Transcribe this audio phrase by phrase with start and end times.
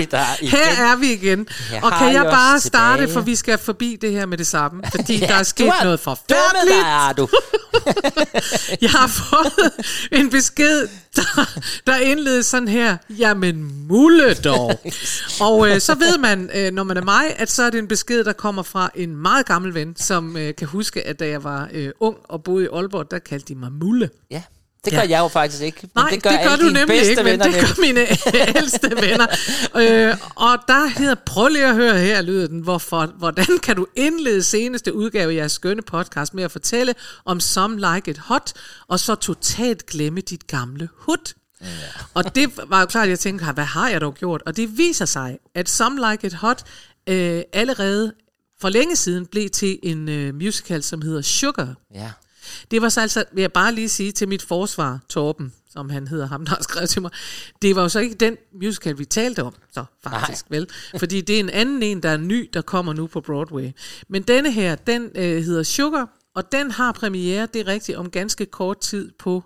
[0.00, 0.50] Vi der igen.
[0.50, 1.48] Her er vi igen.
[1.70, 3.14] Her og kan jeg bare starte, tilbage.
[3.14, 4.82] for vi skal forbi det her med det samme.
[4.90, 6.84] Fordi Ja, der er sket har noget forfærdeligt.
[6.84, 7.28] dig, er du.
[8.84, 9.72] Jeg har fået
[10.12, 11.50] en besked, der,
[11.86, 12.96] der indledes sådan her.
[13.10, 14.80] Jamen, mulle dog.
[15.40, 17.88] og øh, så ved man, øh, når man er mig, at så er det en
[17.88, 21.44] besked, der kommer fra en meget gammel ven, som øh, kan huske, at da jeg
[21.44, 24.10] var øh, ung og boede i Aalborg, der kaldte de mig mulle.
[24.30, 24.42] Ja,
[24.84, 25.08] det gør Ja.
[25.08, 25.88] jeg jo faktisk ikke.
[25.94, 28.00] Nej, det gør, det gør du nemlig bedste ikke, men venner det gør mine
[28.56, 29.26] ældste venner.
[29.76, 33.86] Øh, og der hedder, prøv lige at høre her, lyder den, hvorfor, hvordan kan du
[33.96, 36.94] indlede seneste udgave af jeres skønne podcast med at fortælle
[37.24, 38.52] om Some Like It Hot,
[38.88, 41.32] og så totalt glemme dit gamle hud.
[41.60, 41.66] Ja.
[42.14, 44.42] Og det var jo klart, at jeg tænkte, hvad har jeg dog gjort?
[44.46, 46.62] Og det viser sig, at Some Like It Hot
[47.08, 48.12] øh, allerede
[48.60, 51.74] for længe siden blev til en øh, musical, som hedder Sugar.
[51.94, 52.10] Ja.
[52.70, 56.08] Det var så altså, vil jeg bare lige sige til mit forsvar, Torben, som han
[56.08, 57.10] hedder, ham der har skrevet til mig,
[57.62, 60.58] det var jo så ikke den musical, vi talte om, så faktisk, Nej.
[60.58, 60.68] vel?
[60.98, 63.70] Fordi det er en anden en, der er ny, der kommer nu på Broadway.
[64.08, 68.10] Men denne her, den øh, hedder Sugar, og den har premiere, det er rigtigt, om
[68.10, 69.44] ganske kort tid på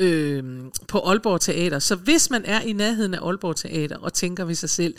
[0.00, 0.44] øh,
[0.88, 1.78] på Aalborg Teater.
[1.78, 4.94] Så hvis man er i nærheden af Aalborg Teater og tænker ved sig selv,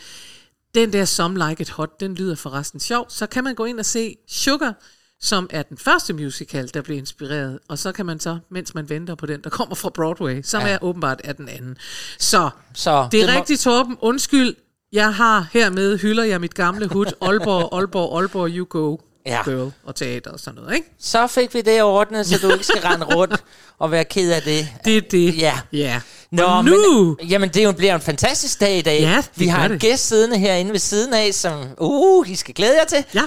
[0.76, 3.80] den der Some Like It Hot, den lyder forresten sjov, så kan man gå ind
[3.80, 4.74] og se Sugar,
[5.22, 8.90] som er den første musical, der blev inspireret, og så kan man så, mens man
[8.90, 10.68] venter på den, der kommer fra Broadway, som ja.
[10.70, 11.78] er åbenbart er den anden.
[12.20, 14.56] Så, Så det er det må- rigtigt, Torben, undskyld,
[14.94, 19.42] jeg har hermed, hylder jeg mit gamle hud, Aalborg, Aalborg, Aalborg, you go, Ja.
[19.46, 20.88] girl, og teater og sådan noget, ikke?
[21.00, 23.44] Så fik vi det ordnet, så du ikke skal rende rundt
[23.80, 24.68] og være ked af det.
[24.86, 25.38] Det er det.
[25.38, 25.60] Ja.
[25.74, 26.02] Ja.
[26.32, 29.00] Nå, og nu, Men, jamen, det er jo- bliver en fantastisk dag i dag.
[29.02, 29.80] Ja, vi har en det.
[29.82, 33.04] gæst siddende herinde ved siden af, som uh, I skal glæde jer til.
[33.14, 33.22] Ja.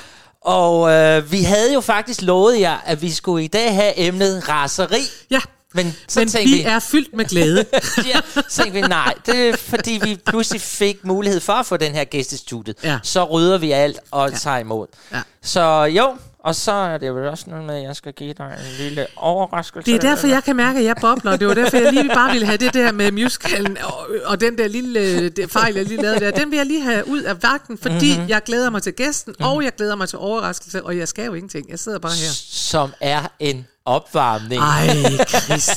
[0.45, 4.49] Og øh, vi havde jo faktisk lovet jer, at vi skulle i dag have emnet
[4.49, 5.01] raseri.
[5.31, 5.41] ja,
[5.75, 7.65] Men så men vi vi, er fyldt med glæde.
[8.15, 11.77] ja, så tænkte vi, nej, det er fordi vi pludselig fik mulighed for at få
[11.77, 12.77] den her gæst i studiet.
[12.85, 12.99] Ja.
[13.03, 14.37] Så rydder vi alt og ja.
[14.37, 14.87] tager imod.
[15.13, 15.21] Ja.
[15.43, 18.57] Så jo, og så er det jo også noget med, at jeg skal give dig
[18.59, 19.93] en lille overraskelse.
[19.93, 21.37] Det er derfor, jeg kan mærke, at jeg bobler.
[21.37, 24.59] Det var derfor, jeg lige bare ville have det der med musicalen, og, og den
[24.59, 27.43] der lille det fejl, jeg lige lavede der, den vil jeg lige have ud af
[27.43, 28.17] vagten, fordi Mhm.
[28.17, 28.29] mm-hmm.
[28.29, 29.53] jeg glæder mig til gæsten, mm-hmm.
[29.53, 31.71] og jeg glæder mig til overraskelse, og jeg skal jo ingenting.
[31.71, 32.31] Jeg sidder bare her.
[32.51, 34.63] Som er en opvarmning.
[34.63, 34.87] Ej,
[35.29, 35.71] Chris.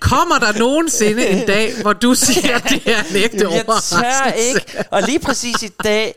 [0.00, 3.46] Kommer der nogensinde en dag, hvor du siger, at det er en ægte jeg tør
[3.46, 4.48] overraskelse?
[4.48, 4.84] ikke.
[4.90, 6.14] Og lige præcis i dag,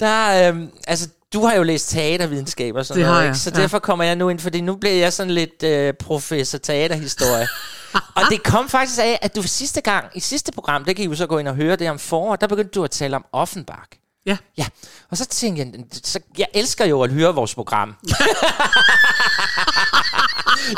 [0.00, 3.38] der, øhm, altså, du har jo læst teatervidenskab og sådan Det noget, jeg, ikke?
[3.38, 3.60] så ja.
[3.60, 7.48] derfor kommer jeg nu ind, fordi nu bliver jeg sådan lidt øh, professor teaterhistorie.
[8.16, 11.08] og det kom faktisk af, at du sidste gang, i sidste program, det kan I
[11.08, 13.24] jo så gå ind og høre det om foråret, der begyndte du at tale om
[13.32, 13.82] Offenbach.
[14.26, 14.36] Ja.
[14.58, 14.66] Ja,
[15.10, 15.72] og så tænkte jeg,
[16.04, 17.88] så, jeg elsker jo at høre vores program.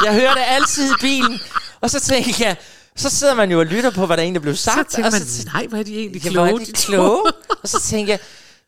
[0.04, 1.40] jeg hører det altid i bilen,
[1.80, 2.56] og så tænkte jeg,
[2.96, 4.90] så sidder man jo og lytter på, hvad der egentlig blev Så sagt.
[4.90, 6.60] tænker og man, så, nej, hvor er de egentlig Ja, hvor kloge.
[6.62, 7.22] er de kloge.
[7.62, 8.18] og så tænkte jeg,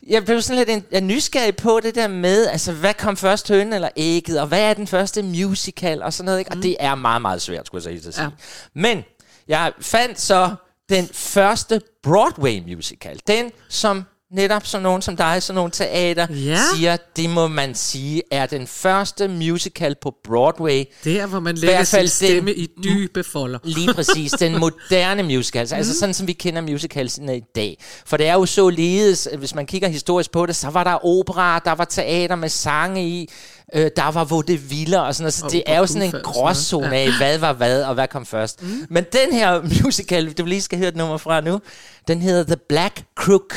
[0.07, 3.17] jeg blev sådan lidt en, jeg er nysgerrig på det der med, altså hvad kom
[3.17, 6.51] først, hønen eller ægget, og hvad er den første musical, og sådan noget, ikke?
[6.51, 8.25] Og det er meget, meget svært, skulle jeg så sige.
[8.25, 8.31] Ja.
[8.75, 9.05] Men
[9.49, 10.55] jeg fandt så
[10.89, 16.59] den første Broadway musical, den som netop sådan nogen som dig, sådan nogle teater, Ja.
[16.75, 21.55] siger, det må man sige, er den første musical på Broadway, Det er, hvor man
[21.57, 23.59] lægger sin stemme den- i dybe folder.
[23.65, 27.79] Lige præcis, den moderne musical, altså, altså sådan som vi kender musicalsene i dag.
[28.07, 30.85] For det er jo så ledes, at hvis man kigger historisk på det, så var
[30.85, 33.29] der opera, der var teater med sange i,
[33.75, 36.97] øh, der var vaudeviller og sådan noget, så Og det er jo sådan en gråzone
[36.97, 38.63] af, hvad var hvad og hvad kom først.
[38.63, 38.87] Mm.
[38.91, 41.61] Men den her musical, du lige skal høre et nummer fra nu,
[42.09, 43.55] den hedder The Black Crook,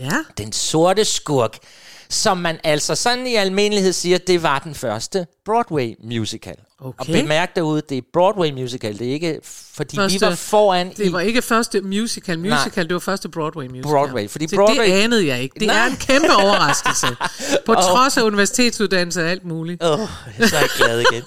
[0.00, 0.10] Ja.
[0.38, 1.58] den sorte skurk,
[2.08, 6.54] som man altså sådan i almindelighed siger, det var den første Broadway musical.
[6.78, 7.12] Og Okay.
[7.22, 9.40] bemærk derude, det er Broadway musical, det er ikke,
[9.74, 12.38] fordi Første- vi var foran Det i var ikke første musical.
[12.38, 13.82] Musical, det var første Broadway musical.
[13.90, 15.54] Broadway, fordi Så Broadway- det anede jeg ikke.
[15.60, 15.76] Det Nej.
[15.76, 17.06] er en kæmpe overraskelse.
[17.66, 19.82] På trods af universitetsuddannelse og alt muligt.
[19.84, 20.08] Åh, oh,
[20.38, 21.22] jeg er så glad igen.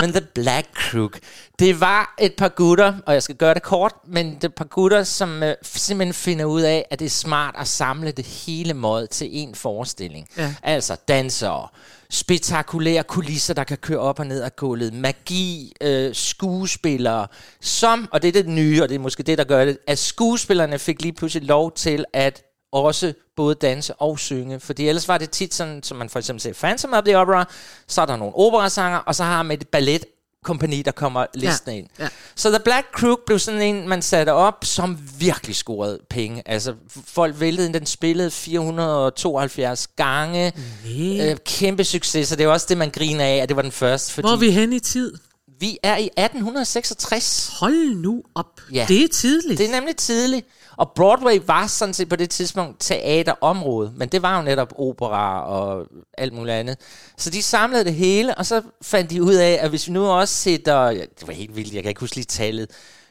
[0.00, 1.18] Men The Black Crook,
[1.58, 4.54] det var et par gutter, og jeg skal gøre det kort, men det er et
[4.54, 8.26] par gutter, som øh, simpelthen finder ud af, at det er smart at samle det
[8.26, 10.28] hele måde til en forestilling.
[10.36, 10.54] Ja.
[10.62, 11.68] Altså dansere,
[12.10, 17.26] spektakulære kulisser, der kan køre op og ned af gulvet, magi, øh, skuespillere,
[17.60, 19.98] som, og det er det nye, og det er måske det, der gør det, at
[19.98, 22.42] skuespillerne fik lige pludselig lov til at
[22.72, 24.60] også både danse og synge.
[24.60, 27.44] Fordi ellers var det tit sådan, som man for eksempel ser Phantom of the Opera,
[27.88, 30.04] så er der nogle operasanger, og så har man et ballet
[30.44, 31.86] kompani, der kommer listen Ja, ind.
[31.98, 32.08] ja.
[32.36, 36.42] Så The Black Crook blev sådan en, man satte op, som virkelig scorede penge.
[36.46, 36.74] Altså,
[37.06, 40.52] folk væltede den, den spillede 472 gange.
[40.84, 41.30] Nee.
[41.30, 43.72] Øh, kæmpe succes, og det er også det, man griner af, at det var den
[43.72, 44.12] første.
[44.12, 45.14] Fordi Hvor er vi hen i tid?
[45.60, 47.50] vi er i 1866.
[47.60, 48.60] Hold nu op.
[48.72, 48.84] Ja.
[48.88, 49.58] Det er tidligt.
[49.58, 50.46] Det er nemlig tidligt.
[50.76, 55.44] Og Broadway var sådan set på det tidspunkt teaterområde, men det var jo netop opera
[55.46, 55.86] og
[56.18, 56.76] alt muligt andet.
[57.16, 60.06] Så de samlede det hele, og så fandt de ud af, at hvis vi nu
[60.06, 62.70] også sætter, ja, det var helt vildt, jeg kan ikke huske lige tallet,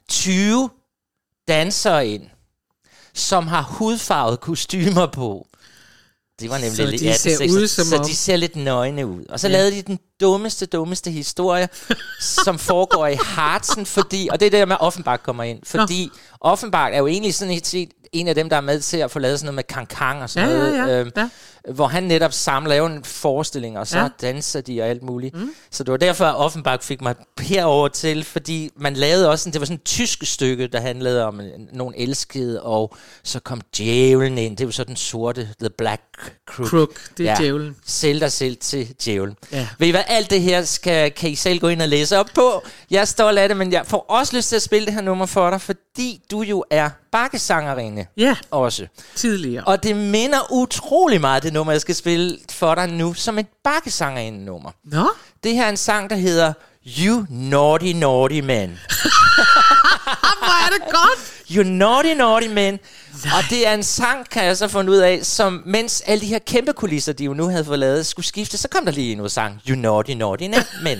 [0.10, 0.70] 20
[1.48, 2.30] dansere ind,
[3.14, 5.48] som har hudfarvede kostymer på.
[6.42, 8.56] Det var nemlig Så lidt, de ser det ud som så om- de ser lidt
[8.56, 9.24] nøgne ud.
[9.30, 9.52] Og så Ja.
[9.54, 9.58] ja.
[9.60, 11.70] lavede de den dummeste, dummeste historie,
[12.46, 16.10] som foregår i Hartsen, fordi, og det er der med Offenbach kommer ind, fordi
[16.42, 19.20] Offenbach er jo egentlig sådan set en af dem, der er med til at få
[19.20, 21.00] lavet sådan noget med kankang og sådan Ja, noget, ja, ja.
[21.00, 21.30] øhm, Ja.
[21.74, 24.04] Hvor han netop samler laver en forestilling, og så Ja.
[24.04, 24.10] ja.
[24.22, 25.36] danser de og alt muligt.
[25.36, 25.50] Mm.
[25.72, 29.54] Så det var derfor, at Offenbach fik mig herover til, fordi man lavede også, sådan,
[29.54, 31.42] det var sådan et tysk stykke, der handlede om
[31.74, 36.02] nogle elskede, og så kom djævlen ind, det var så den sorte, The Black
[36.50, 36.68] Crook.
[36.70, 37.76] Crook, det er djævlen.
[37.86, 39.36] Sælg dig selv til djævlen.
[39.52, 39.68] Ja.
[39.80, 42.30] Ved I hvad, alt det her skal, kan I selv gå ind og læse op
[42.36, 42.64] på.
[42.92, 45.26] Jeg stolt af det, men jeg får også lyst til at spille det her nummer
[45.26, 48.88] for dig, fordi du jo er bakkesangerinde Ja, også.
[49.16, 49.64] tidligere.
[49.64, 53.48] Og det minder utrolig meget, det nummer, jeg skal spille for dig nu, som et
[53.64, 54.72] bakkesangerinde nummer.
[54.84, 55.10] Nå,
[55.44, 56.54] Det her er en sang, der hedder
[57.00, 58.70] You Naughty Naughty Man.
[60.40, 61.34] hvor er det godt.
[61.52, 62.80] You Naughty Naughty Man.
[63.14, 66.26] Og det er en sang, kan jeg så finde ud af, som mens alle de
[66.26, 69.12] her kæmpe kulisser, de jo nu havde fået lavet, skulle skifte, så kom der lige
[69.12, 70.44] en ud sang, You Naughty Naughty
[70.84, 70.98] Man.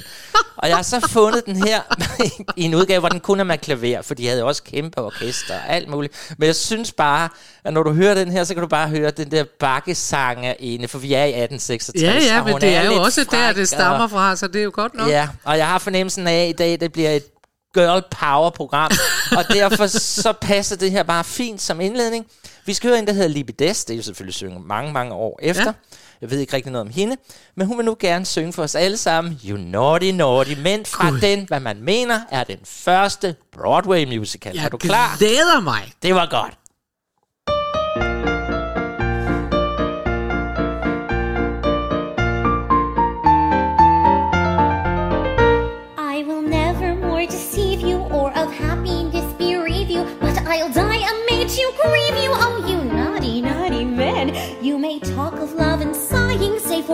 [0.58, 1.82] og jeg har så fundet den her
[2.58, 5.02] i en udgave, hvor den kun er med klaver, for de havde jo også kæmpe
[5.02, 6.34] orkester og alt muligt.
[6.38, 7.30] Men jeg synes bare,
[7.64, 10.88] at når du hører den her, så kan du bare høre den der bakkesanger inde,
[10.88, 12.02] for vi er i 1866.
[12.02, 14.64] Ja, ja, men det er jo lidt også der, det stammer fra, så det er
[14.64, 15.10] jo godt nok.
[15.10, 17.33] Ja, og jeg har fornemmelsen af, at i dag det bliver et
[17.74, 18.92] girl power program,
[19.38, 22.26] og derfor så passer det her bare fint som indledning.
[22.66, 25.40] Vi skal høre en, der hedder Libides, det er jo selvfølgelig synge mange, mange år
[25.42, 25.66] efter.
[25.66, 25.72] Ja.
[26.22, 27.18] Jeg ved ikke rigtig noget om hende,
[27.56, 31.10] men hun vil nu gerne synge for os alle sammen, You Naughty Naughty, men fra
[31.10, 31.22] Gud.
[31.22, 34.56] den, hvad man mener, er den første Broadway musical.
[34.56, 35.16] Jeg er du klar?
[35.18, 35.94] glæder mig.
[36.04, 36.54] Det var godt.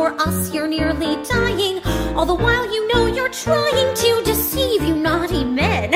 [0.10, 1.80] For us you're nearly dying,
[2.16, 5.94] all the while you know you're trying to deceive you, naughty men.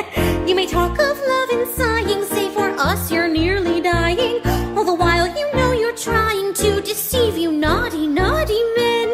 [0.48, 4.40] You may talk of love and sighing, say for us you're nearly dying,
[4.78, 9.08] all the while you know you're trying to deceive you, naughty, naughty men.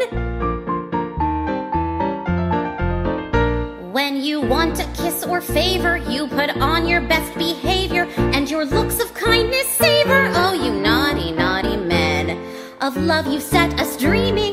[3.93, 8.65] When you want a kiss or favor, you put on your best behavior and your
[8.65, 10.31] looks of kindness savor.
[10.35, 12.37] Oh, you naughty, naughty men.
[12.81, 14.48] Of love you set us dreaming,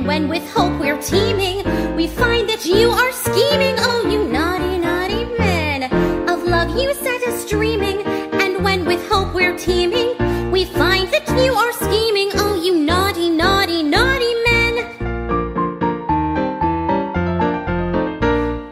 [0.00, 1.62] and when with hope we're teeming,
[1.94, 3.74] we find that you are scheming.
[3.80, 5.82] Oh, you naughty, naughty men.
[6.26, 8.00] Of love you set us dreaming,
[8.40, 10.16] and when with hope we're teeming,
[10.50, 12.30] we find that you are scheming.
[12.36, 14.74] Oh, you naughty, naughty, naughty men.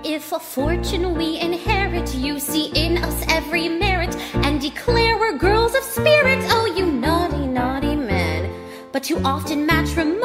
[0.02, 5.74] If a fortune we inherit, you see in us every merit and declare we're girls
[5.74, 6.38] of spirit.
[6.48, 8.50] Oh, you naughty, naughty men.
[8.92, 10.17] But too often matrimony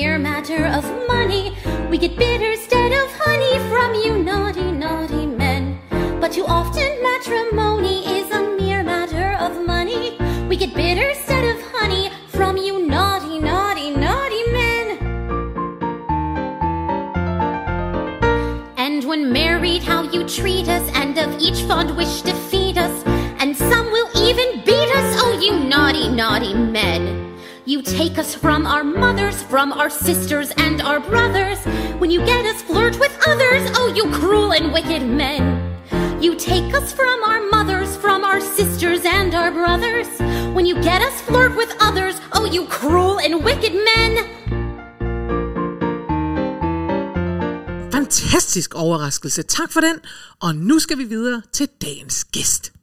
[0.00, 1.54] mere matter of money.
[1.90, 5.78] We get bitter instead of honey from you naughty, naughty men.
[6.18, 10.16] But too often matrimony is a mere matter of money.
[10.48, 14.86] We get bitter instead of honey from you naughty, naughty, naughty men.
[18.78, 22.49] And when married, how you treat us, and of each fond wish defeat
[27.70, 31.58] You take us from our mothers, from our sisters and our brothers.
[32.00, 35.40] When you get us flirt with others, oh, you cruel and wicked men.
[36.20, 40.08] You take us from our mothers, from our sisters and our brothers.
[40.52, 44.10] When you get us flirt with others, oh, you cruel and wicked men.
[47.92, 49.42] Fantastisk overraskelse.
[49.42, 50.00] Tak for den.
[50.40, 52.79] Og nu skal vi videre til dagens gæst.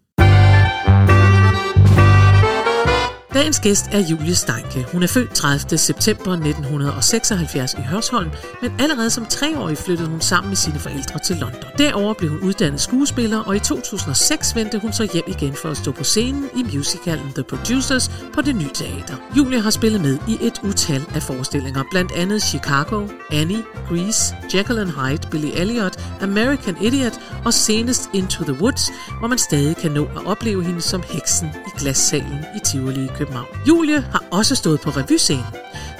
[3.37, 4.85] Dagens gæst er Julie Steinke.
[4.91, 5.77] Hun er født 30.
[5.77, 8.29] september 1976 i Hørsholm,
[8.61, 11.63] men allerede som treårig flyttede hun sammen med sine forældre til London.
[11.77, 15.77] Derover blev hun uddannet skuespiller, og i 2006 vendte hun så hjem igen for at
[15.77, 19.15] stå på scenen i musicalen The Producers på det nye teater.
[19.37, 24.79] Julie har spillet med i et utal af forestillinger, blandt andet Chicago, Annie, Grease, Jekyll
[24.79, 29.91] and Hyde, Billy Elliot, American Idiot og senest Into the Woods, hvor man stadig kan
[29.91, 33.26] nå at opleve hende som heksen i glassalen i Tivoli i København.
[33.67, 35.45] Julie har også stået på revyscenen.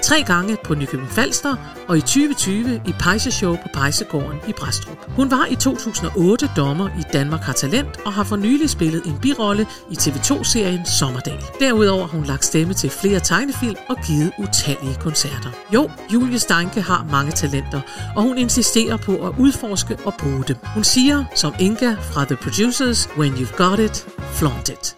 [0.04, 1.56] Tre gange på Nykøbing Falster
[1.88, 4.98] og i 2020 i Pejseshow på Pejsegården i Bræstrup.
[5.08, 9.18] Hun var i 2008 dommer i Danmark har talent og har for nylig spillet en
[9.22, 11.44] birolle i TV2-serien Sommerdal.
[11.60, 15.50] Derudover har hun lagt stemme til flere tegnefilm og givet utallige koncerter.
[15.74, 17.82] Jo, Julie Steinke har mange talenter,
[18.16, 20.56] og hun insisterer på at udforske og bruge dem.
[20.74, 24.97] Hun siger, som Inga fra The Producers, When You've Got It, Flaunt It.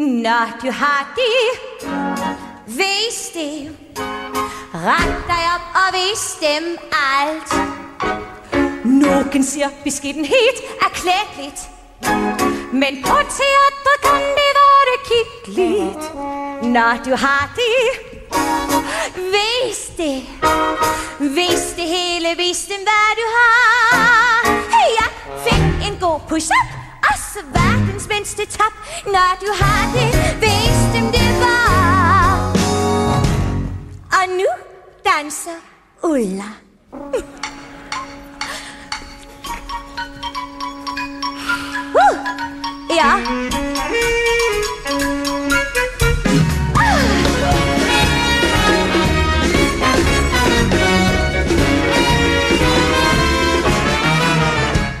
[0.00, 1.90] Når du har det,
[2.66, 3.76] vis det.
[4.74, 7.52] Ret dig op og vis dem alt.
[8.84, 11.60] Nogen siger beskiddenhed er klædeligt.
[12.72, 16.14] Men på teatret kan det være kitteligt.
[16.62, 18.00] Når du har det,
[19.16, 20.22] vis det.
[21.20, 24.46] Vis det hele, vis dem hvad du har.
[25.00, 25.08] Jeg
[25.44, 26.89] fik en god push-up.
[27.32, 28.72] Så verdens mindste top.
[29.06, 30.08] Når du har det,
[30.40, 32.52] vis dem det var.
[34.12, 34.46] Og nu
[35.04, 35.58] danser
[36.02, 36.50] Ulla.
[41.94, 42.16] Uh,
[42.90, 43.12] ja.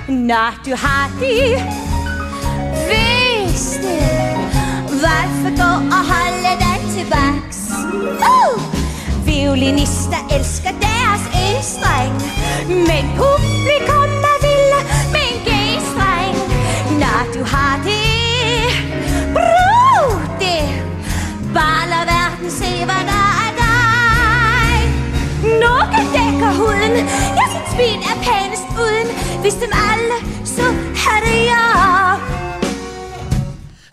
[0.08, 1.89] Når du har det,
[5.96, 7.58] og holde dig tilbaks.
[8.34, 8.80] Uh!
[9.26, 12.14] Violinister elsker deres E-streng
[12.68, 14.80] Men publikum er vilde
[15.14, 16.36] med en G-streng
[17.02, 18.70] Når du har det,
[19.36, 20.62] brug det
[21.54, 24.72] Bare lad verden se, hvad der er dig
[25.64, 26.94] Nogle dækker huden
[27.40, 29.08] Jeg synes min er pænest uden
[29.42, 29.89] Hvis dem er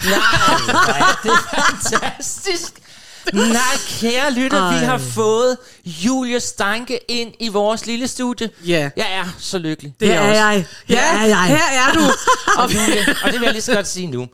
[0.09, 1.37] Nej, hvor er det
[1.91, 2.73] fantastisk.
[3.33, 8.49] Nej, kære lytter, vi har fået Julie Steinke ind i vores lille studie.
[8.65, 8.89] Ja.
[8.97, 9.93] Jeg er så lykkelig.
[9.99, 10.41] Det er også.
[10.41, 10.65] jeg.
[10.87, 11.43] Det er jeg.
[11.47, 12.01] Her er du.
[12.61, 14.27] Og, Julie, og det vil jeg lige så godt sige nu.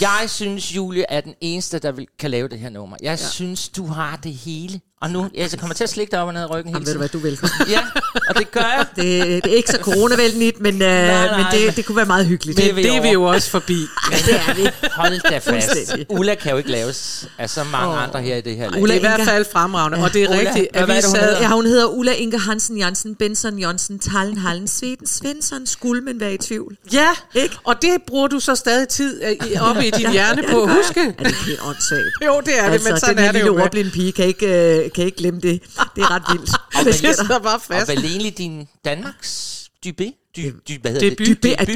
[0.00, 2.96] Jeg synes, Julie er den eneste, der vil, kan lave det her nummer.
[3.02, 3.26] Jeg ja.
[3.28, 4.80] synes, du har det hele.
[5.02, 6.86] Og nu, jeg kommer til at slikke dig op og ned i ryggen hele Jamen,
[6.86, 7.20] ved du hvad, tiden.
[7.22, 7.68] du er velkommen.
[7.76, 7.80] Ja,
[8.28, 8.86] og det gør jeg.
[8.96, 11.36] Det, det er ikke så coronavenligt, men, øh, nej.
[11.36, 12.56] men det, det kunne være meget hyggeligt.
[12.58, 13.74] Det er Men vi det er vi jo også forbi.
[14.12, 14.68] Ja, det er vi.
[14.92, 15.76] Hold da fast.
[16.08, 18.02] Ulla kan jo ikke laves af så mange oh.
[18.02, 18.82] andre her i det her land.
[18.82, 20.94] Ulla, det er i hvert fald fremragende, og det er Ulla, rigtigt, hvad at var
[20.94, 21.40] vi det, hun hedder?
[21.40, 26.20] Ja, hun hedder Ulla Inge Hansen Jansen, Benson Jonsson, Tallen Hallen, Sveden, Svensson, skulle man
[26.20, 26.76] være i tvivl.
[26.92, 27.56] Ja, Ikke?
[27.64, 30.70] og det bruger du så stadig tid øh, i- oppe i din hjerne på at
[30.72, 31.14] huske.
[31.18, 32.02] Er det helt åndssvagt?
[32.26, 33.54] Jo, det er det, men sådan den her er det lille jo.
[33.54, 35.62] med- ordblinde pige kan ikke, øh, kan ikke glemme det.
[35.96, 36.50] Det er ret vildt.
[36.78, 37.88] Og Det sidder bare og fast.
[37.88, 40.12] vel egentlig din Danmarks debut?
[40.36, 41.26] Dy, dy, hvad hedder Debut.
[41.26, 41.42] det?
[41.42, 41.66] Debut.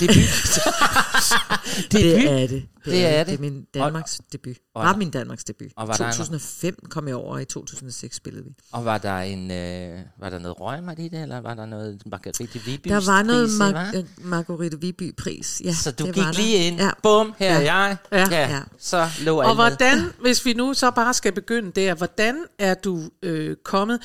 [0.00, 0.14] Debut.
[1.92, 2.50] Det er det.
[2.50, 3.26] Det, Det er det.
[3.26, 4.56] Det er min Danmarks debut.
[4.74, 5.66] og- Var min Danmarks debut.
[5.76, 8.50] og var der en- 2005 kom jeg over, og i 2006 spillede vi.
[8.72, 12.02] Og var der en, øh, var der noget røgmart i det, eller var der noget
[12.06, 12.88] Margrethe Viby?
[12.88, 15.62] Der var noget Mar- øh, Marguerite Viby pris.
[15.64, 16.32] Ja, Så du gik var der.
[16.32, 16.90] lige ind, Ja.
[17.02, 17.74] bum, her er Ja.
[17.74, 17.96] jeg.
[18.12, 18.26] Ja.
[18.30, 18.60] Ja.
[18.78, 19.54] Så lå Og med.
[19.54, 24.00] hvordan, hvis vi nu så bare skal begynde der, hvordan er du øh, kommet?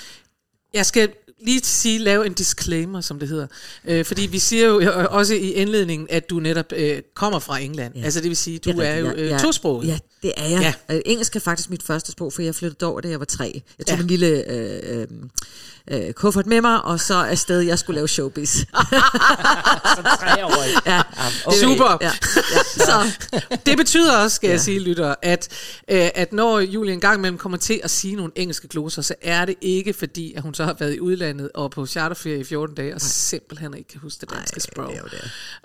[0.74, 1.10] Jeg skal
[1.46, 3.48] lige sige, lave en disclaimer, som det hedder.
[3.86, 7.58] Øh, fordi vi siger jo øh, også i indledningen, at du netop øh, kommer fra
[7.60, 7.94] England.
[7.96, 8.04] Ja.
[8.04, 9.30] Altså det vil sige, du Det er, rigtigt.
[9.30, 9.88] jo øh, tosproget.
[9.88, 10.62] Ja, det er jeg.
[10.90, 10.94] Ja.
[10.96, 11.00] Ja.
[11.06, 13.62] Engelsk er faktisk mit første sprog, for jeg flyttede over, da jeg var tre.
[13.80, 14.02] Jeg tog Ja.
[14.04, 15.08] min lille øh, øh,
[16.08, 18.56] øh, kuffert med mig, og så afsted, jeg skulle lave showbiz.
[19.96, 20.74] Som treårig.
[20.86, 21.02] ja.
[21.46, 21.58] okay.
[21.58, 21.98] Super.
[22.02, 22.12] Ja, ja.
[22.86, 23.12] Så,
[23.66, 24.54] Det betyder også, skal ja.
[24.54, 25.48] jeg sige, lytter, at,
[25.92, 29.14] øh, at når Julie en gang imellem kommer til at sige nogle engelske gloser, så
[29.22, 32.44] er det ikke fordi, at hun så har været i udlandet og på charterferie i
[32.44, 34.88] 14 dage, og simpelthen ikke kan huske det danske Ej, sprog.
[34.88, 35.08] det er jo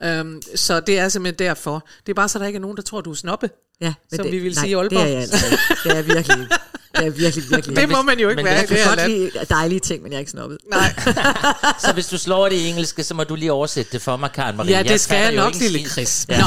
[0.07, 0.19] det.
[0.21, 1.87] Øhm, så det er simpelthen derfor.
[2.07, 3.51] Det er bare så, der ikke er nogen, der tror, du er snoppe.
[3.81, 4.91] ja, men Som det, vi nej, sige i Aalborg.
[4.91, 5.59] det er jeg altså ikke.
[5.85, 6.49] Det er jeg virkelig.
[6.97, 7.77] Det er virkelig, virkelig.
[7.77, 9.13] Det må man jo ikke men være i det jeg her land.
[9.13, 10.59] lide dejlige ting, men jeg er ikke snobbet.
[10.71, 10.95] Nej.
[11.85, 14.33] Så hvis du slår det i engelske, så må du lige oversætte det for mig,
[14.33, 14.71] Karen Marie.
[14.77, 15.89] Ja, det skal fatter jeg nok, lille.
[15.89, 16.27] Chris.
[16.29, 16.39] Ja.
[16.39, 16.45] Nå,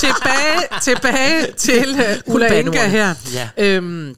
[0.00, 1.90] tilbage, tilbage til
[2.26, 2.58] uh, Ulla.
[2.58, 3.14] Inga her.
[3.34, 3.48] Ja.
[3.56, 4.14] Øhm,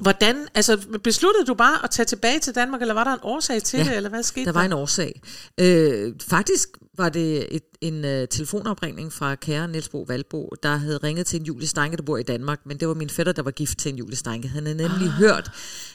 [0.00, 3.62] hvordan, altså besluttede du bare at tage tilbage til Danmark, eller var der en årsag
[3.62, 5.20] til Ja, det, eller hvad skete Der var en årsag.
[5.58, 10.98] Øh, faktisk var det et, en uh, telefonopringning fra kære Niels Bo Valbo, der havde
[10.98, 13.42] ringet til en Julie Steinke, der bor i Danmark, men det var min fætter, der
[13.42, 14.48] var gift til en Julie Steinke.
[14.48, 15.12] Han havde nemlig ah.
[15.12, 15.50] hørt,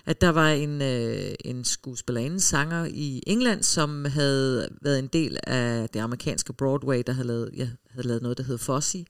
[0.05, 5.37] at der var en, uh, en skuespillerinde, sanger i England, som havde været en del
[5.43, 9.05] af det amerikanske Broadway, der havde lavet, ja, havde lavet noget, der hed Fosse.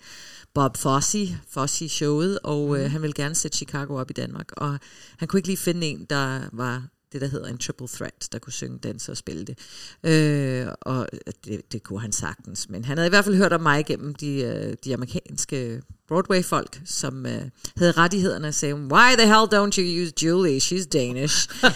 [0.56, 2.72] Bob Fosse, Fosse-showet, og mm.
[2.72, 4.52] uh, han ville gerne sætte Chicago op i Danmark.
[4.58, 4.80] Og
[5.18, 8.40] han kunne ikke lige finde en, der var det, der hedder en triple threat, der
[8.40, 9.58] kunne synge, danse og spille det.
[10.04, 11.08] Øh, og
[11.46, 12.70] det, det kunne han sagtens.
[12.70, 16.80] Men han havde i hvert fald hørt om mig gennem de, øh, de amerikanske Broadway-folk,
[16.86, 17.32] som uh,
[17.78, 20.58] havde rettighederne og sagde, why the hell don't you use Julie?
[20.58, 21.48] She's Danish.
[21.64, 21.70] uh,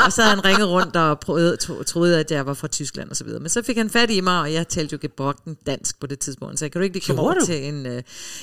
[0.06, 3.10] og så havde han ringet rundt og prøvede, tro, troede, at jeg var fra Tyskland
[3.10, 3.40] og så videre.
[3.40, 6.18] Men så fik han fat i mig, og jeg talte jo gebrokken dansk på det
[6.18, 6.58] tidspunkt.
[6.58, 7.46] Så jeg kan du ikke lige komme over du?
[7.46, 7.86] til en...
[7.86, 7.92] Uh,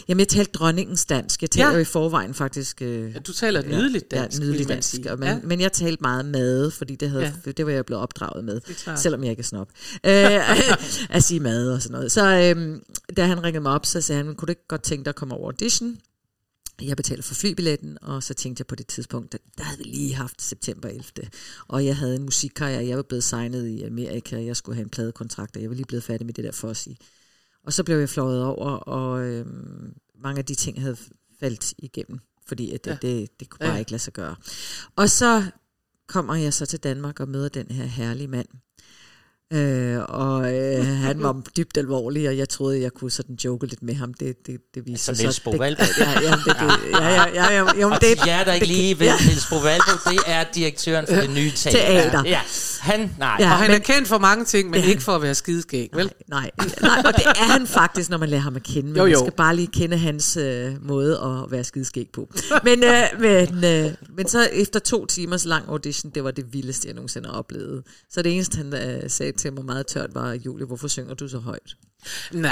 [0.09, 1.41] jamen, jeg talte dronningens dansk.
[1.41, 1.73] Jeg talte Ja.
[1.73, 2.77] jo i forvejen faktisk...
[2.81, 4.95] Uh, Ja, du taler nydeligt dansk, Ja, nydeligt man dansk.
[5.09, 5.37] Og men, Ja.
[5.43, 7.51] men jeg talte meget mad, fordi det, havde, Ja.
[7.51, 8.61] det var jeg blevet opdraget med.
[8.97, 9.67] Selvom jeg ikke er snop.
[10.03, 10.59] Øh,
[11.17, 12.11] at sige mad og sådan noget.
[12.11, 12.81] Så øhm,
[13.17, 15.15] da han ringede mig op, så sagde han, kunne du ikke godt tænke dig at
[15.15, 15.97] komme over audition?
[16.81, 19.83] Jeg betalte for flybilletten, og så tænkte jeg på det tidspunkt, at der havde vi
[19.83, 21.03] lige haft september 11.
[21.67, 24.83] Og jeg havde en musikkarriere, jeg var blevet signet i Amerika, og jeg skulle have
[24.83, 26.97] en pladekontrakt, og jeg var lige blevet færdig med det der for at sige.
[27.63, 30.97] Og så blev jeg fløjet over, og øhm, mange af de ting havde
[31.39, 32.97] faldt igennem, fordi at det, Ja.
[33.01, 33.77] det, det kunne bare ja.
[33.79, 34.35] ikke lade sig gøre.
[34.95, 35.43] Og så
[36.07, 38.47] kommer jeg så til Danmark og møder den her herlige mand.
[39.53, 43.83] Øh, og øh, han var dybt alvorlig, og jeg troede, jeg kunne sådan joke lidt
[43.83, 44.13] med ham.
[44.13, 45.83] Det, det, det viste Altså sig Niels så- Bo det- Valbo.
[45.99, 46.55] Ja, ja, det, det,
[46.99, 49.13] ja, ja, ja, ja, jo, Og det, til jer, der ikke lige ved, ja.
[49.25, 51.79] Niels Bovalbo, det er direktøren for det nye teater.
[51.79, 52.23] Teater.
[52.25, 52.39] Ja,
[52.79, 53.35] han, nej.
[53.39, 53.51] Ja.
[53.51, 54.87] Og han men- er kendt for mange ting, men Ja.
[54.89, 56.11] ikke for at være skideskæg, vel?
[56.27, 56.51] Nej,
[56.81, 58.87] nej, og det er han faktisk, når man lærer ham at kende.
[58.89, 59.05] Men jo.
[59.05, 59.09] jo.
[59.19, 62.29] man skal bare lige kende hans øh, måde at være skideskæg på.
[62.63, 66.87] Men, øh, men, øh, men så efter to timers lang audition, det var det vildeste,
[66.87, 67.83] jeg nogensinde har oplevet.
[68.11, 71.27] Så det eneste, han øh, sagde til mig meget tørt, var, Julie, hvorfor synger du
[71.27, 71.75] så højt?
[72.31, 72.51] Nej.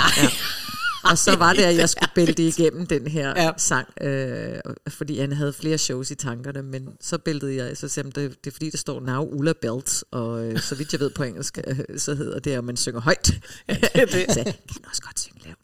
[1.04, 3.44] Og så var det, at jeg skulle bælte igennem den her Ja.
[3.44, 3.52] ja.
[3.58, 8.12] sang, øh, fordi han havde flere shows i tankerne, men så bæltede jeg, så sagde
[8.12, 11.10] det, det er fordi, der står Now Ulla Belt, og øh, så vidt jeg ved
[11.10, 13.32] på engelsk, øh, så hedder det, at man synger højt.
[13.70, 14.26] Ja, det er det.
[14.34, 15.60] så jeg kan også godt synge lavt.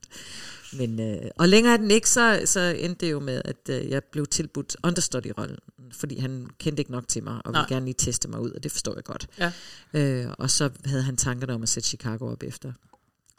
[0.77, 3.89] Men, øh, og længere er den ikke, så, så endte det jo med, at øh,
[3.89, 5.57] jeg blev tilbudt understudy-rollen,
[5.91, 7.61] fordi han kendte ikke nok til mig, og Nej.
[7.61, 9.27] ville gerne lige teste mig ud, og det forstår jeg godt.
[9.39, 9.51] Ja.
[9.93, 12.73] Øh, og så havde han tankerne om at sætte Chicago op efter.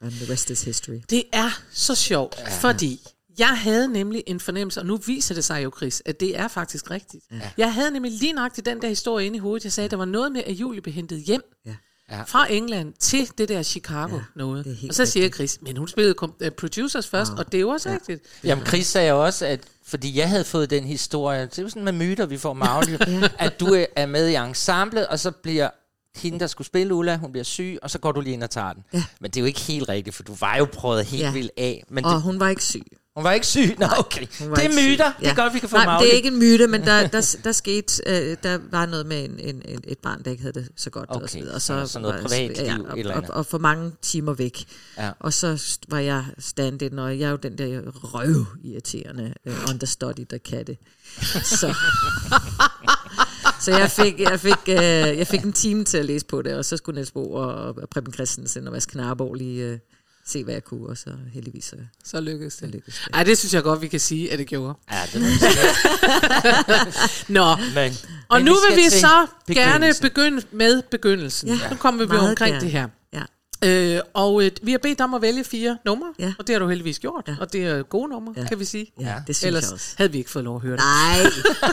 [0.01, 1.01] And the rest is history.
[1.11, 2.59] Det er så sjovt, ja.
[2.61, 3.01] fordi
[3.39, 6.49] jeg havde nemlig en fornemmelse, og nu viser det sig jo, Chris, at det er
[6.49, 7.25] faktisk rigtigt.
[7.31, 7.51] Ja.
[7.57, 9.65] Jeg havde nemlig lige nøjagtigt den der historie inde i hovedet.
[9.65, 11.75] Jeg sagde, at der var noget med, at Julie blev hentet hjem Ja.
[12.11, 12.23] Ja.
[12.23, 14.79] fra England til det der Chicago Ja, noget.
[14.89, 17.69] Og så siger Chris, men hun spillede kom- uh, producers først, og det er jo
[17.69, 17.95] også ja.
[17.95, 18.23] rigtigt.
[18.45, 21.85] Jamen, Chris sagde også, at fordi jeg havde fået den historie, det er jo sådan
[21.85, 23.03] med myter, vi får magligt,
[23.39, 25.71] at du er- er med i ensemblet, og så bliver
[26.17, 28.51] hende, der skulle spille Ulla, hun bliver syg, og så går du lige ind og
[28.51, 28.85] tager den.
[28.93, 29.05] Ja.
[29.21, 31.33] Men det er jo ikke helt rigtigt, for du var jo prøvet helt Ja.
[31.33, 31.85] vildt af.
[31.89, 32.87] Men Og det, hun var ikke syg.
[33.17, 33.77] Hun var ikke syg.
[33.79, 34.21] Nå, okay.
[34.21, 34.91] Det er syg.
[34.91, 35.13] myter.
[35.21, 36.07] Det er godt, vi kan få Nej, magligt.
[36.07, 39.25] det er ikke en myte, men der, der, der skete, øh, der var noget med
[39.25, 41.11] en, en, en, et barn, der ikke havde det så godt.
[41.11, 41.55] Okay, og så, videre.
[41.55, 44.65] og så sådan noget privatliv, ja, og, eller og, og, for mange timer væk.
[44.99, 45.11] Ja.
[45.21, 50.27] Og så var jeg stand-in, og jeg er jo den der røv irriterende uh, understudy,
[50.31, 50.79] der kan det.
[51.45, 51.75] Så,
[53.65, 56.55] så jeg fik, jeg, fik, uh, jeg fik en time til at læse på det,
[56.55, 59.79] og så skulle Niels Bo og, og Preben Christensen og Mads Knarborg lige uh,
[60.27, 62.71] se, hvad jeg kunne, og så heldigvis uh, Så lykkedes det.
[62.71, 63.15] lykkedes det.
[63.15, 64.75] Ej, det synes jeg godt, vi kan sige, at det gjorde.
[64.93, 65.51] Ja, det sige.
[67.39, 67.93] Nå, Men,
[68.29, 71.49] og men nu skal vil vi så gerne begynde med begyndelsen.
[71.49, 72.65] Ja, Ja, nu kommer vi meget omkring gerne.
[72.65, 72.89] det her.
[73.13, 73.23] Ja.
[73.65, 76.33] Øh, og øh, vi har bedt dig om at vælge fire numre, Ja.
[76.39, 77.25] og det har du heldigvis gjort.
[77.29, 77.37] Ja.
[77.41, 78.45] Og det er gode numre, Ja.
[78.47, 78.93] kan vi sige.
[79.01, 79.95] Ja, det synes Ellers jeg også.
[79.97, 80.81] havde vi ikke fået lov at høre det.
[80.81, 81.23] Nej,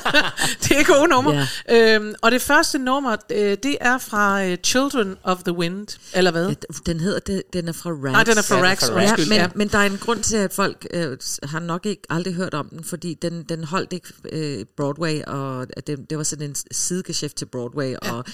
[0.64, 1.48] Det er gode numre.
[1.70, 1.96] Ja.
[1.96, 6.32] Øhm, og det første nummer, øh, det er fra øh, Children of the Wind, eller
[6.32, 6.48] hvad?
[6.48, 6.54] Ja,
[6.86, 8.04] den hedder, det- den er fra Rags.
[8.12, 8.90] Nej, den er fra Ja, Rags.
[8.90, 12.02] Ja, men, Ja, men der er en grund til, at folk øh, har nok ikke
[12.10, 16.24] aldrig hørt om den, fordi den, den holdt ikke øh, Broadway, og det, det var
[16.24, 18.12] sådan en sidegeschæft til Broadway, ja.
[18.14, 18.26] og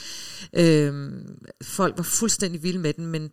[0.54, 1.12] øh,
[1.63, 3.30] folk var fuldstændig vilde med den, men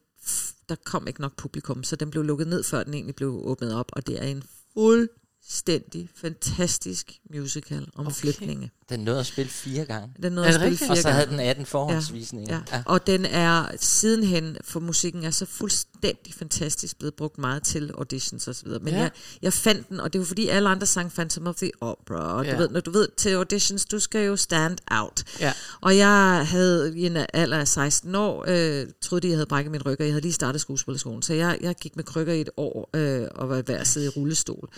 [0.69, 3.75] der kom ikke nok publikum, så den blev lukket ned, før den egentlig blev åbnet
[3.75, 4.43] op, og det er en
[4.75, 8.17] fuldstændig fantastisk musical om okay.
[8.17, 8.71] flygtninge.
[8.89, 10.09] Den nåede at spille fire gange.
[10.23, 12.55] Den nåede at spille fire Og så havde den 18 forhåndsvisninger.
[12.73, 12.77] Ja.
[12.77, 12.83] Ja.
[12.87, 18.49] Og den er sidenhen, for musikken er så fuldstændig fantastisk blevet brugt meget til auditions
[18.49, 18.69] osv.
[18.69, 18.95] Men Ja.
[18.95, 19.01] ja.
[19.03, 19.11] jeg,
[19.43, 22.35] jeg fandt den, og det var fordi alle andre sang Phantom of the Opera.
[22.37, 22.53] Og Ja.
[22.53, 25.25] du ved, når du ved, til auditions, du skal jo stand out.
[25.41, 25.53] Ja.
[25.81, 29.71] Og jeg havde i en alder af 16 år, øh, troede de, jeg havde brækket
[29.73, 31.23] min ryg, og jeg havde lige startet skuespillerskolen.
[31.23, 34.07] Så jeg, jeg gik med krykker i et år, øh, og var ved at sidde
[34.07, 34.69] i rullestol.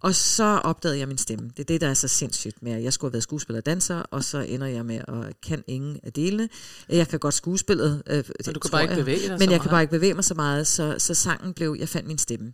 [0.00, 1.48] Og Og så opdagede jeg min stemme.
[1.48, 3.66] Det er det, der er så sindssygt med, at jeg skulle have været skuespiller og
[3.66, 6.48] danser, og så ender jeg med at kan ingen af delene.
[6.88, 9.44] Jeg kan godt skuespillet, øh, Men du kan bare ikke jeg, bevæge dig Men så
[9.44, 9.70] jeg kan meget.
[9.70, 12.52] bare ikke bevæge mig så meget, så, så sangen blev, jeg fandt min stemme.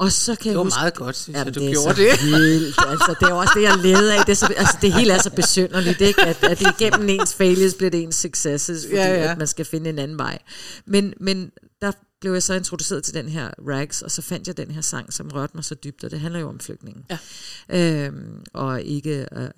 [0.00, 2.02] Og så kan Det jeg var huske, meget godt, synes jeg, Jamen, du det gjorde
[2.02, 2.22] det.
[2.32, 2.76] Vildt.
[2.88, 4.24] Altså, det er også det, jeg leder af.
[4.26, 6.22] Det, er så, altså, det hele er så besynderligt, ikke?
[6.22, 9.32] At, at det igennem ens failures bliver det ens successes, fordi Ja, ja.
[9.32, 10.38] At man skal finde en anden vej.
[10.86, 14.56] Men, men der blev jeg så introduceret til den her Rags, og så fandt jeg
[14.56, 17.04] den her sang, som rørte mig så dybt, og det handler jo om flygtningen.
[17.10, 17.18] Ja.
[18.06, 19.52] Øhm, og ikke at,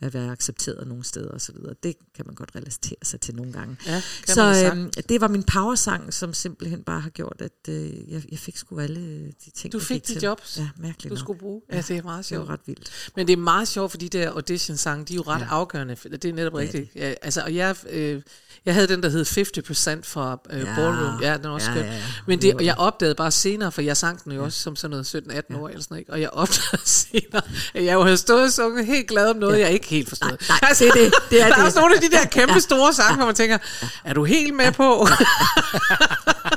[0.00, 1.74] at, være accepteret nogen steder og så videre.
[1.82, 3.76] Det kan man godt relatere sig til nogle gange.
[3.86, 8.22] Ja, så øhm, det var min powersang, som simpelthen bare har gjort, at øh, jeg,
[8.30, 10.22] jeg fik sgu alle de ting, Du jeg fik de til.
[10.22, 11.18] jobs, Ja, mærkeligt du nok.
[11.18, 11.62] skulle bruge.
[11.72, 12.48] Ja, det er meget Det var sjovt.
[12.50, 13.10] ret vildt.
[13.16, 15.46] Men det er meget sjovt, fordi de der audition-sange, de er jo ret ja.
[15.50, 15.94] afgørende.
[15.94, 16.90] Det er netop rigtigt.
[16.94, 18.22] Ja, altså, og jeg, øh,
[18.64, 20.74] jeg havde den, der hed 50% fra øh, Ja.
[20.76, 21.22] Ballroom.
[21.22, 21.84] Ja, den er også Ja, skøn.
[21.86, 22.02] ja, ja.
[22.26, 24.90] Men det, og jeg opdagede bare senere, for jeg sang den jo også som sådan
[24.90, 25.16] noget 17-18
[25.58, 26.12] år eller sådan noget, ikke?
[26.12, 27.42] og jeg opdagede senere,
[27.74, 30.28] at jeg jo havde stået og sunget helt glad om noget, jeg ikke helt forstod.
[30.48, 31.12] Nej, nej, det er det.
[31.30, 31.64] Det er der er det.
[31.64, 33.58] også nogle af de der kæmpe store sange, hvor man tænker,
[34.04, 35.08] er du helt med på?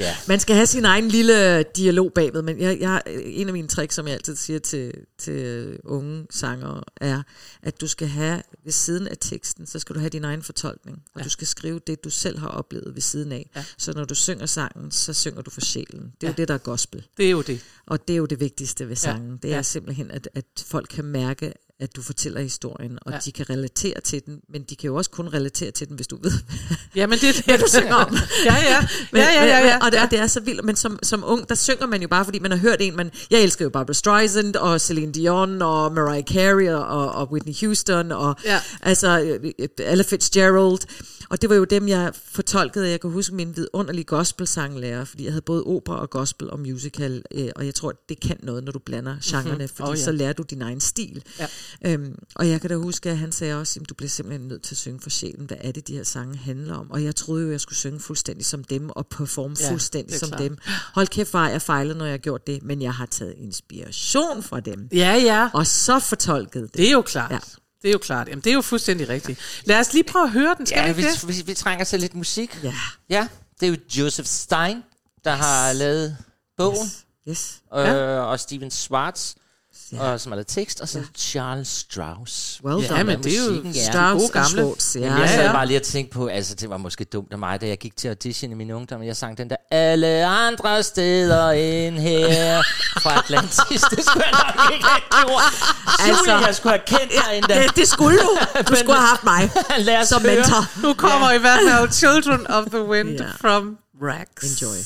[0.00, 0.16] Ja.
[0.28, 3.94] Man skal have sin egen lille dialog bagved, men jeg, jeg, en af mine tricks,
[3.94, 7.22] som jeg altid siger til, til unge sangere, er,
[7.62, 11.02] at du skal have ved siden af teksten, så skal du have din egen fortolkning,
[11.14, 11.24] og ja.
[11.24, 13.50] du skal skrive det, du selv har oplevet ved siden af.
[13.56, 13.64] Ja.
[13.78, 16.12] Så når du synger sangen, så synger du for sjælen.
[16.20, 16.28] Det er ja.
[16.28, 17.06] jo det, der er gospel.
[17.16, 17.60] det er jo det.
[17.86, 19.36] Og det er jo det vigtigste ved sangen.
[19.42, 19.62] Det er Ja.
[19.62, 23.16] simpelthen, at, at folk kan mærke, at du fortæller historien, og Ja.
[23.16, 23.20] ja.
[23.24, 26.06] de kan relatere til den, men de kan jo også kun relatere til den, hvis
[26.06, 26.32] du ved,
[26.94, 28.16] Jamen, det er det, hvad du synger om.
[28.44, 28.86] ja, ja.
[29.12, 29.78] Men, ja, ja, ja, ja.
[29.84, 32.08] Og det, og det er så vildt, men som, som ung, der synger man jo
[32.08, 35.62] bare, fordi man har hørt en, man, jeg elsker jo Barbara Streisand, og Celine Dion,
[35.62, 38.60] og Mariah Carey, og, og Whitney Houston, og Ja.
[38.82, 40.78] altså øh, Ella Fitzgerald,
[41.30, 45.32] og det var jo dem, jeg fortolkede, jeg kan huske min vidunderlige gospelsanglærer, fordi jeg
[45.32, 48.72] havde både opera og gospel og musical, øh, og jeg tror, det kan noget, når
[48.72, 49.68] du blander genrerne, mm-hmm.
[49.68, 50.04] fordi oh, ja.
[50.04, 51.22] så lærer du din egen stil.
[51.38, 51.46] Ja.
[51.86, 54.62] Øhm, og jeg kan da huske, at han sagde også, at du bliver simpelthen nødt
[54.62, 55.46] til at synge for sjælen.
[55.46, 56.90] Hvad er det, de her sange handler om?
[56.90, 60.28] Og jeg troede jo, jeg skulle synge fuldstændig som dem, og performe Ja, fuldstændig som
[60.28, 60.40] klart.
[60.40, 60.58] dem.
[60.94, 62.62] Hold kæft, har jeg fejlet, når jeg har gjort det.
[62.62, 64.88] Men jeg har taget inspiration fra dem.
[64.92, 65.48] Ja, ja.
[65.54, 66.74] Og så fortolket det.
[66.76, 67.30] Det er jo klart.
[67.30, 67.38] Ja.
[67.82, 68.28] Det er jo klart.
[68.28, 69.38] Jamen, det er jo fuldstændig rigtigt.
[69.64, 71.28] Lad os lige prøve at høre den, skal Ja, vi vi, ikke det?
[71.28, 72.58] vi, vi trænger til lidt musik.
[72.62, 72.74] Ja.
[73.10, 73.28] Ja,
[73.60, 74.82] det er jo Joseph Stein,
[75.24, 75.40] der yes.
[75.44, 76.16] har lavet
[76.56, 76.88] bogen,
[77.28, 77.60] Yes.
[77.74, 78.20] øh, Ja.
[78.20, 79.34] og Steven Schwartz,
[79.92, 80.02] Ja.
[80.12, 82.60] og, som har lavet tekst, og så Charles Strauss.
[82.64, 83.04] Well Ja, done.
[83.04, 83.90] men det er jo ja.
[83.90, 84.48] Strauss og gamle.
[84.48, 85.52] Schwartz, Ja, Ja, jeg Ja, sad ja.
[85.52, 87.96] bare lige og tænkte på, altså det var måske dumt af mig, da jeg gik
[87.96, 92.62] til audition i min ungdom, og jeg sang den der, alle andre steder end her,
[93.02, 93.80] fra Atlantis.
[93.90, 95.42] Det skulle jeg nok ikke have gjort.
[95.98, 97.62] Altså, Altså- jeg skulle have kendt dig endda.
[97.62, 98.38] det, det skulle du.
[98.68, 100.34] Du skulle have haft mig Lad os som høre.
[100.34, 100.80] mentor.
[100.82, 103.24] Nu kommer i hvert fald Children of the Wind Ja.
[103.40, 104.60] from Rags.
[104.62, 104.76] Enjoy.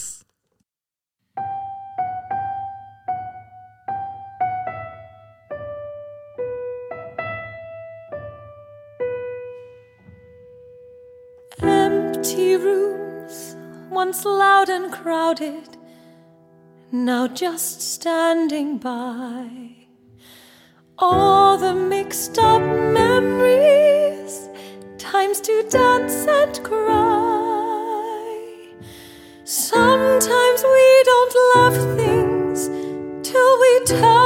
[12.24, 13.54] Empty rooms,
[13.90, 15.76] once loud and crowded,
[16.90, 19.76] now just standing by.
[20.96, 24.48] All the mixed up memories,
[24.96, 28.72] times to dance and cry.
[29.44, 32.68] Sometimes we don't love things
[33.22, 34.23] till we tell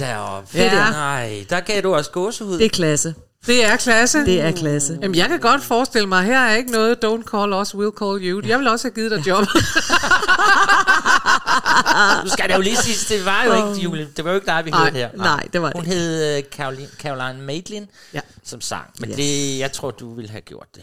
[0.00, 2.58] Nej, der gav du også gåsehud.
[2.58, 3.14] Det er klasse.
[3.46, 4.18] Det er klasse.
[4.24, 4.98] Det er klasse.
[5.02, 8.18] Jamen, jeg kan godt forestille mig, her er ikke noget, don't call us, we'll call
[8.30, 8.42] you.
[8.46, 9.46] Jeg vil også have givet dig job.
[12.24, 14.46] Nu skal det jo lige sige, det var jo ikke Julie, det var jo ikke
[14.46, 15.08] dig, vi Nej, hørte her.
[15.14, 15.94] nej, det var Hun det.
[15.94, 18.20] hed uh, Caroline, Caroline Maitland, Ja.
[18.44, 18.84] som sang.
[18.98, 19.16] Men Yes.
[19.16, 20.82] det, jeg tror, du ville have gjort det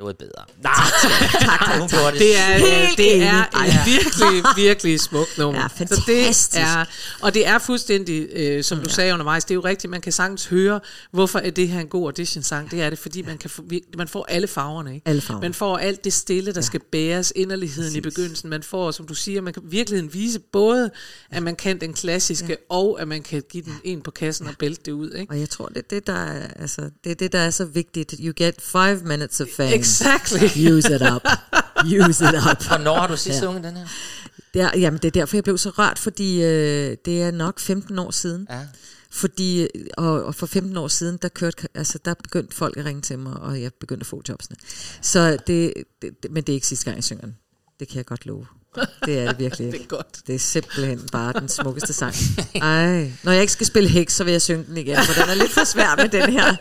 [0.00, 0.44] noget bedre.
[0.62, 2.20] Nej, hun gjorde det.
[2.20, 5.60] Det er, Helt det er et virkelig, virkelig smukt nummer.
[5.60, 6.60] Ja, Så det fantastisk.
[6.60, 6.84] er,
[7.20, 10.12] og det er fuldstændig, øh, som du sagde undervejs, det er jo rigtigt, man kan
[10.12, 12.70] sagtens høre, hvorfor er det her en god audition-sang.
[12.70, 13.64] Det er det, fordi man, kan få,
[13.96, 14.94] man får alle farverne.
[14.94, 15.08] Ikke?
[15.08, 15.40] Alle farver.
[15.40, 16.62] Man får alt det stille, der ja.
[16.62, 18.50] skal bæres, inderligheden i begyndelsen.
[18.50, 20.90] Man får, som du siger, man kan virkeligheden vise både,
[21.30, 22.54] at man kan den klassiske, ja.
[22.68, 25.10] og at man kan give den en på kassen og bælte det ud.
[25.10, 25.32] Ikke?
[25.32, 27.64] Og jeg tror, det er det, der er, altså, det er det, der er så
[27.64, 28.14] vigtigt.
[28.20, 29.70] You get five minutes of fame.
[29.90, 30.70] Exactly.
[30.72, 31.24] Use it up.
[31.84, 32.66] Use it up.
[32.68, 33.40] Hvornår har du sidst ja.
[33.40, 33.86] sunget den her?
[34.54, 37.60] Det er, jamen, det er derfor, jeg blev så rørt, fordi øh, det er nok
[37.60, 38.46] 15 år siden.
[38.50, 38.66] Ja.
[39.10, 43.02] Fordi, og, og for 15 år siden, der, kørte, altså, der begyndte folk at ringe
[43.02, 44.56] til mig, og jeg begyndte at få jobsene.
[45.00, 47.36] Så det, det, det, men det er ikke sidste gang, jeg synger den.
[47.80, 48.46] Det kan jeg godt love.
[49.04, 49.66] Det er det virkelig.
[49.72, 50.06] Det er godt.
[50.26, 52.14] Det er simpelthen bare den smukkeste sang.
[52.54, 55.30] Ej, når jeg ikke skal spille heks, så vil jeg synge den igen, for den
[55.30, 56.56] er lidt for svær med den her.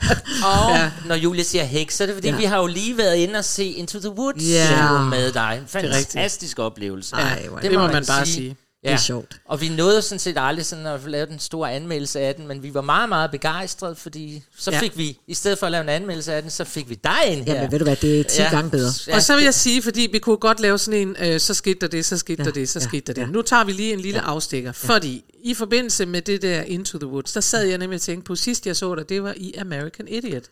[0.52, 0.90] Og Ja.
[1.06, 2.36] når Julie siger heks, så er det fordi, Ja.
[2.36, 5.00] vi har jo lige været inde og se Into the Woods Ja.
[5.02, 5.52] med dig.
[5.54, 6.12] En rigtigt.
[6.12, 7.16] fantastisk oplevelse.
[7.16, 8.56] Ej, er det må man bare sige.
[8.84, 8.88] Ja.
[8.88, 9.40] Det er sjovt.
[9.44, 12.62] Og vi nåede sådan set aldrig sådan at lave den store anmeldelse af den, men
[12.62, 14.76] vi var meget, meget begejstrede, fordi så Ja.
[14.76, 14.82] ja.
[14.82, 17.12] fik vi, i stedet for at lave en anmeldelse af den, så fik vi dig
[17.26, 17.54] ind her.
[17.54, 18.90] Jamen, ved du hvad, det er 10 gange bedre.
[19.12, 21.78] Og så vil jeg sige, fordi vi kunne godt lave sådan en, øh, så skete
[21.80, 23.20] der det, så skete Ja, der det, så ja, skete der det.
[23.20, 23.26] ja.
[23.26, 27.06] Nu tager vi lige en lille afstikker, fordi i forbindelse med det der Into the
[27.08, 29.54] Woods, der sad jeg nemlig og tænkte på, sidst jeg så dig, det var i
[29.54, 30.42] American Idiot,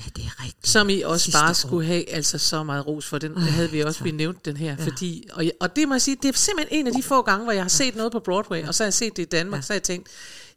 [0.00, 0.68] Ja, det er rigtigt.
[0.68, 1.52] som I også Sidste bare år.
[1.52, 3.18] skulle have altså så meget ros for.
[3.18, 4.84] Den havde vi også, vi nævnt den her, Ja.
[4.84, 7.44] fordi, og, og det må jeg sige, det er simpelthen en af de få gange,
[7.44, 9.62] hvor jeg har set noget på Broadway, og så har jeg set det i Danmark,
[9.62, 10.08] så har jeg tænkt,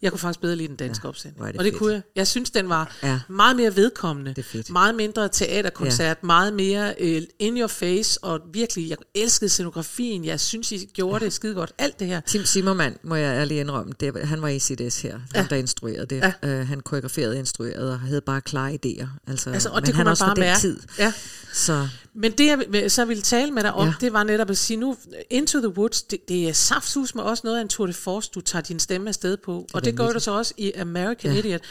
[0.04, 1.76] jeg kunne faktisk bedre lide den danske Ja, er det og det fedt.
[1.76, 2.02] kunne jeg.
[2.16, 3.20] Jeg synes, den var Ja.
[3.28, 4.44] meget mere vedkommende.
[4.70, 6.26] Meget mindre teaterkoncert, ja.
[6.28, 7.08] meget mere uh,
[7.40, 11.26] in your face, og virkelig, jeg elskede scenografien, jeg synes, I gjorde ja.
[11.26, 11.72] det skide godt.
[11.78, 12.20] Alt det her.
[12.20, 15.40] Tim Zimmermann, må jeg ærligt indrømme, det, han var i CDS her, ja.
[15.42, 16.34] han der instruerede det.
[16.44, 16.62] Ja.
[16.62, 19.08] Uh, han koreograferede og instruerede og havde bare klare idéer.
[19.28, 20.60] Altså, Altså, og men det kunne han man også bare mærke.
[20.60, 20.80] tid.
[21.00, 21.14] Ja.
[21.54, 23.94] Så Men det, jeg så ville tale med dig om, ja.
[24.02, 24.98] Det var netop at sige nu,
[25.30, 28.32] Into the Woods, det, det er saftsus med også noget af en tour de force,
[28.36, 29.68] du tager din stemme afsted på.
[29.74, 31.38] og det gør du så også i American ja.
[31.38, 31.62] Idiot.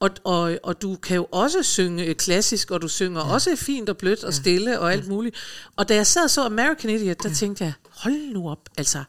[0.00, 3.32] Og, og, og du kan jo også synge øh, klassisk, og du synger ja.
[3.32, 5.36] også fint og blødt og stille og alt muligt.
[5.76, 7.34] Og da jeg sad og så American Idiot, der ja.
[7.34, 9.02] tænkte jeg, hold nu op, altså...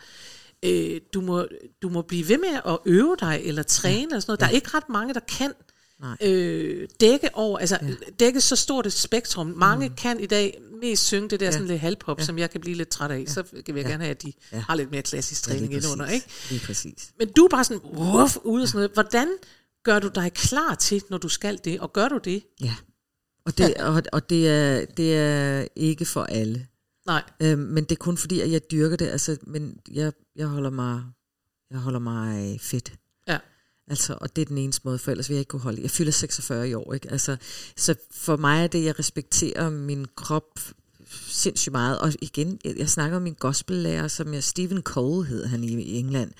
[0.65, 1.45] Øh, du, må,
[1.81, 4.03] du må blive ved med at øve dig eller træne ja.
[4.03, 4.39] eller sådan noget.
[4.39, 5.53] Der er ikke ret mange, der kan
[5.99, 6.17] Nej.
[6.21, 7.87] øh, dække over, altså ja.
[8.19, 9.47] dække så stort et spektrum.
[9.47, 9.95] Mange mm.
[9.95, 11.51] kan i dag mest synge det der ja.
[11.51, 12.23] sådan lidt halvpop, ja.
[12.23, 13.19] som jeg kan blive lidt træt af.
[13.19, 13.25] Ja.
[13.25, 14.57] Så vil jeg gerne have, at de ja.
[14.57, 14.63] Ja.
[14.67, 16.27] har lidt mere klassisk Ja, træning ja, under, ikke?
[16.49, 17.11] Lige præcis.
[17.19, 18.91] Men du er bare sådan, wuff, ude og sådan noget.
[18.93, 19.27] Hvordan
[19.83, 21.79] gør du dig klar til, når du skal det?
[21.79, 22.43] Og gør du det?
[22.61, 22.75] Ja.
[23.45, 26.67] Og det, og, og det, er, det er ikke for alle.
[27.05, 27.23] Nej.
[27.39, 29.07] Øhm, men det er kun fordi, at jeg dyrker det.
[29.07, 31.03] Altså, men jeg, jeg, holder mig,
[31.71, 32.93] jeg holder mig fedt.
[33.89, 35.81] Altså, og det er den eneste måde, for ellers vil jeg ikke kunne holde.
[35.81, 37.11] Jeg fylder 46 i år, ikke?
[37.11, 37.37] Altså,
[37.75, 40.59] så for mig er det, jeg respekterer min krop
[41.27, 41.99] sindssygt meget.
[41.99, 45.97] Og igen, jeg, snakker om min gospellærer, som jeg, Stephen Cole hed han i, i
[45.97, 46.31] England.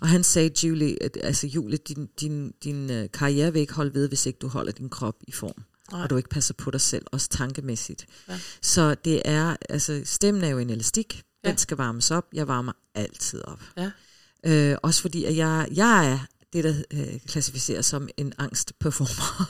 [0.00, 3.94] Og han sagde, Julie, at, altså Julie, din, din, din uh, karriere vil ikke holde
[3.94, 5.64] ved, hvis ikke du holder din krop i form.
[5.92, 6.02] Nej.
[6.02, 8.06] Og du ikke passer på dig selv, også tankemæssigt.
[8.28, 8.38] Ja.
[8.62, 11.22] Så det er, altså stemmen er jo en elastik.
[11.44, 11.56] Den Ja.
[11.56, 12.24] skal varmes op.
[12.32, 13.60] Jeg varmer altid op.
[13.76, 13.90] Ja.
[14.46, 16.18] Øh, også fordi, at jeg, jeg er
[16.52, 19.46] det, der øh, klassificeres som en angstperformer.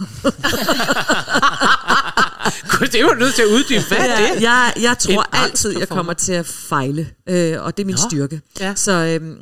[2.78, 3.84] Gud, det var nødt til at uddybe.
[3.88, 4.42] Hvad er det?
[4.42, 7.94] jeg, jeg tror En altid, jeg kommer til at fejle, øh, og det er min
[7.94, 8.08] Nå.
[8.10, 8.40] styrke.
[8.60, 8.74] Ja.
[8.74, 9.38] Så øhm,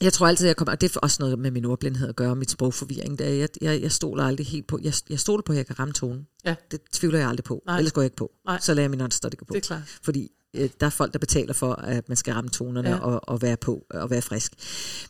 [0.00, 2.30] jeg tror altid, jeg kommer, og det er også noget med min ordblindhed at gøre,
[2.30, 3.18] og mit sprogforvirring.
[3.18, 3.24] Der.
[3.24, 5.94] Jeg, jeg, jeg stoler aldrig helt på, jeg, jeg stoler på, at jeg kan ramme
[5.94, 6.26] tonen.
[6.44, 6.54] Ja.
[6.70, 7.76] Det tvivler jeg aldrig på, Nej.
[7.78, 8.30] Ellers går jeg ikke på.
[8.46, 8.60] Nej.
[8.60, 9.06] Så lader jeg min gå
[9.44, 9.54] på.
[9.54, 9.82] Det er klart.
[10.02, 12.94] Fordi øh, der er folk, der betaler for, at man skal ramme tonerne Ja.
[12.94, 13.00] ja.
[13.00, 14.52] og, og være på og være frisk.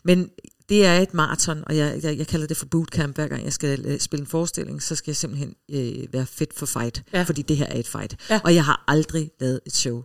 [0.03, 0.29] Men
[0.69, 3.15] det er et maraton, og jeg, jeg, jeg kalder det for bootcamp.
[3.15, 6.53] Hver gang jeg skal øh, spille en forestilling, så skal jeg simpelthen øh, være fit
[6.53, 7.03] for fight.
[7.13, 7.23] Ja.
[7.23, 8.15] Fordi det her er et fight.
[8.29, 8.39] Ja.
[8.43, 10.03] Og jeg har aldrig lavet et show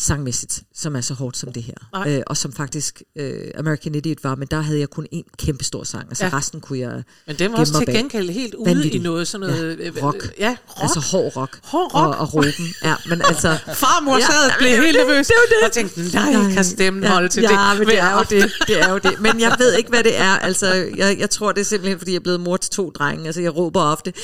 [0.00, 1.74] sangmæssigt, som er så hårdt som det her.
[1.92, 2.16] Nej.
[2.16, 5.64] Øh, og som faktisk øh, American Idiot var, men der havde jeg kun en kæmpe
[5.64, 6.04] stor sang.
[6.08, 6.30] Altså Ja.
[6.32, 6.36] ja.
[6.36, 9.00] resten kunne jeg Men den var også til gengæld helt ude i Vanvittig.
[9.00, 9.78] noget sådan noget...
[9.78, 10.32] Ja, øh, rock.
[10.38, 10.82] Ja, rock.
[10.82, 11.58] Altså hård rock.
[11.64, 12.06] Hård rock.
[12.06, 12.74] Og, og råben.
[12.84, 13.58] Ja, men altså...
[13.82, 15.26] Farmor Ja, sad og blev helt det- nervøs.
[15.26, 15.66] det jo det.
[15.66, 17.78] Og tænkte, nej, kan stemmen holde til ja, det?
[17.78, 18.52] men det er jo det.
[18.66, 19.20] Det er jo det.
[19.20, 20.36] Men jeg ved ikke, hvad det er.
[20.38, 23.26] Altså, jeg, jeg tror, det er simpelthen, fordi jeg er blevet mor til to drenge.
[23.26, 24.12] Altså, jeg råber ofte.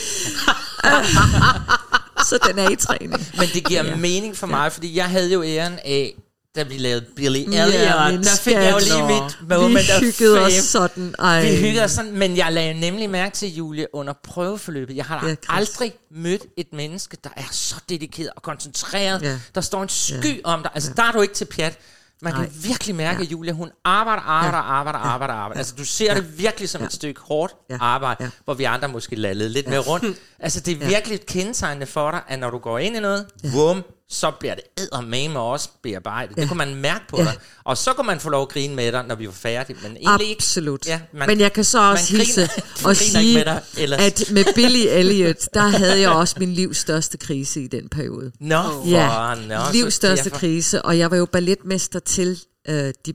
[2.29, 3.11] Så den er i træning.
[3.39, 3.97] Men det giver ja.
[3.97, 6.15] mening for mig, fordi jeg havde jo æren af,
[6.57, 10.41] da vi lavede Billy Elliot, Ja, der fik jeg jo lige mit moment Vi hyggede
[10.41, 11.15] os sådan.
[11.19, 11.43] Ej.
[11.51, 14.97] Vi hyggede os sådan, men jeg lagde nemlig mærke til, Julie, under prøveforløbet.
[14.97, 19.23] Jeg har Ja, aldrig mødt et menneske, der er så dedikeret og koncentreret.
[19.23, 19.39] Ja.
[19.55, 20.41] Der står en sky ja.
[20.45, 20.71] om dig.
[20.75, 21.03] Altså, ja.
[21.03, 21.79] der er du ikke til pjat.
[22.23, 22.43] Man Nej.
[22.45, 25.59] kan virkelig mærke, at Julia, hun arbejder, arbejder, arbejder, arbejder, arbejder.
[25.59, 27.77] Altså, du ser det virkelig som et stykke hårdt Ja.
[27.81, 28.31] arbejde, Ja.
[28.45, 30.05] hvor vi andre måske lallede lidt mere rundt.
[30.39, 33.27] Altså, det er virkelig et kendetegnende for dig, at når du går ind i noget,
[33.53, 36.37] vum, så bliver det eddermame også bearbejdet.
[36.37, 37.25] Det kunne man mærke på Ja.
[37.25, 37.35] dig.
[37.65, 39.77] Og så kunne man få lov at grine med dig, når vi var færdige.
[39.83, 40.39] Men egentlig ikke.
[40.39, 40.87] Absolut.
[40.87, 42.43] Ja, man- Men jeg kan så også hilse
[42.85, 44.01] og ikke sige, med dig ellers.
[44.01, 48.33] at med Billy Elliot, der havde jeg også min livs største krise i den periode.
[48.41, 52.39] Nå, for, Ja, nå, så livs største derfor- krise, og jeg var jo balletmester til
[52.69, 53.15] øh, de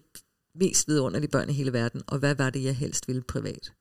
[0.59, 3.71] mest vidunderlige børn i hele verden, og hvad var det, jeg helst ville privat?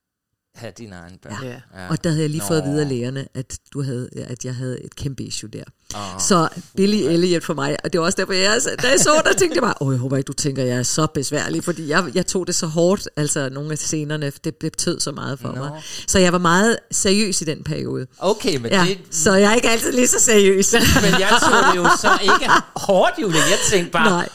[0.54, 1.44] Have dine egne børn.
[1.44, 1.88] Ja.
[1.88, 2.46] Og der havde jeg lige Nå.
[2.46, 5.64] fået at vide af lægerne, at, du havde, at jeg havde et kæmpe issue der.
[5.94, 6.00] Oh.
[6.20, 9.32] Så Billy Elliot for mig, og det var også derfor, jeg, da jeg så der
[9.32, 12.04] tænkte jeg bare, åh, jeg håber ikke, du tænker, jeg er så besværlig, fordi jeg,
[12.14, 15.48] jeg tog det så hårdt, altså nogle af scenerne, det, det betød så meget for
[15.48, 15.54] Nå.
[15.54, 15.82] mig.
[16.08, 18.06] Så jeg var meget seriøs i den periode.
[18.18, 18.98] Okay, men Ja, det...
[19.10, 20.72] så jeg er ikke altid lige så seriøs.
[20.72, 23.38] Men jeg tog det jo så ikke hårdt, Julie.
[23.38, 24.28] Jeg tænkte bare, Nej.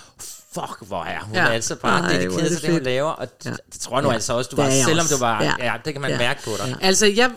[0.56, 1.44] Fuck, hvor er hun Ja.
[1.44, 1.50] ja.
[1.52, 3.10] altså bare Ej, er dedikeret det til det, hun laver.
[3.12, 3.50] Og Ja.
[3.50, 3.56] ja.
[3.74, 4.14] det tror jeg nu Ja.
[4.14, 5.44] altså også, du var, selvom du var...
[5.44, 5.54] Ja.
[5.60, 5.66] Ja.
[5.72, 6.18] ja, det kan man Ja.
[6.18, 6.68] mærke på dig.
[6.82, 6.88] Ja.
[6.88, 7.32] Altså, jeg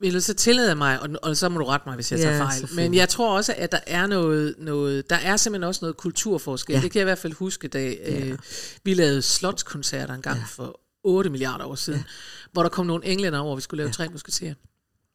[0.00, 2.40] vil så tillade mig, og, og så må du rette mig, hvis jeg tager Ja,
[2.44, 2.90] fejl, selvfølgelig.
[2.90, 6.72] men jeg tror også, at der er noget, noget der er simpelthen også noget kulturforskel.
[6.72, 6.78] Ja.
[6.78, 6.82] Ja.
[6.82, 8.38] Det kan jeg i hvert fald huske, da øh,
[8.84, 10.44] vi lavede slotskoncerter en gang ja.
[10.48, 12.04] for 8 milliarder år siden, ja.
[12.52, 13.92] hvor der kom nogle englænder over, og vi skulle lave ja.
[13.92, 14.54] tre musketerer.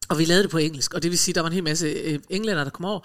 [0.09, 1.87] Og vi lavede det på engelsk, og det vil sige, der var en hel masse
[1.87, 2.99] øh, englænder, der kom over,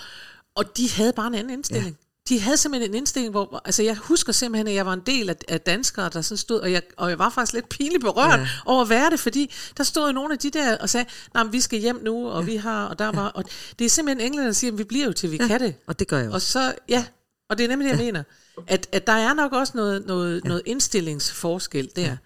[0.55, 1.99] og de havde bare en anden indstilling.
[2.31, 2.35] Ja.
[2.35, 5.31] De havde simpelthen en indstilling, hvor, altså jeg husker simpelthen, at jeg var en del
[5.31, 8.31] af, af danskere, der sådan stod, og jeg, og jeg var faktisk lidt pinligt berørt
[8.31, 8.41] Ja.
[8.41, 8.49] ja.
[8.67, 11.61] over at være det, fordi der stod nogle af de der og sagde, nej, vi
[11.61, 12.47] skal hjem nu, og ja.
[12.47, 13.45] vi har, og der var, og
[13.79, 15.47] det er simpelthen englænder, der siger, at vi bliver jo til, vi ja.
[15.47, 15.75] kan det.
[15.87, 16.53] Og det gør jeg Og også.
[16.53, 17.05] så, ja,
[17.51, 18.23] og det er nemlig det, jeg mener,
[18.67, 20.49] at, at der er nok også noget, noget, ja.
[20.49, 22.03] noget indstillingsforskel der.
[22.03, 22.17] Ja.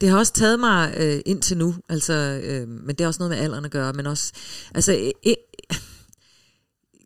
[0.00, 3.30] Det har også taget mig øh, indtil nu, altså, øh, men det er også noget
[3.30, 4.32] med alderen at gøre, men også,
[4.74, 5.34] altså, øh, øh,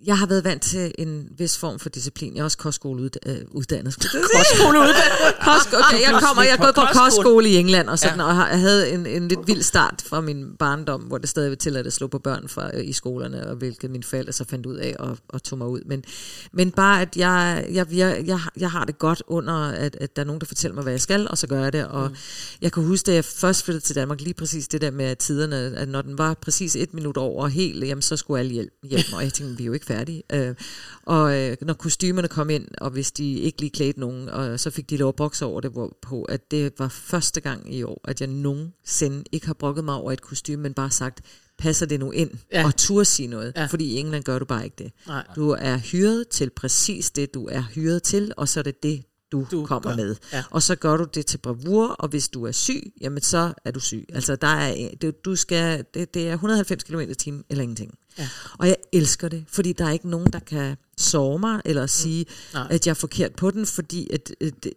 [0.06, 2.34] jeg har været vant til en vis form for disciplin.
[2.34, 3.96] Jeg er også kostskoleuddannet.
[4.36, 5.34] Kostskoleuddannet.
[5.44, 7.48] Kost, okay, jeg kommer, jeg er gået på kostskole.
[7.48, 8.24] i England, og, sådan, Ja.
[8.24, 11.56] og jeg havde en, en lidt vild start fra min barndom, hvor det stadig var
[11.56, 14.66] tilladt at slå på børn fra, øh, i skolerne, og hvilket mine forældre så fandt
[14.66, 15.80] ud af og, og tog mig ud.
[15.86, 16.04] Men,
[16.52, 20.22] men bare, at jeg, jeg, jeg, jeg, jeg har det godt under, at, at der
[20.22, 21.86] er nogen, der fortæller mig, hvad jeg skal, og så gør jeg det.
[21.86, 22.16] Og mm.
[22.62, 25.56] jeg kan huske, da jeg først flyttede til Danmark, lige præcis det der med tiderne,
[25.56, 29.00] at når den var præcis et minut over helt, jamen så skulle alle hjem, hjem
[29.12, 30.22] og jeg tænkte, vi er jo ikke færdige.
[30.32, 30.54] Øh,
[31.02, 34.70] og øh, når kostymerne kom ind, og hvis de ikke lige klædte nogen, og så
[34.70, 37.82] fik de lov at bokse over det, hvor, på at det var første gang i
[37.82, 41.20] år, at jeg nogensinde ikke har brokket mig over et kostume, men bare sagt,
[41.58, 42.64] passer det nu ind, Ja.
[42.66, 43.52] og turde sige noget.
[43.56, 43.66] Ja.
[43.66, 44.92] Fordi i England gør du bare ikke det.
[45.06, 45.24] Nej.
[45.36, 49.02] Du er hyret til præcis det, du er hyret til, og så er det det,
[49.32, 49.96] du, Du du kommer gør.
[49.96, 50.16] med.
[50.32, 50.44] Ja.
[50.50, 53.70] Og så gør du det til bravur, og hvis du er syg, jamen så er
[53.70, 54.06] du syg.
[54.14, 57.94] Altså der er, det, du skal, det, det er 190 km i timen eller ingenting.
[58.18, 58.28] Ja.
[58.58, 62.26] Og jeg elsker det, fordi der er ikke nogen, der kan såre mig, eller sige,
[62.54, 62.66] Nej.
[62.70, 64.72] at jeg er forkert på den, fordi at, at, at,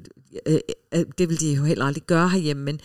[0.45, 2.79] at, at, det vil de jo heller aldrig gøre herhjemme, men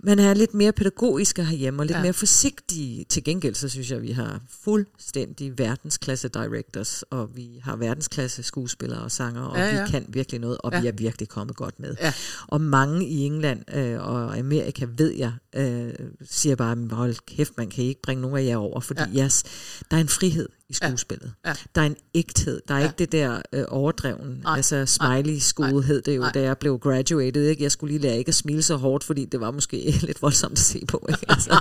[0.00, 2.02] man er lidt mere pædagogisk herhjemme, og lidt Ja.
[2.02, 3.04] mere forsigtige.
[3.04, 8.42] Til gengæld, så synes jeg, at vi har fuldstændig verdensklasse directors, og vi har verdensklasse
[8.42, 10.80] skuespillere og sanger, og Ja, ja, vi kan virkelig noget, og Ja.
[10.80, 11.94] vi er virkelig kommet godt med.
[12.00, 12.12] Ja.
[12.46, 15.92] Og mange i England øh, og Amerika, ved jeg, øh,
[16.30, 19.24] siger bare, "Men hold kæft, man kan ikke bringe nogen af jer over, fordi Ja.
[19.24, 19.44] yes,
[19.90, 21.32] der er en frihed i skuespillet.
[21.46, 21.54] Ja.
[21.74, 22.60] Der er en ægthed.
[22.68, 22.84] Der er Ja.
[22.84, 22.88] ja.
[22.90, 24.56] ikke det der øh, overdreven, Nej.
[24.56, 26.32] altså smiley school hed det jo, Nej.
[26.32, 27.46] da jeg blev graduated.
[27.46, 27.62] Ikke?
[27.62, 29.76] Jeg skulle lige lære ikke at smile så hårdt, fordi det var måske
[30.06, 31.06] lidt voldsomt at se på.
[31.08, 31.26] Ikke?
[31.34, 31.60] Altså,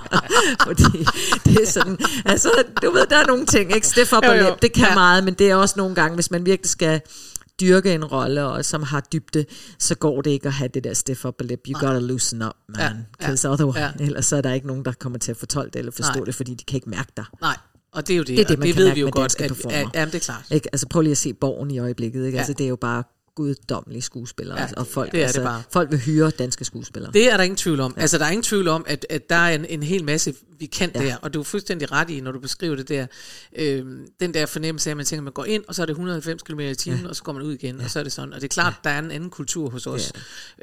[0.63, 1.05] fordi
[1.45, 2.49] det er sådan, altså
[2.81, 3.87] du ved, der er nogle ting, ikke?
[3.87, 4.43] Stiff up Jo, og jo.
[4.49, 4.89] lip, det kan Ja.
[4.89, 4.93] ja.
[4.95, 7.01] meget, men det er også nogle gange, hvis man virkelig skal
[7.61, 9.45] dyrke en rolle, og som har dybde,
[9.79, 11.59] så går det ikke at have det der stiff up lip.
[11.69, 13.05] You gotta loosen up, man.
[13.21, 13.91] Ja, ja, otherwise, ja.
[13.99, 16.25] ellers så er der ikke nogen, der kommer til at fortolke det eller forstå Nej.
[16.25, 17.25] det, fordi de kan ikke mærke dig.
[17.41, 17.57] Nej,
[17.97, 19.01] og det er jo det, Det er det, og man det kan ved mærke vi
[19.01, 19.77] jo med godt, at, performer.
[19.77, 20.45] at, jamen det er klart.
[20.51, 20.69] Ikke?
[20.73, 22.25] Altså prøv lige at se Borgen i øjeblikket.
[22.25, 22.35] Ikke?
[22.35, 22.39] Ja.
[22.39, 23.03] Altså, det er jo bare
[23.37, 25.63] guddommelige skuespillere, Ja, ja, og folk, det er det altså, bare.
[25.71, 27.11] folk vil hyre danske skuespillere.
[27.13, 27.93] Det er der ingen tvivl om.
[27.97, 28.01] Ja.
[28.01, 30.65] Altså, der er ingen tvivl om, at, at der er en, en hel masse, vi
[30.65, 31.01] kan ja.
[31.01, 31.07] Ja.
[31.07, 33.07] der, og du er fuldstændig ret i, når du beskriver det der,
[33.55, 35.85] øhm, den der fornemmelse af, at man tænker, at man går ind, og så er
[35.85, 37.07] det 190 km i timen, ja.
[37.07, 37.83] og så går man ud igen, ja.
[37.83, 38.33] og så er det sådan.
[38.33, 38.89] Og det er klart, ja.
[38.89, 40.11] der er en anden kultur hos os.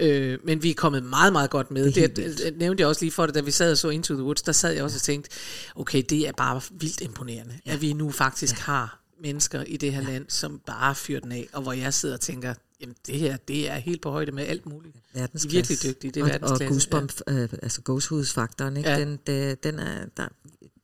[0.00, 0.06] Ja.
[0.06, 1.84] Øh, men vi er kommet meget, meget godt med.
[1.84, 3.78] Det Det, det, det, det nævnte jeg også lige for det, da vi sad og
[3.78, 5.30] så Into the Woods, der sad jeg også og tænkte,
[5.74, 7.72] okay, det er bare vildt imponerende, ja.
[7.72, 8.62] at vi nu faktisk ja.
[8.62, 10.08] har mennesker i det her ja.
[10.08, 13.36] land, som bare fyrer den af, og hvor jeg sidder og tænker, jamen det her,
[13.48, 14.94] det er helt på højde med alt muligt.
[14.94, 15.56] De er Verdensklasse.
[15.56, 16.72] virkelig dygtige, det er og, og verdensklasse.
[16.74, 17.32] goosebump, ja.
[17.32, 18.90] øh, altså gåsehudfaktoren, ikke?
[18.90, 19.00] Ja.
[19.00, 20.28] Den, det, den er, der,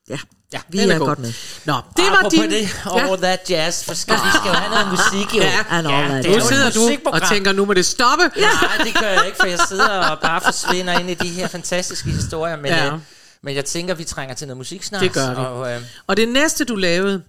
[0.08, 0.18] Ja,
[0.52, 1.06] Ja, vi den er, er god.
[1.06, 1.32] godt med.
[1.64, 2.50] Nå, det var Apropos din...
[2.50, 5.42] det, all that jazz, for skal, vi skal jo have noget musik, jo.
[5.42, 8.24] Ja, all that det er Nu sidder du og tænker, nu må det stoppe.
[8.24, 11.48] Nej, det gør jeg ikke, for jeg sidder og bare forsvinder ind i de her
[11.48, 12.56] fantastiske historier.
[12.56, 12.84] Men, Ja.
[12.84, 12.94] ja.
[12.94, 12.98] øh,
[13.42, 15.02] men jeg tænker, vi trænger til noget musik snart.
[15.02, 15.36] Det gør vi.
[15.36, 17.22] Og, øh, Og det næste, du lavede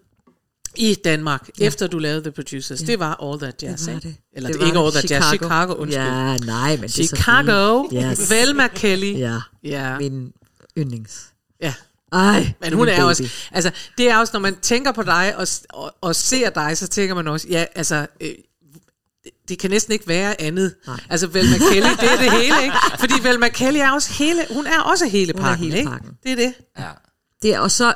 [0.75, 1.65] i Danmark, ja.
[1.65, 2.85] efter du lavede The Producers, ja.
[2.85, 4.15] det var All That Jazz, Det var det.
[4.33, 4.83] Eller Det det var ikke det.
[4.85, 6.03] All That Jazz, Chicago, undskyld.
[6.03, 7.87] Ja, nej, men det er så Chicago.
[7.93, 8.31] Yes.
[8.31, 9.17] Velma Kelly.
[9.19, 9.97] Ja, ja.
[9.99, 10.31] min
[10.77, 11.25] yndlings.
[11.61, 11.73] ja.
[12.13, 13.03] Ej, Men hun er baby.
[13.03, 16.77] også, altså det er også, når man tænker på dig og, og, og ser dig,
[16.77, 18.29] så tænker man også, ja, altså, øh,
[19.49, 20.75] det, kan næsten ikke være andet.
[20.87, 20.99] Nej.
[21.09, 22.75] Altså Velma Kelly, det er det hele, ikke?
[22.99, 25.89] Fordi Velma Kelly er også hele, hun er også hele Hun er pakken, ikke?
[25.89, 26.11] pakken.
[26.23, 26.53] Det er det.
[26.79, 26.89] ja.
[27.41, 27.93] Det er og så...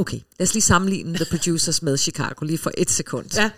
[0.00, 3.26] Okay, lad os lige sammenligne The Producers med Chicago lige for et sekund.
[3.36, 3.50] Ja.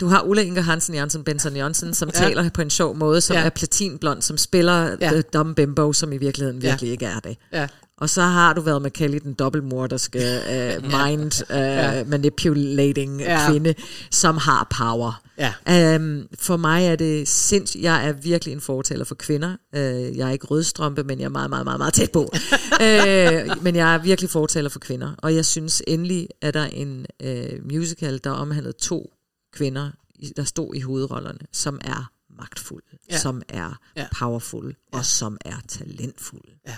[0.00, 2.18] Du har Ulla Inge Hansen Jørgensen Benson Jørgensen, som Ja.
[2.18, 3.42] taler på en sjov måde, som Ja.
[3.42, 5.10] er platinblond, som spiller ja.
[5.10, 6.68] The Dumb Bimbo, som i virkeligheden Ja.
[6.70, 7.36] virkelig ikke er det.
[7.52, 7.66] Ja.
[7.98, 10.18] Og så har du været med Kelly, den dobbeltmorderske,
[10.78, 12.04] uh, mind uh, ja.
[12.04, 13.50] manipulating Ja.
[13.50, 13.74] kvinde,
[14.10, 15.22] som har power.
[15.38, 15.96] Ja.
[15.96, 17.82] Um, for mig er det sindssygt.
[17.82, 19.56] Jeg er virkelig en fortaler for kvinder.
[19.76, 19.80] Uh,
[20.18, 22.20] jeg er ikke rødstrømpe, men jeg er meget, meget, meget, meget tæt på.
[22.22, 25.14] uh, men jeg er virkelig fortaler for kvinder.
[25.18, 29.12] Og jeg synes endelig, at der er en uh, musical, der omhandlede to
[29.54, 29.90] kvinder,
[30.36, 33.18] der stod i hovedrollerne, som er magtfulde, Ja.
[33.18, 34.00] som er Ja.
[34.02, 34.06] ja.
[34.18, 34.98] powerful, ja.
[34.98, 36.50] og som er talentfulde.
[36.66, 36.76] Ja,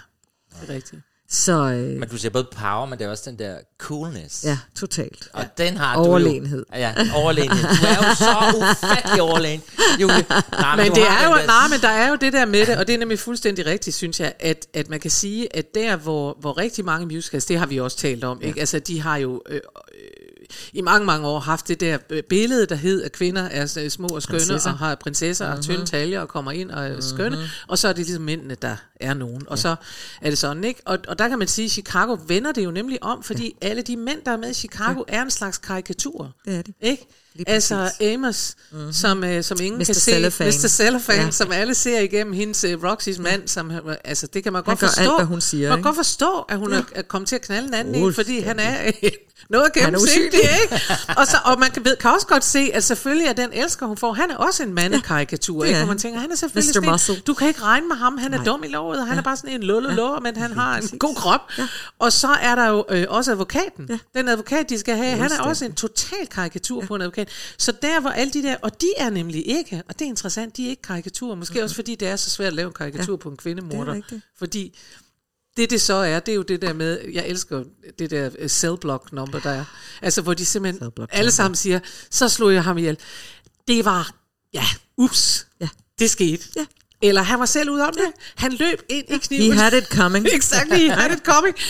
[0.60, 1.02] det er rigtigt.
[1.30, 4.44] Så øh, Men du siger både power, men det er også den der coolness.
[4.44, 5.28] ja, totalt.
[5.32, 6.58] Og den har Overlegenhed.
[6.58, 6.78] du jo.
[6.80, 7.62] Ja, overlegenhed.
[7.62, 9.62] Du er jo så ufattelig overlegen.
[10.00, 10.24] Julie.
[10.52, 12.76] Nej, Men det er jo, der- nej, men der er jo det der med det,
[12.76, 15.96] og det er nemlig fuldstændig rigtigt, synes jeg, at, at man kan sige, at der,
[15.96, 18.60] hvor, hvor rigtig mange musicals, det har vi også talt om, ikke?
[18.60, 19.60] Altså, de har jo øh, øh,
[20.72, 23.90] i mange, mange år haft det der øh, billede, der hed, at kvinder er så
[23.90, 24.72] små og skønne, Prinsesser.
[24.72, 27.38] og har prinsesser og tynde taljer, og kommer ind og er skønne,
[27.68, 29.42] og så er det ligesom mændene, der er nogen.
[29.46, 29.76] Og så
[30.22, 30.80] er det sådan, ikke?
[30.84, 33.82] Og, og der kan man sige, at Chicago vender det jo nemlig om, fordi alle
[33.82, 36.32] de mænd, der er med i Chicago, er en slags karikatur.
[36.44, 36.74] Det er det.
[36.80, 37.06] Ikke?
[37.46, 37.90] Altså.
[38.00, 38.92] Amos, mm-hmm.
[38.92, 39.84] som, øh, som ingen Mr.
[39.84, 40.50] kan se, Cellophane.
[40.50, 40.68] Mr.
[40.68, 41.24] Cellophane, ja.
[41.24, 41.30] Ja.
[41.30, 44.78] som alle ser igennem hendes uh, Roxys mand, som, øh, altså det kan man godt
[44.78, 45.16] forstå.
[45.16, 46.82] alt, hun siger, Man kan godt forstå, at hun ja.
[46.94, 48.92] er, kommet til at knalde en anden en, fordi han er
[49.50, 50.82] noget Han er gennemsigtig, ikke?
[51.18, 53.86] Og, så, og man kan, ved, kan også godt se, at selvfølgelig er den elsker,
[53.86, 55.78] hun får, han er også en mandekarikatur, det ikke?
[55.78, 58.36] Hvor man tænker, han er selvfølgelig sådan du kan ikke regne med ham, han er
[58.36, 58.44] Nej.
[58.44, 60.20] dum i og han er bare sådan en lulle ja.
[60.20, 61.40] men han har en god krop.
[61.58, 61.68] Ja.
[61.98, 63.86] Og så er der jo øh, også advokaten.
[63.90, 63.98] Ja.
[64.18, 66.86] Den advokat, de skal have, han er også en total karikatur ja.
[66.86, 67.27] på en advokat.
[67.58, 70.56] Så der hvor alle de der, og de er nemlig ikke, og det er interessant,
[70.56, 71.64] de er ikke karikaturer, måske mm-hmm.
[71.64, 73.16] også fordi det er så svært at lave en karikatur ja.
[73.16, 74.00] på en kvindemorder.
[74.38, 74.78] Fordi
[75.56, 77.64] det det så er, det er jo det der med, jeg elsker
[77.98, 79.64] det der øh, cellblock number der er.
[80.02, 82.98] Altså hvor de simpelthen alle sammen siger, så slog jeg ham ihjel.
[83.68, 84.14] Det var,
[84.54, 84.64] ja,
[84.96, 85.68] ups, Ja.
[85.98, 86.44] det skete.
[86.56, 86.66] Ja.
[87.02, 88.12] Eller han var selv ude om det.
[88.34, 89.52] Han løb ind i kniven.
[89.52, 90.26] He had it coming.
[90.36, 91.54] Exactly, he had it coming.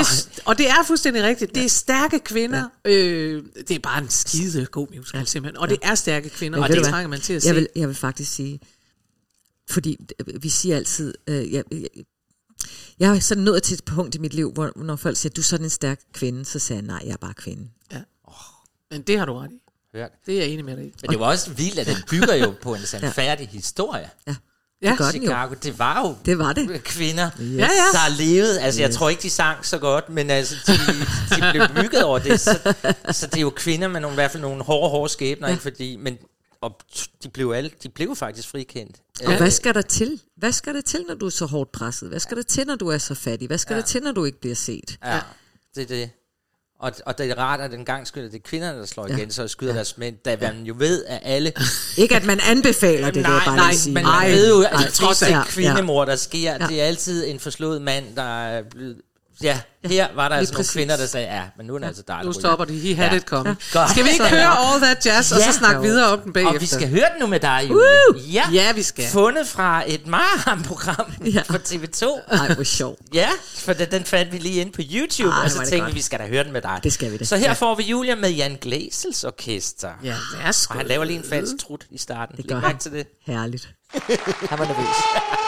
[0.00, 1.54] Det, og det er fuldstændig rigtigt.
[1.54, 2.68] Det er stærke kvinder.
[2.84, 2.90] Ja.
[2.90, 5.24] Øh, det er bare en skide god musical, ja.
[5.24, 5.56] simpelthen.
[5.56, 6.90] Og det er stærke kvinder, Men og det hvad?
[6.90, 7.48] trænger man til at se.
[7.48, 8.60] jeg vil, jeg vil faktisk sige,
[9.70, 11.88] fordi øh, vi siger altid, øh, jeg, jeg,
[12.98, 15.40] jeg er sådan nået til et punkt i mit liv, hvor når folk siger, du
[15.40, 17.68] er sådan en stærk kvinde, så siger jeg, nej, jeg er bare kvinde.
[18.90, 19.60] Men det har du ret i.
[19.94, 20.10] Hørt.
[20.26, 20.94] Det er jeg enig med dig i.
[21.02, 24.10] Men det var også vildt, at den bygger jo på en sandfærdig historie.
[24.26, 24.36] Ja,
[24.82, 25.28] gør den jo.
[25.28, 26.84] Chicago, det var jo Det var det.
[26.84, 27.66] kvinder, Ja, ja.
[27.92, 28.60] der levede.
[28.60, 30.72] Altså, jeg tror ikke, de sang så godt, men altså, de,
[31.36, 32.40] de blev bygget over det.
[32.40, 32.72] Så,
[33.10, 35.52] så det er jo kvinder med nogle, i hvert fald nogle hårde, hårde skæbner, ja.
[35.54, 36.18] ikke fordi, men
[36.60, 36.78] og
[37.22, 38.96] de blev, alle, de blev faktisk frikendt.
[39.26, 40.20] Og hvad skal der til?
[40.36, 42.08] Hvad skal der til, når du er så hårdt presset?
[42.08, 43.46] Hvad skal der til, når du er så fattig?
[43.46, 43.80] Hvad skal ja.
[43.80, 44.98] der til, når du ikke bliver set?
[45.04, 45.20] Ja,
[45.74, 46.10] det er det.
[46.80, 49.16] Og, og det er rart, at den gang skyder det er kvinderne, der slår Ja.
[49.16, 51.52] igen, så skyder deres mænd, da man jo ved, at alle...
[51.96, 53.94] Ikke at man anbefaler det, det vil jeg bare nej, sige.
[53.94, 55.42] men man ved jo, at trods ja, det ja.
[55.46, 56.66] kvindemor, der sker, Ja.
[56.66, 58.96] det er altid en forslået mand, der er blevet...
[59.42, 62.02] Ja, her var der altså nogle kvinder, der sagde, ja, men nu er det altså
[62.08, 62.74] dig, Nu ryger." stopper det.
[62.80, 63.16] He had Ja.
[63.16, 63.56] it coming.
[63.72, 63.90] Godt.
[63.90, 65.52] Skal vi ikke høre All That Jazz, og så Ja.
[65.52, 66.54] snakke videre om den bagefter?
[66.54, 68.22] Og vi skal høre den nu med dig, Julie.
[68.32, 68.44] Ja.
[68.52, 69.04] Ja, vi skal.
[69.12, 71.30] Fundet fra et Marham-program Ja.
[71.38, 71.42] ja.
[71.48, 72.20] på TV2.
[72.32, 72.98] Ej, hvor sjovt.
[73.14, 73.28] Ja,
[73.58, 75.88] for den, den fandt vi lige ind på YouTube, Ej, og så tænkte godt.
[75.88, 76.80] vi, vi skal da høre den med dig.
[76.84, 77.24] Det skal vi da.
[77.24, 77.52] Så her Ja.
[77.52, 79.90] får vi Julia med Jan Glæsels orkester.
[80.04, 80.72] Ja, værsgo.
[80.74, 82.36] Og han laver lige en falsk trut i starten.
[82.36, 82.78] Det Læg gør mærke han.
[82.78, 83.06] til det.
[83.26, 83.68] Herligt.
[84.50, 84.96] Han var nervøs.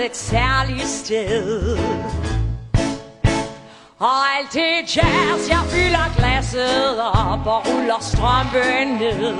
[0.00, 1.78] skat, et særligt sted
[3.98, 9.36] Og alt det jazz, jeg fylder glasset op og ruller strømpen ned.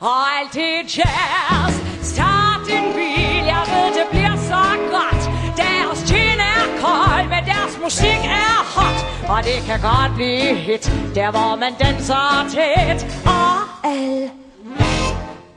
[0.00, 5.22] Og alt det jazz, start din bil, jeg ved det bliver så godt.
[5.56, 9.28] Deres gin er kold, men deres musik er hot.
[9.28, 13.00] Og det kan godt blive hit, der hvor man danser tæt.
[13.26, 14.32] Og alt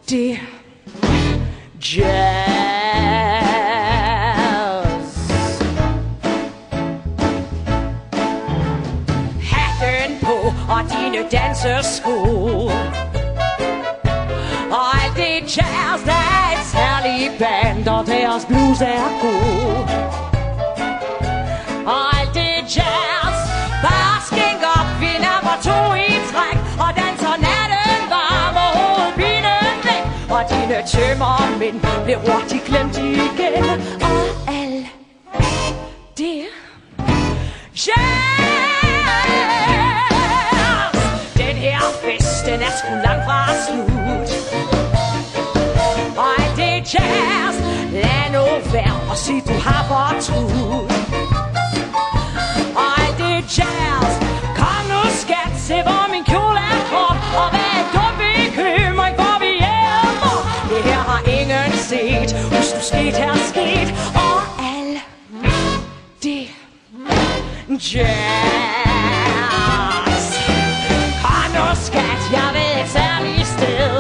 [0.10, 0.39] det
[1.95, 3.47] jazz.
[9.51, 12.15] Hatten på og dine dansesko.
[14.71, 19.88] Og alt det jazz, der er et særligt band, og deres blues er god.
[21.85, 23.38] Og alt det jazz,
[23.83, 25.57] bare skænk op, vi napper
[30.88, 33.63] tømmermænd bliver hurtigt glemt igen.
[34.01, 34.88] Og alt
[36.17, 36.43] det
[37.85, 38.77] jazz,
[41.38, 44.29] den her fest, den er sgu langt fra slut.
[46.17, 47.55] Og alt det jazz,
[47.91, 50.66] lad nu være og sig du har fortrudt.
[62.88, 63.89] Sket her sket.
[64.15, 64.39] Og
[64.73, 64.99] alt
[66.23, 66.47] det
[67.93, 68.17] jazz.
[71.23, 73.91] Kom nu skat, jeg ved et særligt sted.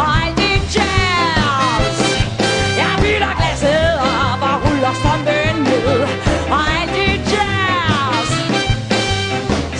[0.00, 1.96] Og alt det jazz.
[2.80, 3.92] Jeg bytter glasset
[4.26, 6.00] op og ruller strømpen ned.
[6.56, 8.30] Og alt det jazz.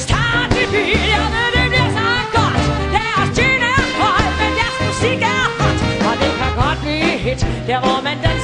[0.04, 2.62] Start i bil, jeg ved det bliver så godt.
[2.94, 5.78] Deres gin er kold, men deres musik er hot.
[6.08, 8.41] Og det kan godt blive hit, der hvor man danser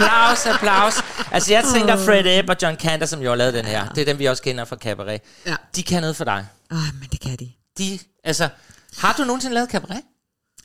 [0.00, 0.94] applaus, applaus.
[1.32, 3.88] Altså, jeg tænker Fred Ebb og John Cantor, som jo har lavet den her.
[3.88, 5.20] Det er dem, vi også kender fra Cabaret.
[5.46, 5.56] Ja.
[5.76, 6.46] De kan noget for dig.
[6.70, 7.52] Ah, men det kan de.
[7.78, 8.48] De, altså,
[8.98, 10.02] har du nogensinde lavet Cabaret?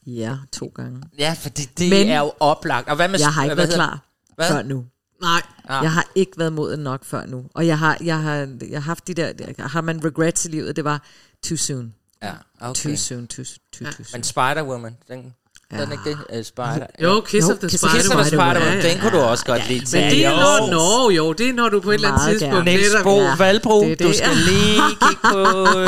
[0.06, 1.02] Ja, to gange.
[1.18, 2.90] Ja, fordi det Men- er jo oplagt.
[2.90, 3.20] Og hvad med...
[3.20, 4.00] Jeg har ikke hvad været klar
[4.36, 4.48] Hvad?
[4.50, 4.86] før nu.
[5.22, 5.42] Nej.
[5.70, 5.84] Ah.
[5.84, 7.46] Jeg har ikke været moden nok før nu.
[7.54, 8.34] Og jeg har, jeg har,
[8.70, 11.02] jeg har haft de der, har man regrets i livet, det var
[11.44, 11.94] too soon.
[12.24, 12.82] Ja, okay.
[12.82, 14.06] Too soon, too, too, too soon.
[14.14, 15.34] Men Spider-Woman, den,
[15.72, 15.82] ja.
[15.82, 16.38] den er ikke det?
[16.40, 16.88] Uh, Spider.
[17.02, 17.96] Jo, Kiss Jo, of the Kiss Spider.
[17.96, 18.30] Kiss of the.
[18.38, 18.90] Spider-Woman, Ja, ja.
[18.92, 20.00] den kunne du også godt lide til.
[20.02, 20.36] Men det er Jo.
[20.38, 22.66] når, nå, jo, det er når du på et eller andet tidspunkt gerne.
[22.72, 24.16] Niels netop- Bo Ja, Valbro, det er du det.
[24.16, 25.40] skal lige kigge på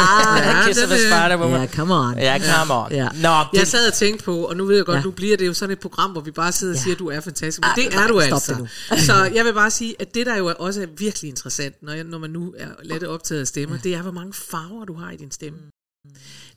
[0.47, 1.31] Ja, Kiss det of the er det.
[1.31, 1.59] Spider-Woman.
[1.61, 2.17] Ja, come on.
[2.17, 2.91] Ja, come on.
[2.91, 3.07] Ja.
[3.13, 5.03] Nå, Jeg det, sad og tænkte på, og nu ved jeg godt, Ja.
[5.03, 7.07] nu bliver det jo sådan et program, hvor vi bare sidder og siger, at du
[7.09, 7.59] er fantastisk.
[7.59, 8.55] Men Ah, det er nej, du stop altså.
[8.89, 11.75] det Så jeg vil bare sige, at det der jo er også er virkelig interessant,
[11.83, 14.85] når, jeg, når man nu er let optaget af stemmer, det er, hvor mange farver
[14.85, 15.59] du har i din stemme.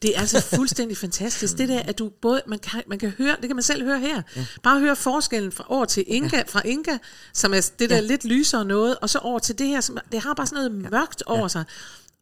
[0.03, 1.59] Det er altså fuldstændig fantastisk.
[1.59, 4.01] Det der, at du både, man kan, man kan høre, det kan man selv høre
[4.01, 4.22] her.
[4.62, 6.99] Bare høre forskellen fra over til Inga, fra Inga,
[7.32, 10.20] som er det der lidt lysere noget, og så over til det her, som det
[10.20, 11.64] har bare sådan noget mørkt over sig.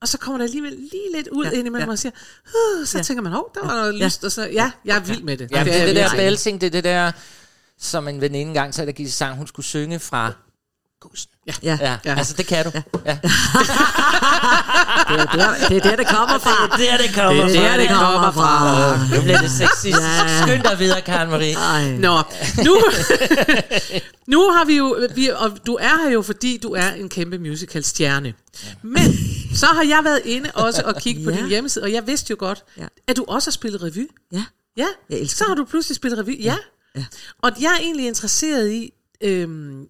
[0.01, 1.93] Og så kommer der alligevel lige lidt ud Ja, ja, indimellem, ja.
[1.93, 2.13] og siger,
[2.47, 4.05] uh, så tænker man, hov, der var noget Ja.
[4.05, 5.51] lyst, og så, ja, jeg er vild med det.
[5.51, 6.19] ja, det, er jeg det der virkelig.
[6.19, 7.13] belting, det er det der,
[7.79, 10.33] som en veninde engang sagde, der gik sang, hun skulle synge fra
[11.01, 11.35] Gusten.
[11.47, 11.97] Ja, Ja, ja.
[12.05, 12.71] ja, altså det kan du.
[13.07, 13.19] Ja.
[15.09, 16.77] Det, er der, det er der, det kommer fra.
[16.79, 18.97] Det er det kommer Det er der, det kommer fra.
[19.17, 19.87] Nu bliver det sexist.
[20.01, 20.47] Ja.
[20.47, 21.55] Skynd dig videre, Karen Marie.
[21.55, 21.91] Ej.
[21.99, 22.23] Nå,
[22.65, 22.81] nu,
[24.33, 27.39] nu har vi jo, vi, og du er her jo, fordi du er en kæmpe
[27.39, 28.35] musical-stjerne.
[28.83, 29.13] Men
[29.55, 31.37] så har jeg været inde også og kigge på Ja.
[31.37, 32.87] din hjemmeside, og jeg vidste jo godt, Ja.
[33.09, 34.09] at du også har spillet revy.
[34.33, 34.45] Ja.
[34.77, 36.43] Ja, Jeg elsker så har du pludselig spillet revy.
[36.45, 36.57] Ja.
[36.97, 37.05] Ja.
[37.43, 38.91] Og jeg er egentlig interesseret i,
[39.21, 39.87] øhm,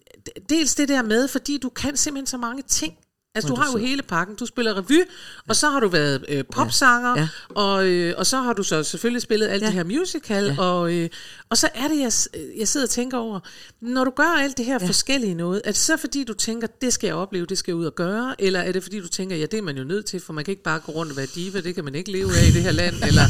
[0.49, 2.93] dels det der med, fordi du kan simpelthen så mange ting.
[3.35, 4.35] Altså, du har jo hele pakken.
[4.35, 5.01] Du spiller revy,
[5.47, 7.27] og så har du været øh, popsanger, Ja.
[7.49, 9.65] Og, øh, og så har du så selvfølgelig spillet alt Ja.
[9.65, 11.09] det her musical, og, øh,
[11.49, 12.11] og så er det, jeg,
[12.57, 13.39] jeg sidder og tænker over,
[13.81, 14.87] når du gør alt det her ja.
[14.87, 17.75] forskellige noget, er det så fordi, du tænker, det skal jeg opleve, det skal jeg
[17.75, 20.05] ud og gøre, eller er det fordi, du tænker, ja, det er man jo nødt
[20.05, 22.11] til, for man kan ikke bare gå rundt og være diva, det kan man ikke
[22.11, 23.23] leve af i det her land, eller,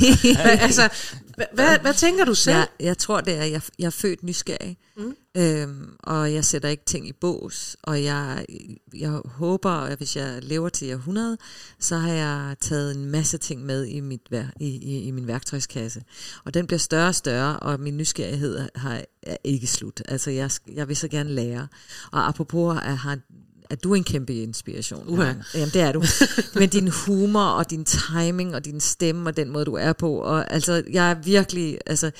[0.61, 0.89] altså,
[1.35, 2.55] hvad, hvad, hvad tænker du selv?
[2.55, 5.15] Jeg, jeg tror, det er, jeg, jeg er født nysgerrig, mm.
[5.35, 8.45] Øhm, og jeg sætter ikke ting i bås, og jeg,
[8.93, 11.37] jeg håber, at hvis jeg lever til jeg er 100,
[11.79, 14.21] så har jeg taget en masse ting med i, mit,
[14.59, 16.03] i, i, i min værktøjskasse.
[16.43, 20.01] Og den bliver større og større, og min nysgerrighed har, er ikke slut.
[20.07, 21.67] Altså, jeg, jeg vil så gerne lære.
[22.11, 23.21] Og apropos at have
[23.69, 25.15] at du er en kæmpe inspiration.
[25.15, 25.43] Karen.
[25.53, 26.03] Jamen, det er du.
[26.59, 30.17] Men din humor og din timing og din stemme og den måde, du er på.
[30.17, 32.11] Og altså, jeg er virkelig, altså,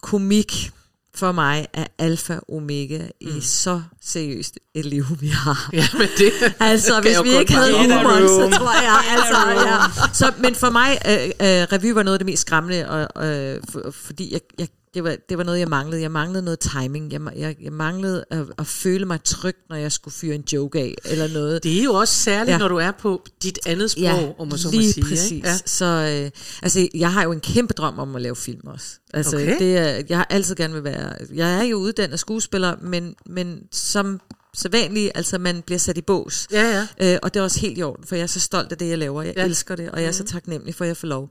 [0.00, 0.70] komik
[1.16, 3.36] for mig er alfa omega mm.
[3.36, 5.70] i så seriøst et liv, vi har.
[5.72, 10.08] Ja, men det Altså, hvis vi ikke havde humoren, så tror jeg, altså, ja.
[10.12, 13.60] Så, men for mig, øh, øh, revy var noget af det mest skræmmende, og, øh,
[13.70, 16.02] for, fordi jeg, jeg, det, var, det var noget, jeg manglede.
[16.02, 17.12] Jeg manglede noget timing.
[17.12, 20.78] Jeg, jeg, jeg manglede at, at føle mig tryg, når jeg skulle fyre en joke
[20.78, 21.62] af, eller noget.
[21.62, 22.58] Det er jo også særligt, ja.
[22.58, 25.02] Når du er på dit andet sprog, ja, om man så må sige.
[25.04, 25.30] præcis.
[25.30, 25.48] Ikke?
[25.48, 25.56] Ja.
[25.66, 25.84] Så
[26.24, 26.30] øh,
[26.62, 28.86] altså, jeg har jo en kæmpe drøm om at lave film også.
[29.14, 29.58] Altså, Okay.
[29.58, 31.12] det er, jeg har altid gerne vil være...
[31.34, 34.20] Jeg er jo uddannet skuespiller, men, men som
[34.56, 36.46] sædvanligt, altså man bliver sat i bås.
[36.52, 37.12] Ja, ja.
[37.14, 38.88] Øh, og det er også helt i orden, for jeg er så stolt af det,
[38.88, 39.22] jeg laver.
[39.22, 39.44] Jeg Ja.
[39.44, 41.30] elsker det, og jeg er så taknemmelig for, at jeg får lov.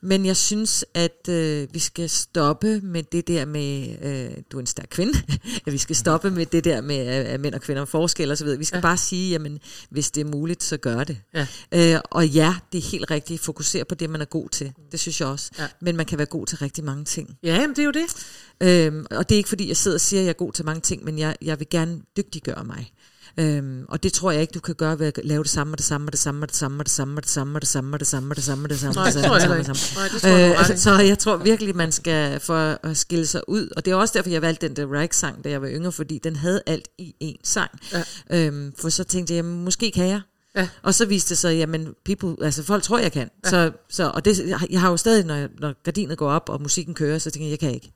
[0.00, 4.60] Men jeg synes, at øh, vi skal stoppe med det der med, øh, du er
[4.60, 5.18] en stærk kvinde,
[5.66, 8.30] at vi skal stoppe med det der med, at at mænd og kvinder er forskel
[8.30, 8.58] og så videre.
[8.58, 8.82] Vi skal ja.
[8.82, 9.58] bare sige, jamen,
[9.90, 11.18] hvis det er muligt, så gør det.
[11.34, 11.46] Ja.
[11.94, 13.40] Øh, og ja, det er helt rigtigt.
[13.40, 14.72] Fokusere på det, man er god til.
[14.92, 15.50] Det synes jeg også.
[15.58, 15.66] Ja.
[15.80, 17.36] Men man kan være god til rigtig mange ting.
[17.42, 18.06] Ja, jamen, det er jo det.
[18.60, 20.64] Øhm, og det er ikke fordi, jeg sidder og siger, at jeg er god til
[20.64, 22.92] mange ting, men jeg, jeg vil gerne dygtiggøre mig.
[23.36, 25.78] Øhm, og det tror jeg ikke, du kan gøre ved at lave det samme og
[25.78, 27.60] det samme og det samme og det samme og det samme og det samme og
[27.60, 29.58] det samme og det samme og det samme og det samme og det samme og
[29.58, 30.40] det samme.
[30.40, 30.76] Det Øh, altså, i.
[30.76, 33.68] så jeg tror virkelig, man skal for at skille sig ud.
[33.76, 36.18] Og det er også derfor, jeg valgte den der Rag-sang, da jeg var yngre, fordi
[36.24, 37.70] den havde alt i en sang.
[37.92, 38.02] Ja.
[38.30, 40.20] Øhm, for så tænkte jeg, måske kan jeg.
[40.56, 40.68] Ja.
[40.82, 43.30] Og så viste det sig, jamen, people, altså folk tror, jeg kan.
[43.44, 43.50] Ja.
[43.50, 46.94] Så, så, og det, jeg har jo stadig, når, når gardinet går op, og musikken
[46.94, 47.92] kører, så tænker jeg, jeg kan ikke.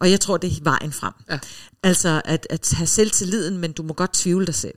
[0.00, 1.12] Og jeg tror, det er vejen frem.
[1.30, 1.38] Ja.
[1.82, 4.74] Altså at, at have selvtilliden, men du må godt tvivle dig selv.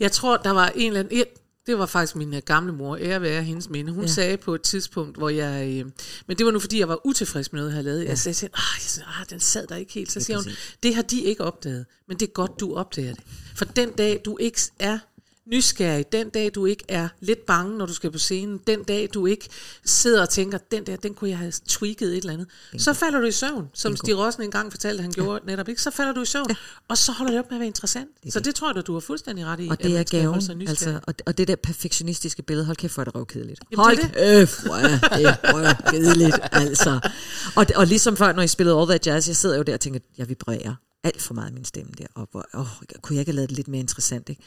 [0.00, 1.18] Jeg tror, der var en eller anden...
[1.18, 1.28] et-
[1.66, 3.92] Det var faktisk min øh, gamle mor, ære være hendes minde.
[3.92, 4.08] Hun ja.
[4.08, 4.12] Ja.
[4.14, 5.68] sagde på et tidspunkt, hvor jeg...
[5.68, 5.86] Øh,
[6.26, 8.04] men det var nu, fordi jeg var utilfreds med noget, jeg havde lavet.
[8.08, 10.12] Jeg sagde, til hende, ah, jeg ah, den sad der ikke helt.
[10.12, 10.46] Så siger hun,
[10.82, 11.86] det har de ikke opdaget.
[12.08, 13.24] Men det er godt, du opdager det.
[13.54, 14.98] For den dag, du ikke er
[15.46, 19.08] nysgerrig, den dag, du ikke er lidt bange, når du skal på scenen, den dag,
[19.14, 19.48] du ikke
[19.84, 22.46] sidder og tænker, den der, den kunne jeg have tweaked et eller andet,
[22.78, 25.50] så falder du i søvn, som Stig Rossen engang fortalte, han gjorde ja.
[25.50, 26.54] netop ikke, så falder du i søvn, ja.
[26.88, 28.08] og så holder det op med at være interessant.
[28.24, 30.60] Det så det tror jeg, at du har fuldstændig ret i, Og det er gaven.
[30.68, 33.60] Altså, og, og det der perfektionistiske billede, hold kæft, hvor er det røvkedeligt.
[33.70, 37.10] Jamen, Hold det kæft, hvor er det røvkedeligt, altså.
[37.56, 39.80] Og, og ligesom før, når jeg spillede All That Jazz, jeg sidder jo der og
[39.80, 40.74] tænker, jeg vibrerer
[41.04, 42.06] alt for meget min stemme der.
[42.14, 42.66] Og hvor, åh,
[43.02, 44.42] kunne jeg ikke have lavet det lidt mere interessant, ikke?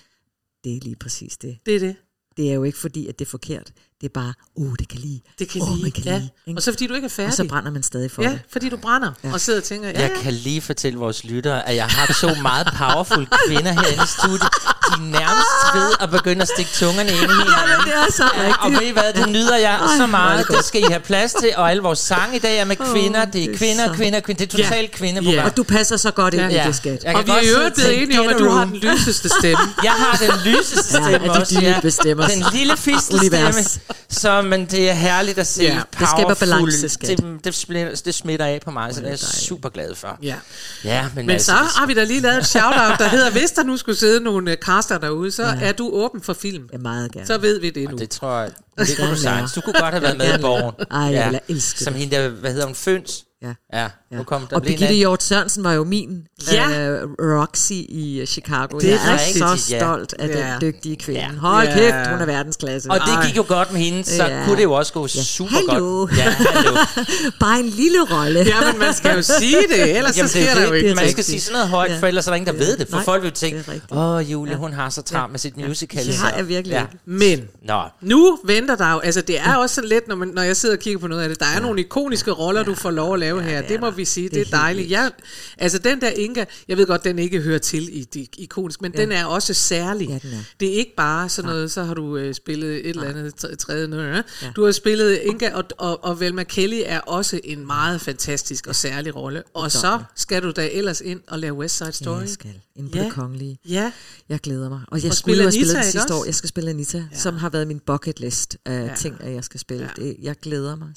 [0.68, 1.58] Det er lige præcis det.
[1.66, 1.96] Det er det.
[2.38, 3.74] Det er jo ikke fordi, at det er forkert.
[4.02, 5.20] Det er bare, uh, det kan lide.
[5.40, 5.82] Det kan Åh, lide.
[5.82, 6.18] man kan ja.
[6.18, 6.30] lide.
[6.48, 6.58] Ikke?
[6.60, 7.28] Og så fordi du ikke er færdig.
[7.32, 8.40] Og så brænder man stadig for Ja, det.
[8.52, 9.34] fordi du brænder ja.
[9.34, 10.22] og sidder og tænker, ja, Jeg ja.
[10.22, 14.42] kan lige fortælle vores lyttere, at jeg har to meget powerful kvinder herinde i studiet.
[14.42, 17.86] De er nærmest ved at begynde at stikke tungerne ind i hinanden.
[17.86, 20.48] det er så Ja, og ved I hvad, det nyder jeg Ej, så meget.
[20.48, 23.26] det skal I have plads til, og alle vores sange i dag er med kvinder.
[23.26, 24.46] Det det er er kvinder, kvinder, kvinder.
[24.46, 25.34] Det er totalt kvindeprogram.
[25.36, 25.46] Ja.
[25.46, 26.50] Og du passer så godt ind Ja.
[26.50, 26.68] i Ja.
[26.68, 27.04] det, skat.
[27.16, 29.64] Og vi er og blevet enige om, at "Get du har room." den lyseste stemme.
[29.84, 31.80] Jeg har den lyseste Ja, stemme af de også, ja.
[31.82, 32.28] bestemmer.
[32.28, 33.38] Den lille fistelstemme.
[33.48, 33.80] Univers.
[34.10, 37.18] Så, men det er herligt at se Ja, ja, det skaber balance, skat.
[37.18, 40.18] Det, det, smitter, det smitter af på mig, så det er jeg super glad for.
[40.24, 40.36] Ja.
[40.84, 43.52] Ja, men, Men altså, så har vi da lige lavet et shout-out, der hedder, hvis
[43.52, 46.70] der nu skulle sidde nogle øh, caster derude, så er du åben for film.
[46.74, 47.28] Ja, meget gerne.
[47.28, 47.98] Så ved vi det nu.
[47.98, 49.54] det tror jeg, det kunne du sagtens.
[49.54, 50.76] Du kunne godt have været med i borgen.
[50.92, 53.24] Ej, jeg ville elske Som hende der, hvad hedder hun, Føns?
[53.42, 53.54] Ja.
[53.74, 56.90] Ja, nu kom der og Birgitte Hjort Sørensen var jo min Ja.
[56.90, 58.80] øh, Roxy i øh, Chicago.
[58.80, 59.38] Det er jeg er rigtigt,
[59.68, 59.80] så ja.
[59.80, 60.34] stolt af Ja.
[60.34, 61.20] den dygtige kvinde.
[61.20, 61.28] Ja.
[61.40, 61.74] Hold Ja.
[61.74, 62.92] kæft, hun er verdensklasse.
[62.92, 64.44] Og det gik jo godt med hende, så Ja.
[64.46, 65.86] kunne det jo også gå super Hallo.
[66.00, 66.18] godt.
[66.18, 66.72] Ja, hallo.
[67.40, 68.40] Bare en lille rolle.
[68.40, 70.72] Ja, men man skal jo sige det, ellers så Jamen, sker det er der jo
[70.72, 70.78] det.
[70.78, 70.88] ikke.
[70.90, 71.12] Man rigtigt.
[71.12, 71.98] skal sige sådan noget højt, Ja.
[72.00, 72.88] for ellers er der ingen, der ved det.
[72.90, 76.06] For Nej, folk vil det tænke, åh, Julie, hun har så travlt med sit musical.
[76.06, 76.82] Det har jeg virkelig Ja.
[76.82, 76.98] ikke.
[77.06, 80.42] Men Nå, nu venter der jo, altså det er også så let, når, man, når
[80.42, 82.92] jeg sidder og kigger på noget af det, der er nogle ikoniske roller, du får
[82.92, 84.92] lov at lave her, det må vi sige, det er helt dejligt.
[84.92, 85.12] Jeg,
[85.58, 88.92] altså den der Inga, jeg ved godt, den ikke hører til i de ikoniske, men
[88.94, 90.08] den er også særlig.
[90.08, 90.44] Ja, den er.
[90.60, 93.56] Det er ikke bare sådan noget, så har du øh, spillet et eller andet tr-
[93.56, 94.24] tredje noget.
[94.42, 94.52] Ja.
[94.56, 98.76] Du har spillet Inga, og, og, og Velma Kelly er også en meget fantastisk og
[98.76, 99.44] særlig rolle.
[99.54, 102.16] Og så skal du da ellers ind og lave West Side Story.
[102.16, 102.54] Ja, jeg skal.
[102.76, 103.04] Inden på Ja.
[103.04, 103.60] det kongelige.
[103.70, 103.92] Ja,
[104.30, 104.82] Jeg glæder mig.
[104.88, 106.26] Og jeg Og skulle spille jo have spillet Anita, det sidste år.
[106.26, 107.18] Jeg skal spille Anita, ja.
[107.18, 108.86] som har været min bucket list af Ja.
[108.86, 108.96] ja.
[108.96, 109.84] ting, at jeg skal spille.
[109.98, 110.04] Ja.
[110.04, 110.08] Ja.
[110.08, 110.88] Det, jeg glæder mig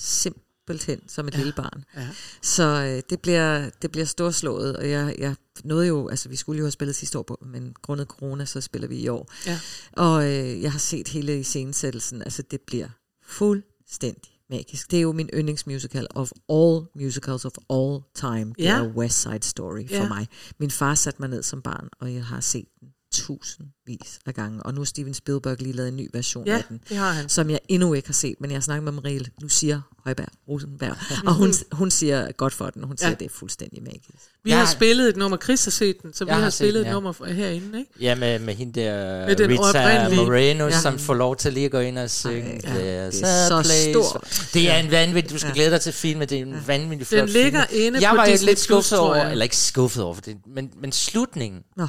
[0.79, 1.39] simpelthen som et ja.
[1.39, 1.85] lille barn.
[1.97, 2.09] Ja.
[2.43, 6.59] Så øh, det, bliver, det bliver storslået, og jeg, jeg nåede jo, altså vi skulle
[6.59, 9.33] jo have spillet sidste år, på, men grundet corona, så spiller vi i år.
[9.47, 9.61] Ja.
[9.93, 12.89] Og øh, jeg har set hele iscenesættelsen, altså det bliver
[13.23, 14.91] fuldstændig magisk.
[14.91, 18.53] Det er jo min yndlingsmusical of all musicals of all time.
[18.59, 18.77] Det Ja.
[18.79, 20.09] er West Side Story for Ja.
[20.09, 20.29] mig.
[20.59, 24.63] Min far satte mig ned som barn, og jeg har set den tusindvis af gange,
[24.63, 27.13] og nu har Steven Spielberg lige lavet en ny version Ja, af den, det har
[27.13, 27.29] han.
[27.29, 30.27] som jeg endnu ikke har set, men jeg har snakket med Marie, nu siger Højberg,
[30.49, 30.97] Rosenberg,
[31.29, 33.11] og hun, hun siger godt for den, hun siger, Ja.
[33.13, 33.19] ja.
[33.19, 34.09] det er fuldstændig magisk.
[34.45, 36.51] Vi Jeg har spillet et nummer, Chris har set den, så vi Jeg har, har
[36.51, 36.93] spillet den, et ja.
[36.93, 37.91] nummer fra- herinde, ikke?
[38.01, 40.71] Ja, med, med hende der Med den Rita Moreno, Ja.
[40.75, 40.81] ja.
[40.81, 42.61] som får lov til lige at gå ind og synge.
[42.65, 44.49] ja, det er så place stort.
[44.55, 47.21] Det er en vanvittig, du skal glæde dig til filmen, det er en vanvittig flot
[47.21, 47.83] Den ligger film.
[47.83, 49.31] inde jeg på var Disney lidt skuffet over, jeg.
[49.33, 51.87] eller ikke skuffet over, for det, men, men slutningen, Nå.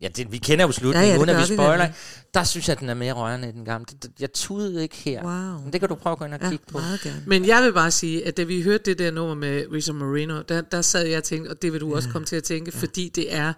[0.00, 1.94] Ja, det, vi kender jo slutningen, Ja, ja, det uden at vi spoiler, nemlig.
[2.34, 3.86] der synes jeg, at den er mere rørende end den gamle.
[3.90, 5.22] Det- det- Jeg tudede ikke her.
[5.22, 5.62] Wow.
[5.64, 6.78] Men det kan du prøve at gå ind og Ja, kigge på.
[6.78, 7.22] meget gerne.
[7.26, 10.42] Men jeg vil bare sige, at da vi hørte det der nummer med Rita Moreno,
[10.42, 12.70] der, der sad jeg og tænkte, og det vil du også komme til at tænke,
[12.74, 12.80] ja.
[12.80, 13.52] fordi det er,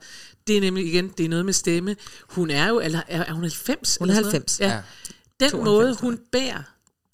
[0.46, 1.96] det er nemlig igen, det er noget med stemme.
[2.30, 3.96] Hun er jo, eller er, er hun 90?
[4.00, 4.60] Hun er eller sådan 90.
[4.60, 4.70] noget?
[4.70, 4.76] Ja.
[4.76, 4.82] Ja.
[5.40, 6.62] Den 92, måde, hun bærer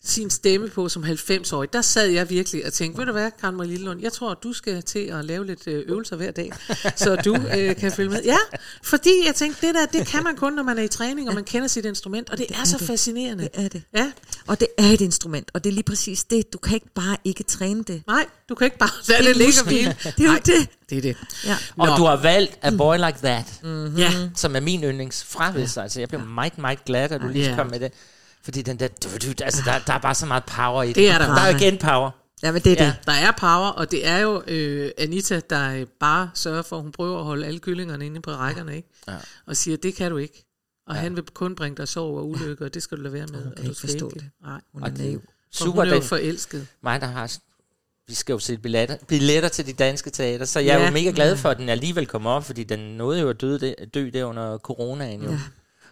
[0.05, 3.57] sin stemme på som 90-årig, der sad jeg virkelig og tænkte, ved du hvad, Karen
[3.57, 6.53] Marie Lillelund, jeg tror, du skal til at lave lidt øh, øvelser hver dag,
[6.97, 8.23] så du øh, kan følge med.
[8.25, 8.37] Ja,
[8.83, 11.35] fordi jeg tænkte, det der, det kan man kun, når man er i træning, og
[11.35, 12.87] man kender sit instrument, og det, det er, er så det.
[12.87, 13.45] fascinerende.
[13.45, 13.83] Det er det.
[13.97, 14.13] Ja,
[14.47, 16.53] Og det er et instrument, og det er lige præcis det.
[16.53, 18.03] Du kan ikke bare ikke træne det.
[18.07, 19.97] nej, du kan ikke bare lade Det det ligge hvile.
[20.05, 20.69] Det er jo Nej, det.
[20.91, 21.17] Det er det.
[21.45, 21.57] Ja.
[21.77, 21.97] Og Nå.
[21.97, 23.97] du har valgt A Boy Like That, Mm.
[23.97, 25.61] Ja, som er min yndlings fra ja.
[25.83, 27.57] Altså, jeg blev meget, meget glad, da du lige Ja.
[27.57, 27.93] kom med det.
[28.45, 28.89] Fordi den der,
[29.45, 30.97] altså, der, der er bare så meget power i det.
[30.97, 31.27] Det er der.
[31.27, 32.11] Der er igen power.
[32.43, 33.07] Ja, men det er ja, det.
[33.07, 36.93] der er power, og det er jo øh, Anita, der bare sørger for, at hun
[36.93, 38.89] prøver at holde alle kyllingerne inde på rækkerne, ikke?
[39.09, 39.15] Ja.
[39.47, 40.45] Og siger, det kan du ikke.
[40.87, 41.01] Og ja.
[41.01, 43.43] han vil kun bringe dig sorg og ulykke, og det skal du lade være med.
[43.43, 44.19] kan og du ikke skal forstå ikke.
[44.19, 44.31] det.
[44.43, 45.23] Nej, Hun er Og naiv.
[45.53, 46.67] Super, hun er jo forelsket.
[46.83, 47.37] mig der har...
[48.09, 50.87] Vi skal jo se billetter, billetter til de danske teater, så jeg er Ja.
[50.87, 53.59] jo mega glad for, at den alligevel kom op, fordi den nåede jo at dø,
[53.95, 55.31] dø der under coronaen jo.
[55.31, 55.39] Ja.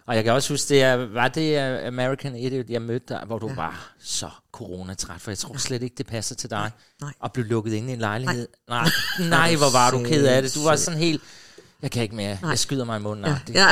[0.07, 3.23] Og jeg kan også huske, det er, var det uh, American Idiot, jeg mødte dig,
[3.25, 3.55] hvor du ja.
[3.55, 6.71] var så coronatræt, for jeg tror slet ikke, det passer til dig.
[7.01, 7.11] Nej.
[7.23, 8.47] At blive lukket inde i en lejlighed.
[8.69, 8.89] Nej,
[9.19, 10.55] nej, nej hvor var du ked af det.
[10.55, 11.21] Du var sådan helt,
[11.81, 13.25] jeg kan ikke mere, jeg skyder mig i munden.
[13.25, 13.37] Ja.
[13.53, 13.67] Ja.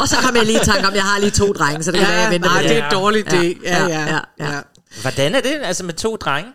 [0.00, 2.00] og så kom jeg lige i tanke om, jeg har lige to drenge, så det
[2.00, 2.82] kan være, jeg venter nej, med det det.
[2.82, 3.62] er en dårlig idé.
[3.64, 4.20] Ja, ja, ja.
[4.38, 4.54] ja.
[4.54, 4.60] ja.
[5.02, 6.52] Hvordan er det, altså med to drenge?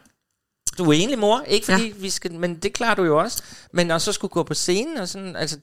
[0.77, 1.93] Du er egentlig mor, ikke fordi Ja.
[1.97, 3.43] vi skal, men det klarer du jo også.
[3.73, 5.57] Men at så skulle gå på scenen og sådan, altså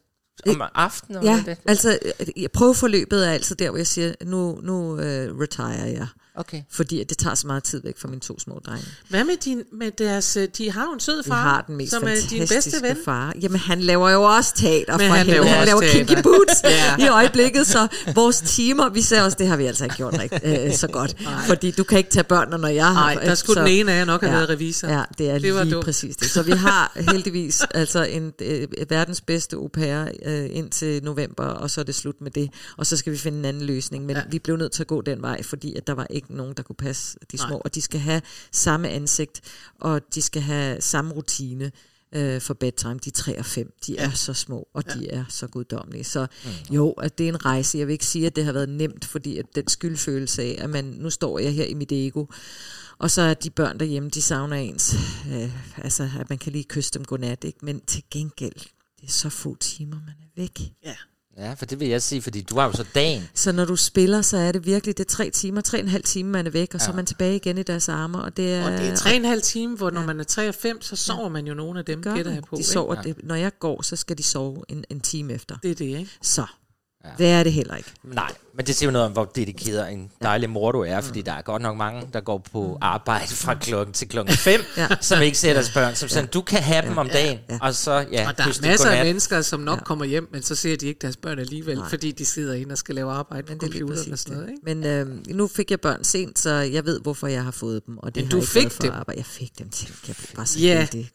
[0.49, 1.57] om aftenen og Ja, det.
[1.67, 1.99] altså
[2.37, 6.07] øh, prøveforløbet er altid der, hvor jeg siger, nu, nu uh, retire jeg.
[6.35, 6.63] Okay.
[6.71, 8.87] Fordi det tager så meget tid væk fra mine to små drenge.
[9.09, 10.37] Hvad med, din, med deres...
[10.37, 12.97] øh, De har jo en sød far, har den mest som er din bedste ven.
[13.05, 13.35] far.
[13.43, 16.05] Jamen, han laver jo også teater Men for han laver Han laver teater.
[16.07, 16.97] kinky boots Ja.
[17.05, 20.35] i øjeblikket, så vores timer, vi ser også, det har vi altså ikke gjort rigt,
[20.45, 21.17] øh, så godt.
[21.47, 23.15] Fordi du kan ikke tage børnene, når jeg har...
[23.15, 24.89] Nej, der skulle så- den ene af jer nok have været revisor.
[24.89, 25.85] Ja, det er Det lige dumt.
[25.85, 26.31] præcis det.
[26.31, 31.71] Så vi har heldigvis altså en øh, verdens bedste au pair øh, indtil november, og
[31.71, 32.51] så er det slut med det.
[32.77, 34.07] Og så skal vi finde en anden løsning.
[34.07, 34.23] Men Ja.
[34.23, 34.27] ja.
[34.31, 36.63] vi blev nødt til at gå den vej, fordi at der var ikke nogen, der
[36.63, 37.49] kunne passe de små.
[37.49, 37.61] Nej.
[37.65, 39.41] Og de skal have samme ansigt,
[39.81, 41.73] og de skal have samme rutine
[42.13, 42.95] øh, for bedtime.
[43.05, 43.73] De er 3 og 5.
[43.87, 44.05] De Ja.
[44.05, 46.05] er så små, og de er så guddommelige.
[46.05, 46.27] Så
[46.71, 47.79] jo, at det er en rejse.
[47.79, 50.71] Jeg vil ikke sige, at det har været nemt, fordi at den skyldfølelse af, at
[50.71, 52.27] man, nu står jeg her i mit ego,
[52.99, 54.95] og så er de børn derhjemme, de savner ens.
[55.33, 55.51] Øh,
[55.85, 57.59] altså, at man kan lige kysse dem godnat, ikke?
[57.63, 58.55] Men til gengæld,
[59.01, 60.61] det er så få timer, man er væk.
[60.85, 60.95] Ja.
[61.41, 63.23] Ja, for det vil jeg sige, fordi du har jo så dagen.
[63.35, 65.89] Så når du spiller, så er det virkelig, det er tre timer, tre og en
[65.89, 66.85] halv time, man er væk, og ja.
[66.85, 68.65] så er man tilbage igen i deres arme, og det er...
[68.65, 70.83] Og det er tre og en halv time, hvor når man er 3 og 5,
[70.83, 72.57] så sover man jo nogle af dem, gør gætter jeg på.
[72.57, 75.57] de sover, det, når jeg går, så skal de sove en, en time efter.
[75.63, 76.11] Det er det, ikke?
[76.23, 76.45] Så,
[77.05, 77.11] ja.
[77.19, 77.93] det er det heller ikke.
[78.05, 81.23] Nej, men det siger jo noget om, hvor dedikeret en dejlig mor du er, fordi
[81.23, 84.89] der er godt nok mange, der går på arbejde fra klokken til klokken 5, Ja.
[85.01, 85.95] som ikke ser deres børn.
[85.95, 87.59] Som sådan, du kan have dem om dagen, Ja.
[87.63, 90.43] og så, ja, Og der er dem masser af mennesker, som nok kommer hjem, men
[90.43, 91.89] så ser de ikke deres børn alligevel, Nej.
[91.89, 94.51] fordi de sidder inde og skal lave arbejde Men det er computeren og sådan noget.
[94.51, 94.61] Ikke?
[94.65, 94.85] Men
[95.31, 97.99] øh, nu fik jeg børn sent, så jeg ved, hvorfor jeg har fået dem.
[97.99, 98.93] Og det Men har du fik været for dem?
[98.93, 99.19] Arbejde.
[99.19, 99.89] Jeg fik dem til.
[100.09, 100.79] Jeg var så Ja.
[100.79, 101.11] heldig.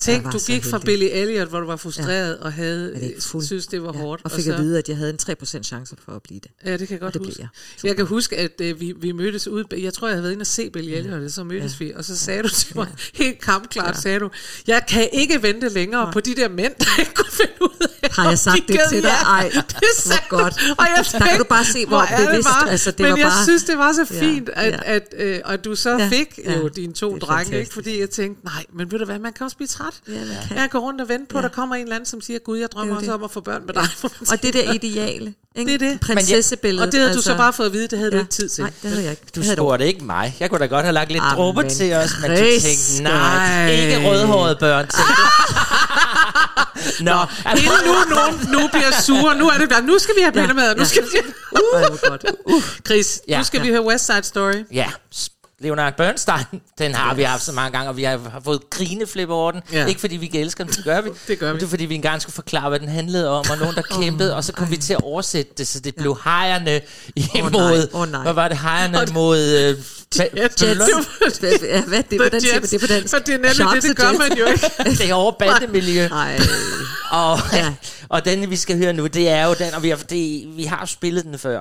[0.00, 0.78] Tænk, var du gik fra.
[0.78, 3.44] Billy Elliot, hvor du var frustreret og havde, det fuld?
[3.44, 4.22] synes, det var hårdt.
[4.24, 6.50] Og fik så, at vide, at jeg havde en 3% chance for at blive det.
[6.64, 7.40] Ja, det kan jeg godt det huske.
[7.40, 7.48] jeg.
[7.88, 9.64] Jeg kan huske, at øh, vi, vi mødtes ude.
[9.78, 11.92] Jeg tror, jeg havde været inde og se Billy Elliot, og så mødtes vi.
[11.96, 14.30] Og så sagde du til mig, helt kampklart, sagde du,
[14.66, 18.10] jeg kan ikke vente længere på de der mænd, der ikke kunne finde ud af
[18.16, 19.08] Har jeg sagt de det til dig?
[19.08, 20.54] jer." Ej, det sagde hvor godt.
[20.78, 23.10] Og jeg Der kan du bare se, hvor er det bevidst- bare- altså, det Men
[23.10, 24.78] var jeg bare- synes, det var så Ja, fint, at, ja.
[24.84, 26.68] at, øh, at du så Ja, fik jo ja.
[26.68, 27.72] dine to Det drenge, ikke?
[27.72, 29.89] fordi jeg tænkte, nej, men ved du hvad, man kan også blive træt.
[30.08, 30.56] Ja, man kan.
[30.56, 31.48] Jeg går rundt og vente på, at Ja.
[31.48, 33.14] der kommer en eller anden, som siger, gud, jeg drømmer Det er også det.
[33.14, 33.86] om at få børn med dig.
[34.30, 35.34] Og det der ideale.
[35.56, 35.72] Ikke?
[35.72, 36.00] Det er det.
[36.00, 36.86] Prinsessebilledet.
[36.86, 38.22] Og det havde du så bare fået at vide, det havde du ja.
[38.22, 38.64] ikke tid til.
[38.64, 39.22] Nej, det havde jeg ikke.
[39.36, 40.36] Du spurgte ikke mig.
[40.40, 43.70] Jeg kunne da godt have lagt lidt Amen, dråber til os, men du tænkte, nej,
[43.70, 44.86] ikke rødhårede børn.
[44.86, 44.96] du.
[47.00, 47.12] Nå,
[47.44, 50.32] altså, Inden nu nogen nu bliver sure, nu er det bare, nu skal vi have
[50.34, 50.88] Ja, bællemad, nu ja.
[50.88, 51.08] skal vi
[51.50, 52.24] hvor godt.
[52.86, 53.38] Chris, Ja.
[53.38, 54.64] nu skal vi høre West Side Story.
[54.72, 54.90] ja,
[55.60, 56.44] Leonard Bernstein,
[56.78, 59.60] den har vi haft så mange gange, og vi har, fået grineflip over den.
[59.72, 59.86] Ja.
[59.86, 61.10] Ikke fordi vi ikke elsker den, det gør vi.
[61.28, 61.52] Det gør vi.
[61.52, 63.82] Men det er fordi, vi engang skulle forklare, hvad den handlede om, og nogen, der
[63.82, 66.80] kæmpede, og så kom vi til at oversætte det, så det blev hejerne
[67.34, 67.88] imod...
[67.94, 68.22] Åh, nej.
[68.22, 68.58] Hvad var det?
[68.58, 69.74] Hejerne mod...
[70.16, 70.62] Ba- Jets.
[70.62, 72.70] ballon- Ja, hvad, det er den tid, Jets.
[72.70, 73.08] det på den.
[73.08, 74.66] For det er nemlig det, det gør man jo ikke.
[75.02, 76.08] det er over bandemiljø.
[76.20, 76.40] Nej,
[77.10, 77.58] Og, Ja.
[77.58, 77.74] ja.
[78.08, 80.64] og den, vi skal høre nu, det er jo den, og vi har, det, vi
[80.64, 81.60] har spillet den før.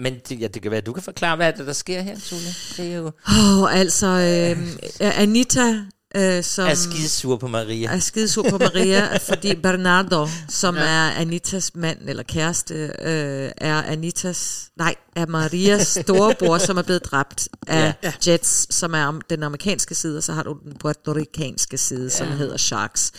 [0.00, 2.18] Men det, ja, det kan være, du kan forklare, hvad er det, der sker her,
[2.18, 2.42] Tule?
[2.76, 3.10] Det er jo...
[3.28, 4.58] oh, altså øh,
[5.00, 5.84] Anita,
[6.16, 7.90] øh, som er skidesur på Maria.
[7.90, 10.82] er skidesur på Maria, fordi Bernardo, som ja.
[10.82, 17.04] er Anitas mand eller kæreste, øh, er Anitas, nej, er Marias storebror, som er blevet
[17.04, 18.12] dræbt af ja.
[18.26, 22.08] Jets, som er om den amerikanske side, og så har du den puertoricanske side, ja.
[22.08, 23.12] som hedder Sharks.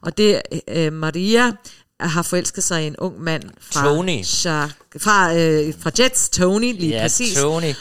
[0.00, 1.52] Og det øh, Maria
[2.00, 4.22] har forelsket sig i en ung mand fra Tony.
[4.22, 7.34] Shark, fra, øh, fra Jets, Tony, lige Ja, præcis.
[7.36, 7.74] Tony.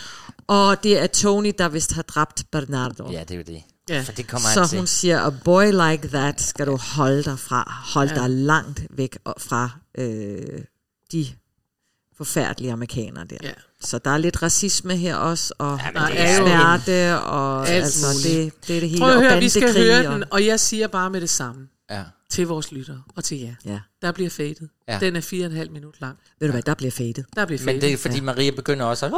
[0.48, 3.12] Og det er Tony, der vist har dræbt Bernardo.
[3.12, 3.64] Ja, det er jo det.
[3.90, 4.02] Ja.
[4.02, 4.78] For det kommer han Så til.
[4.78, 7.84] hun siger, a boy like that skal du holde dig fra.
[7.94, 8.16] Hold ja.
[8.16, 10.38] dig langt væk og- fra øh,
[11.12, 11.28] de
[12.18, 13.38] forfærdelige amerikanere der.
[13.44, 13.52] Ja.
[13.82, 18.08] Så der er lidt racisme her også, og Ja, det er smerte, og alt altså,
[18.30, 19.00] det, det er det hele.
[19.02, 21.30] Prøv at og høre, vi skal høre og- den, og jeg siger bare med det
[21.30, 22.04] samme Ja.
[22.32, 23.54] Til vores lyttere og til jer.
[23.66, 23.80] Ja.
[24.02, 24.70] Der bliver fadet.
[24.88, 24.98] Ja.
[25.02, 26.18] Den er fire og en halv minut lang.
[26.40, 27.26] Ved du hvad, der bliver fadet.
[27.36, 27.82] Der bliver Men fadet.
[27.82, 29.12] det er fordi Maria begynder også at...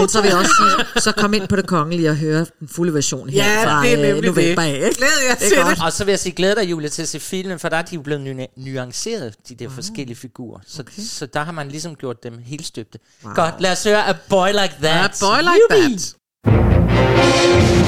[0.00, 2.68] Men så vil jeg også sige, så kom ind på det kongelige og høre den
[2.68, 4.72] fulde version her Ja, fra det er øh, november det.
[4.82, 4.92] af.
[4.96, 5.84] Glæder jeg til det.
[5.84, 7.82] Og så vil jeg sige, glæder dig, Julia, til at se filmen, for der er
[7.82, 10.60] de jo blevet nu- nuanceret, de der forskellige figurer.
[10.66, 11.02] Så, okay.
[11.02, 12.98] så der har man ligesom gjort dem helt støbte.
[13.24, 13.34] Wow.
[13.34, 15.22] Godt, lad os høre A Boy Like That.
[15.22, 15.98] A boy like Jubi!
[16.44, 17.83] that.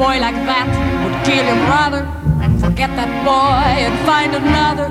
[0.00, 0.64] Boy like that
[1.04, 2.02] would kill your brother.
[2.58, 4.88] Forget that boy and find another.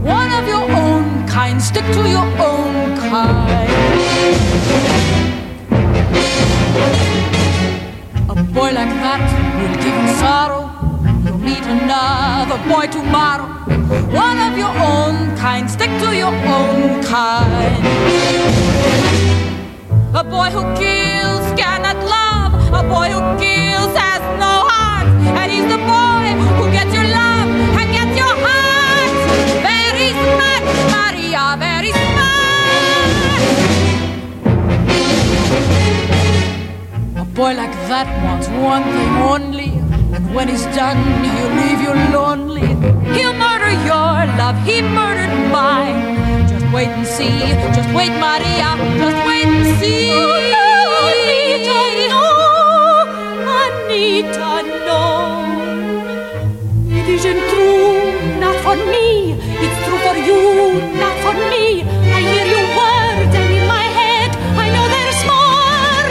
[0.00, 1.60] One of your own kind.
[1.60, 3.68] Stick to your own kind.
[8.32, 9.22] A boy like that
[9.60, 10.64] will give him sorrow.
[11.24, 13.48] You'll meet another boy tomorrow.
[14.08, 15.70] One of your own kind.
[15.70, 17.84] Stick to your own kind.
[20.16, 22.52] A boy who kills cannot love.
[22.72, 23.55] A boy who kills
[31.54, 32.26] Very smart.
[37.16, 39.70] A boy like that wants one thing only.
[40.14, 42.68] And when he's done, he'll leave you lonely.
[43.16, 46.48] He'll murder your love, he murdered mine.
[46.48, 47.38] Just wait and see,
[47.76, 50.10] just wait, Maria, just wait and see.
[51.08, 51.80] Anita,
[52.12, 52.24] no,
[53.62, 54.52] Anita,
[54.88, 55.02] no.
[56.98, 57.96] It isn't true,
[58.40, 59.06] not for me.
[59.64, 60.40] It's true for you,
[61.00, 61.66] not for me.
[62.18, 64.30] I hear your words and in my head
[64.64, 66.06] I know they're smart.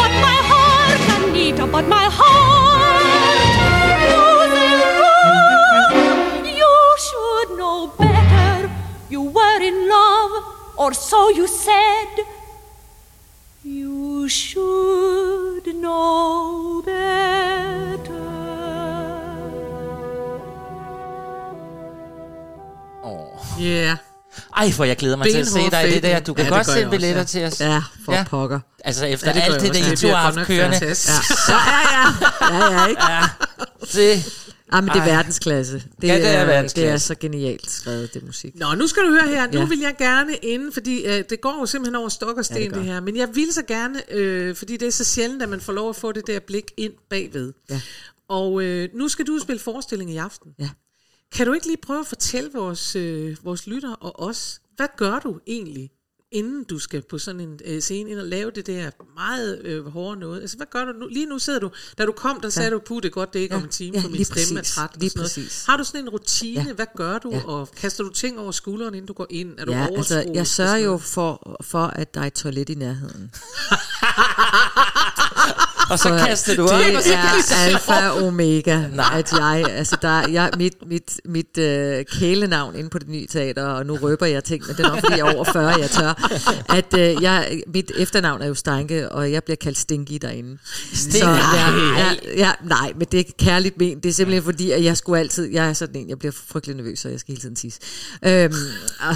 [0.00, 3.04] But my heart, Anita, but my heart
[4.10, 6.44] knows they're wrong.
[6.62, 6.74] You
[7.06, 8.70] should know better.
[9.14, 10.32] You were in love,
[10.82, 12.12] or so you said.
[13.64, 18.18] You should know better.
[23.58, 23.98] Yeah.
[24.56, 26.20] Ej, hvor jeg glæder mig til at se Benhård dig i det der.
[26.20, 27.60] Du kan Ja, ja, det godt gør se jeg billetter også, til os.
[27.60, 28.24] Ja, for Ja.
[28.30, 28.60] pokker.
[28.84, 30.76] Altså efter Ja, det alt det, der I Det to har haft kørende.
[30.78, 31.48] fantastisk.
[31.48, 32.66] Ja, ja, ja.
[32.66, 33.02] ja, ja ikke?
[33.92, 34.32] Det,
[34.72, 35.74] Ah, men det er verdensklasse.
[36.00, 37.06] Det, Ja, det er det er verdensklasse.
[37.06, 38.54] så genialt skrevet, det musik.
[38.58, 39.46] Nå, nu skal du høre her.
[39.52, 39.64] Nu Ja.
[39.66, 42.62] vil jeg gerne inden, fordi øh, det går jo simpelthen over stok og sten, Ja,
[42.62, 43.00] ja, det det, det her.
[43.00, 45.88] Men jeg vil så gerne, øh, fordi det er så sjældent, at man får lov
[45.90, 47.52] at få det der blik ind bagved.
[47.70, 47.80] Ja.
[48.28, 50.50] Og øh, nu skal du spille forestilling i aften.
[50.58, 50.68] Ja.
[51.32, 55.18] Kan du ikke lige prøve at fortælle vores, øh, vores lyttere og os, hvad gør
[55.18, 55.90] du egentlig,
[56.32, 59.86] inden du skal på sådan en øh, scene ind og lave det der meget øh,
[59.86, 60.40] hårde noget?
[60.40, 61.06] Altså, hvad gør du nu?
[61.08, 63.38] Lige nu sidder du, da du kom, der sagde du, puh, det er godt, det
[63.38, 64.74] er ikke Ja, om en time, ja, for min stemme er præcis.
[64.74, 64.90] træt.
[64.94, 65.24] og Lige noget.
[65.24, 65.64] præcis.
[65.66, 66.64] Har du sådan en rutine?
[66.66, 66.72] Ja.
[66.72, 67.30] Hvad gør du?
[67.30, 67.44] Ja.
[67.44, 69.58] Og kaster du ting over skulderen, inden du går ind?
[69.58, 72.74] Er du Ja, altså, jeg sørger jo for, for, at der er et toilet i
[72.74, 73.30] nærheden.
[75.90, 78.82] og så kaster du op, og Det er alfa og omega,
[79.18, 83.64] at jeg, altså der, jeg, mit, mit, mit øh, kælenavn inde på det nye teater,
[83.64, 85.90] og nu røber jeg ting, men det er nok fordi jeg er over 40, jeg
[85.90, 86.30] tør,
[86.68, 90.58] at øh, jeg, mit efternavn er jo Steinke, og jeg bliver kaldt Stinky derinde.
[90.94, 91.18] Stinky?
[91.18, 91.98] Så, ja, Nej.
[91.98, 94.02] ja, ja, nej, men det er kærligt ment.
[94.02, 96.76] Det er simpelthen fordi, at jeg skulle altid, jeg er sådan en, jeg bliver frygtelig
[96.76, 97.80] nervøs, så jeg skal hele tiden tisse.
[98.26, 98.54] Øhm,
[99.00, 99.14] og,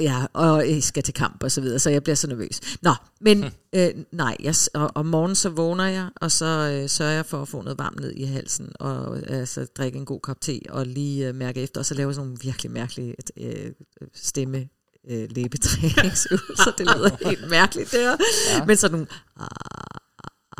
[0.00, 2.60] ja, og jeg skal til kamp og så videre, så jeg bliver så nervøs.
[2.82, 7.12] Nå, men øh, nej, jeg, og, om morgenen så vågner jeg, og så øh, sørger
[7.12, 10.40] jeg for at få noget varmt ned i halsen, og altså, drikke en god kop
[10.40, 13.72] te, og lige øh, mærke efter, og så laver jeg sådan nogle virkelig mærkelige øh,
[14.14, 14.68] stemme
[15.10, 16.70] øh, læbetræningsøvelser.
[16.78, 18.16] Det lyder helt mærkeligt der.
[18.54, 18.64] Ja.
[18.64, 19.06] Men sådan nogle,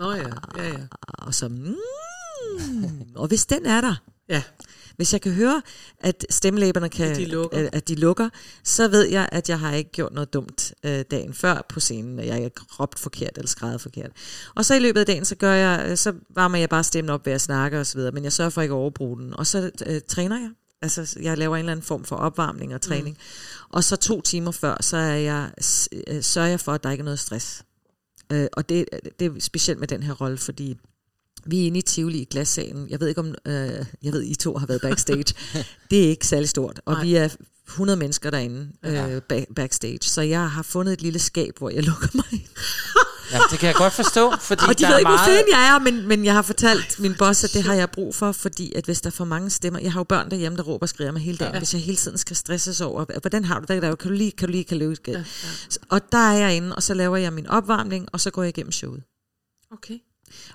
[0.00, 0.86] Nå ja, ja, ja.
[1.18, 1.74] og så, mm,
[3.14, 3.94] og hvis den er der,
[4.28, 4.42] Ja,
[4.96, 5.62] hvis jeg kan høre,
[6.00, 7.58] at stemmelæberne kan, At de lukker.
[7.58, 8.28] At, at de lukker,
[8.64, 12.18] så ved jeg, at jeg har ikke gjort noget dumt øh, dagen før på scenen,
[12.18, 14.10] og jeg ikke har råbt forkert eller skrevet forkert.
[14.54, 17.10] Og så i løbet af dagen, så gør jeg, øh, så varmer jeg bare stemmen
[17.10, 19.34] op ved at snakke videre, men jeg sørger for ikke at overbruge den.
[19.36, 20.50] Og så øh, træner jeg.
[20.82, 23.16] Altså, jeg laver en eller anden form for opvarmning og træning.
[23.16, 23.66] Mm.
[23.68, 25.50] Og så to timer før, så er jeg,
[26.06, 27.62] øh, sørger jeg for, at der ikke er noget stress.
[28.32, 28.84] Øh, og det,
[29.20, 30.76] det er specielt med den her rolle, fordi
[31.46, 32.88] vi er inde i Tivoli i glassalen.
[32.90, 35.24] Jeg ved ikke om, øh, jeg ved, I to har været backstage.
[35.90, 37.04] det er ikke særlig stort, og Nej.
[37.04, 37.28] vi er
[37.68, 39.98] 100 mennesker derinde øh, back, backstage.
[40.02, 42.48] Så jeg har fundet et lille skab, hvor jeg lukker mig ind.
[43.32, 45.28] Ja, det kan jeg godt forstå, fordi Og de der ved er ikke, hvor meget...
[45.28, 48.14] fanden jeg er, men, men jeg har fortalt min boss, at det har jeg brug
[48.14, 50.62] for, fordi at hvis der er for mange stemmer, jeg har jo børn derhjemme, der
[50.64, 51.58] råber og skriger mig hele dagen, ja.
[51.58, 54.30] hvis jeg hele tiden skal stresses over, hvordan har du det, der kan du lige,
[54.32, 55.24] kan du lige, kan du lige, ja, ja.
[55.88, 58.48] Og der er jeg inde, og så laver jeg min opvarmning, og så går jeg
[58.48, 59.02] igennem showet.
[59.72, 59.98] okay.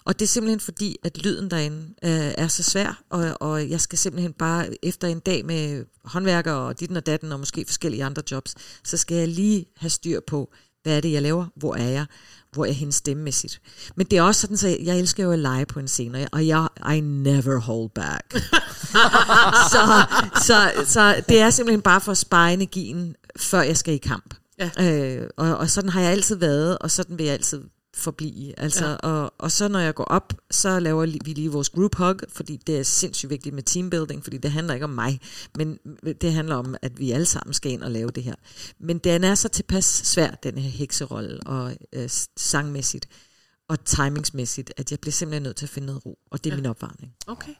[0.03, 3.82] Og det er simpelthen fordi, at lyden derinde øh, er så svær, og, og jeg
[3.82, 8.03] skal simpelthen bare, efter en dag med håndværker og ditten og datten, og måske forskellige
[8.03, 10.53] andre jobs, så skal jeg lige have styr på,
[10.84, 12.05] hvad er det, jeg laver, hvor er jeg,
[12.51, 13.61] hvor er jeg hende stemmemæssigt.
[13.95, 16.21] Men det er også sådan, så jeg, elsker jo at lege på en scene, og
[16.21, 18.34] jeg, og jeg I never hold back.
[19.73, 20.05] så,
[20.45, 24.34] så, så det er simpelthen bare for at spare energien, før jeg skal i kamp.
[24.59, 24.69] Ja.
[24.79, 27.61] Øh, og, og sådan har jeg altid været, og sådan vil jeg altid
[27.93, 28.59] forblive.
[28.59, 28.95] Altså, ja.
[28.95, 32.59] og, og så når jeg går op, så laver vi lige vores group hug, fordi
[32.67, 35.19] det er sindssygt vigtigt med teambuilding, fordi det handler ikke om mig,
[35.55, 35.77] men
[36.21, 38.35] det handler om, at vi alle sammen skal ind og lave det her.
[38.79, 43.07] Men den er så tilpas svær, den her hekserolle, og øh, sangmæssigt,
[43.69, 46.53] og timingsmæssigt, at jeg bliver simpelthen nødt til at finde noget ro, og det er
[46.55, 46.61] ja.
[46.61, 47.13] min opvarmning.
[47.27, 47.53] Okay.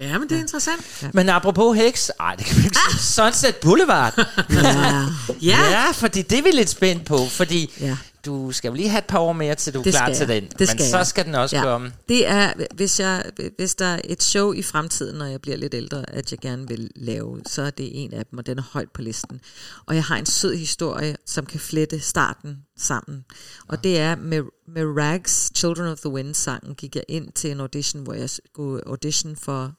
[0.00, 1.10] Ja, men det er interessant.
[1.14, 3.00] Men apropos heks, ej, det kan vi ikke sige.
[3.00, 4.18] Sunset Boulevard.
[4.50, 5.06] Ja.
[5.50, 7.96] Ja, Ja, fordi det er vi lidt spændt på, fordi Ja.
[8.24, 10.16] Du skal jo lige have et par år mere, til du er Det klar skal
[10.16, 10.42] til den.
[10.42, 11.06] Det Men skal så jeg.
[11.06, 11.62] skal den også ja.
[11.62, 11.92] komme.
[12.08, 13.24] Det er, hvis, jeg,
[13.56, 16.68] hvis der er et show i fremtiden, når jeg bliver lidt ældre, at jeg gerne
[16.68, 19.40] vil lave, så er det en af dem, og den er højt på listen.
[19.86, 23.24] Og jeg har en sød historie, som kan flette starten sammen.
[23.68, 27.60] Og det er med, med Rags Children of the Wind-sangen, gik jeg ind til en
[27.60, 29.72] audition, hvor jeg skulle audition for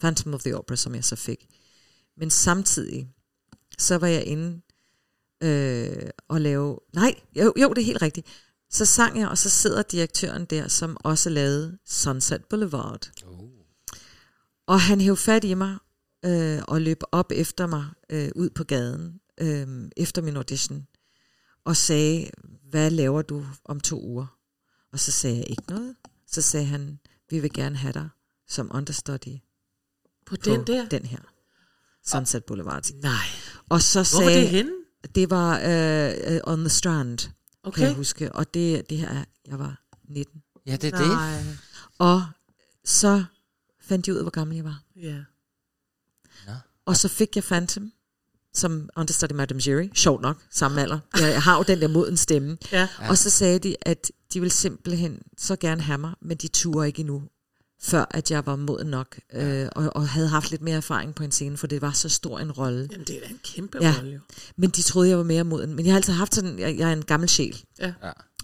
[0.00, 1.46] Phantom of the Opera, som jeg så fik.
[2.16, 3.08] Men samtidig,
[3.78, 4.60] så var jeg inde
[5.42, 6.78] øh, og lave...
[6.94, 8.26] Nej, jo, jo, det er helt rigtigt.
[8.70, 13.10] Så sang jeg, og så sidder direktøren der, som også lavede Sunset Boulevard.
[14.66, 15.76] Og han hævde fat i mig
[16.24, 20.86] øh, og løb op efter mig øh, ud på gaden øh, efter min audition
[21.64, 22.30] og sagde,
[22.70, 24.26] hvad laver du om to uger?
[24.92, 25.96] Og så sagde jeg ikke noget.
[26.26, 26.98] Så sagde han,
[27.30, 28.08] vi vil gerne have dig
[28.48, 29.36] som understudy
[30.26, 30.88] på på den der.
[30.88, 31.18] den her.
[32.06, 32.90] Sunset Boulevard.
[32.94, 33.12] Nej.
[33.68, 34.72] Og så Hvor var sagde, det henne?
[35.14, 37.18] Det var øh, øh, On the Strand,
[37.62, 37.78] okay.
[37.78, 38.32] kan jeg huske.
[38.32, 40.42] Og det, det her, er- jeg var 19.
[40.66, 41.08] Ja, det er det.
[41.08, 41.42] Nej.
[41.98, 42.22] Og
[42.84, 43.24] så
[43.80, 44.82] fandt jeg ud af, hvor gammel jeg var.
[44.96, 45.16] Ja.
[46.86, 47.92] Og så fik jeg Phantom,
[48.54, 49.88] som understudy Madame Jerry.
[49.94, 50.98] Sjovt nok, samme alder.
[51.18, 52.58] Jeg, har jo den der moden stemme.
[52.72, 52.88] Ja.
[53.08, 56.86] Og så sagde de, at de ville simpelthen så gerne have mig, men de turde
[56.86, 57.22] ikke endnu,
[57.82, 61.22] før at jeg var moden nok, øh, og, og havde haft lidt mere erfaring på
[61.22, 62.88] en scene, for det var så stor en rolle.
[62.92, 63.94] Jamen, det er en kæmpe Ja.
[63.98, 64.18] rolle, jo.
[64.56, 65.74] Men de troede, jeg var mere moden.
[65.74, 67.62] Men jeg har altid haft sådan, jeg, jeg er en gammel sjæl.
[67.80, 67.92] Ja.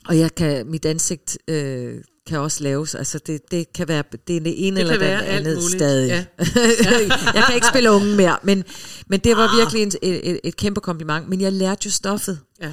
[0.09, 1.95] Og jeg kan, mit ansigt øh,
[2.27, 5.01] kan også laves, altså det, det kan være det, er det ene Det eller kan
[5.01, 5.81] det være alt andet muligt.
[5.81, 6.09] stadig.
[6.09, 6.25] Ja.
[7.35, 8.65] jeg kan ikke spille unge mere, men,
[9.07, 11.29] men det var virkelig en, et, et, et kæmpe kompliment.
[11.29, 12.41] Men jeg lærte jo stoffet.
[12.63, 12.73] Ja.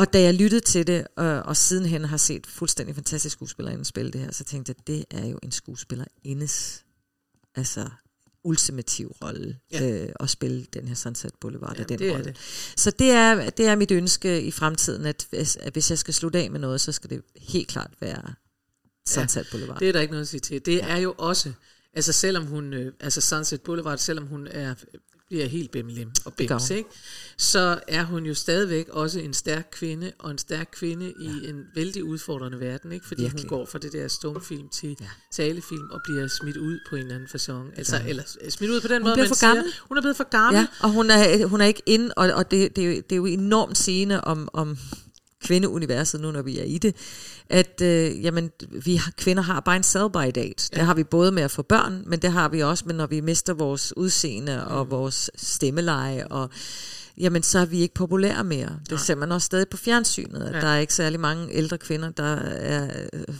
[0.00, 4.10] Og da jeg lyttede til det, og, og sidenhen har set fuldstændig fantastisk skuespillerinde spille
[4.10, 6.84] det her, så tænkte jeg, det er jo en skuespillerindes
[7.54, 7.88] altså
[8.44, 9.84] ultimativ rolle Ja.
[9.84, 10.04] ja.
[10.04, 12.24] øh, at spille den her Sunset Boulevard Jamen, den det rolle.
[12.24, 12.36] det.
[12.76, 16.14] Så det er, det er mit ønske i fremtiden, at hvis, at hvis jeg skal
[16.14, 18.34] slutte af med noget, så skal det helt klart være
[19.08, 19.78] Sunset Boulevard.
[19.80, 20.66] Det er der ikke noget at sige til.
[20.66, 21.52] Det er jo også,
[21.94, 24.74] altså selvom hun, øh, altså Sunset Boulevard, selvom hun er,
[25.30, 26.76] bliver helt bimmelim og bims, hun.
[26.76, 26.90] ikke?
[27.36, 31.24] så er hun jo stadigvæk også en stærk kvinde, og en stærk kvinde ja.
[31.24, 33.06] i en vældig udfordrende verden, ikke?
[33.06, 33.42] fordi Virkelig.
[33.42, 35.06] hun går fra det der stumfilm til ja.
[35.32, 37.78] Talefilm og bliver smidt ud på en eller anden façon.
[37.78, 39.64] Altså, eller øh, smidt ud på den måde, bliver man for gammel.
[39.64, 40.60] siger, hun er blevet for gammel.
[40.60, 43.12] Ja, og hun er, hun er ikke ind, og, og det, det, er jo, det
[43.12, 44.78] er jo enormt sigende om, om
[45.44, 46.96] kvindeuniverset nu, når vi er i det,
[47.48, 48.50] at øh, jamen,
[48.84, 50.68] vi har, kvinder har bare en sell-by date.
[50.72, 50.76] Ja.
[50.76, 53.06] Det har vi både med at få børn, men det har vi også med, når
[53.06, 54.74] vi mister vores udseende mm.
[54.74, 56.50] og vores stemmeleje, og
[57.18, 58.78] jamen, så er vi ikke populære mere.
[58.90, 60.60] Det ser man også stadig på fjernsynet, at Ja.
[60.60, 62.90] der er ikke særlig mange ældre kvinder, der er,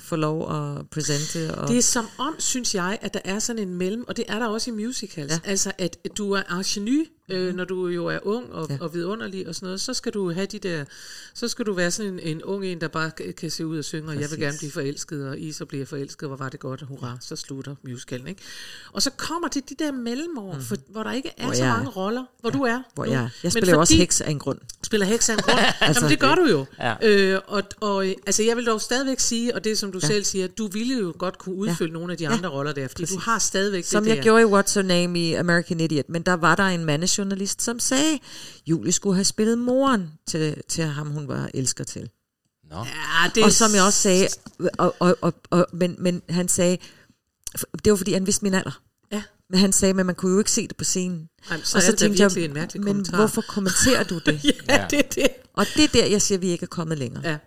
[0.03, 1.55] får lov at præsente.
[1.55, 4.25] Og, Det er som om, synes jeg, at der er sådan en mellem, og det
[4.29, 5.33] er der også i musicals.
[5.33, 5.39] Ja.
[5.45, 8.79] Altså, at du er ingenu, øh, når du jo er ung og, ja.
[8.81, 10.85] og vidunderlig og sådan noget, så skal du have de der,
[11.35, 13.85] så skal du være sådan en, en ung en, der bare kan- se ud og
[13.85, 14.39] synge, og jeg vil Præcis.
[14.39, 17.75] gerne blive forelsket, og I så bliver forelsket, hvor var det godt, hurra, så slutter
[17.85, 18.43] musicalen, ikke?
[18.93, 20.61] Og så kommer det de der mellemår, mm.
[20.63, 21.77] for, hvor der ikke er Hvor så jeg er.
[21.77, 23.11] mange roller, hvor du er Hvor nu.
[23.13, 24.59] jeg, jeg Men spiller jo også heks af en grund.
[24.83, 25.59] spiller heks af en grund.
[25.81, 26.65] altså, Jamen, det gør du jo.
[26.79, 26.95] Ja.
[27.35, 30.07] Øh, og, og altså, jeg vil dog stadigvæk sige, og det som du ja.
[30.07, 31.99] selv siger, du ville jo godt kunne udfylde ja.
[31.99, 33.15] nogle af de andre roller der, fordi Præcis.
[33.17, 34.23] du har stadigvæk Som det jeg der.
[34.23, 36.85] gjorde i What's Her Name i American Idiot, men der var der en
[37.21, 38.19] mandejournalist, som sagde,
[38.67, 42.09] Julie skulle have spillet moren til, til ham, hun var elsker til.
[42.71, 42.77] Nå.
[42.77, 44.29] Ja, det Og som jeg også sagde,
[44.79, 46.79] og, og, og, og, men, men han sagde,
[47.85, 48.83] det var fordi han vidste min alder.
[49.13, 49.23] Ja.
[49.51, 51.29] Men han sagde, men man kunne jo ikke se det på scenen.
[51.51, 53.17] Jamen, så er det da virkelig en men kommentar.
[53.17, 54.45] hvorfor kommenterer du det?
[54.45, 55.29] ja, ja, det er det.
[55.53, 57.29] og det er der, jeg siger, at vi ikke er kommet længere.
[57.31, 57.39] Ja.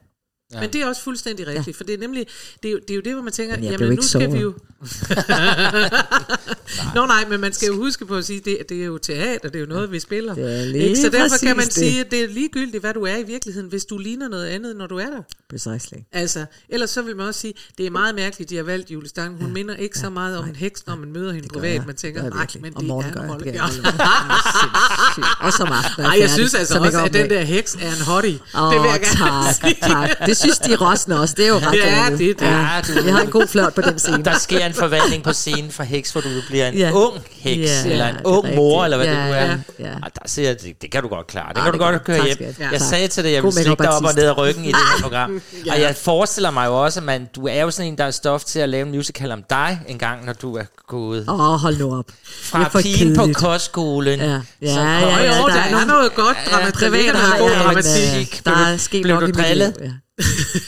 [0.53, 0.59] Ja.
[0.59, 1.71] Men det er også fuldstændig rigtigt, ja.
[1.77, 2.27] for det er nemlig,
[2.63, 4.39] det er, jo, det er jo det, hvor man tænker, Men jamen nu skal vi
[4.39, 4.53] jo...
[6.95, 9.49] Nå nej, men man skal jo huske på at sige, det, det er jo teater,
[9.49, 10.35] det er jo noget, vi spiller.
[10.35, 10.95] Det er ikke?
[10.95, 11.73] Så derfor kan man det.
[11.73, 14.75] sige, at det er ligegyldigt, hvad du er i virkeligheden, hvis du ligner noget andet,
[14.75, 15.21] når du er der.
[15.49, 15.97] Precisely.
[16.11, 19.09] Altså, ellers så vil man også sige, det er meget mærkeligt, de har valgt Julie
[19.09, 19.37] Stang.
[19.37, 19.53] Hun ja.
[19.53, 21.73] minder ikke så meget om en heks, når man møder hende gør privat.
[21.73, 21.83] jeg.
[21.85, 23.53] Man tænker, Det nej, men det er en det.
[23.53, 23.63] Ja.
[25.47, 26.05] Også om aftenen.
[26.09, 28.39] Ej, jeg synes altså også, at den der heks er en hottie.
[28.55, 29.53] Åh, det vil jeg gerne
[30.33, 30.42] sige.
[30.43, 31.33] Synes de rossene også.
[31.37, 32.19] Det er jo ret Ja, dårligt.
[32.19, 32.45] det det.
[32.45, 32.69] Ja,
[32.99, 34.23] du, Vi har en god flørt på den scene.
[34.23, 36.91] der sker en forvandling på scenen fra heks, hvor du bliver en Ja.
[36.93, 39.35] ung heks, Ja, eller ja, en ung mor, eller hvad Ja, det nu er.
[39.39, 39.93] ja, ja.
[40.03, 41.49] Og der siger jeg, det, det kan du godt klare.
[41.53, 42.13] Det Ah, kan du det kan godt du.
[42.13, 42.53] køre hjem.
[42.53, 42.71] skat.
[42.71, 44.67] Jeg sagde til dig, jeg God vil slikke dig op og ned ad ryggen i
[44.67, 45.41] det her program.
[45.71, 48.11] Og jeg forestiller mig jo også, at man, du er jo sådan en, der er
[48.11, 51.39] stof til at lave en musical om dig en gang, når du er gået Åh,
[51.53, 52.05] oh, hold nu op.
[52.43, 54.19] fra pigen på kostskolen.
[54.19, 56.79] Ja, ja, ja, ja, der der er noget godt dramatik.
[56.79, 58.41] Der ligger noget god ja, men, dramatik.
[58.47, 59.89] øh, der er sket nok du i mit liv,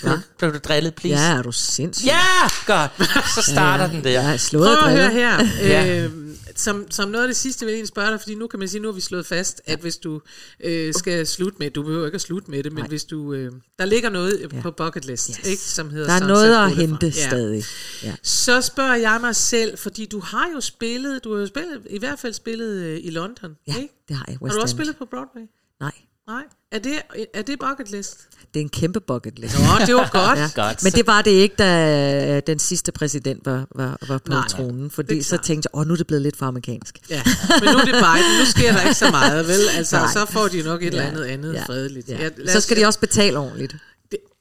[0.04, 0.20] Ja.
[0.38, 1.24] Blev du drillet, please?
[1.24, 2.06] ja, er du sindssyg?
[2.06, 2.22] Ja,
[2.66, 2.91] godt.
[3.36, 4.10] Så starter den der.
[4.10, 5.48] Jeg er slået Prøv at høre her.
[5.72, 6.04] Ja.
[6.04, 6.12] Øh,
[6.58, 8.68] som, som noget af det sidste vil jeg egentlig spørge dig, fordi nu kan man
[8.68, 10.22] sige, nu har vi slået fast, at hvis du
[10.64, 12.88] øh, skal slutte med, du behøver ikke at slutte med det, men Nej.
[12.88, 14.62] hvis du, øh, der ligger noget Ja.
[14.62, 15.48] på bucket list, Yes.
[15.50, 17.28] ikke, som hedder Der er Sunset noget at hente Ja.
[17.28, 17.64] stadig.
[18.04, 18.16] Ja.
[18.24, 22.00] Så spørger jeg mig selv, fordi du har jo spillet, du har jo spillet, i
[22.00, 23.93] hvert fald spillet øh, i London, ja, ikke?
[24.08, 24.38] det har jeg.
[24.38, 24.78] Har West du også End.
[24.78, 25.41] spillet på Broadway?
[25.80, 25.91] Nej,
[26.28, 26.43] Nej.
[26.71, 26.93] Er det,
[27.34, 28.28] er det bucket list?
[28.53, 29.55] det er en kæmpe bucket list.
[29.59, 30.39] Nå, det var godt.
[30.39, 30.49] Ja.
[30.55, 30.84] Godt.
[30.84, 34.91] Men det var det ikke, da den sidste præsident var, var, var på Nej, tronen,
[34.91, 36.99] fordi så tænkte jeg, åh, nu er det blevet lidt for amerikansk.
[37.09, 39.59] Ja, men nu er det Biden, nu sker der ikke så meget, vel?
[39.78, 40.07] Altså, Nej.
[40.13, 42.09] så får de nok et eller Ja, andet andet ja, fredeligt.
[42.09, 42.30] Ja.
[42.45, 43.76] Ja, Så skal de også betale ordentligt.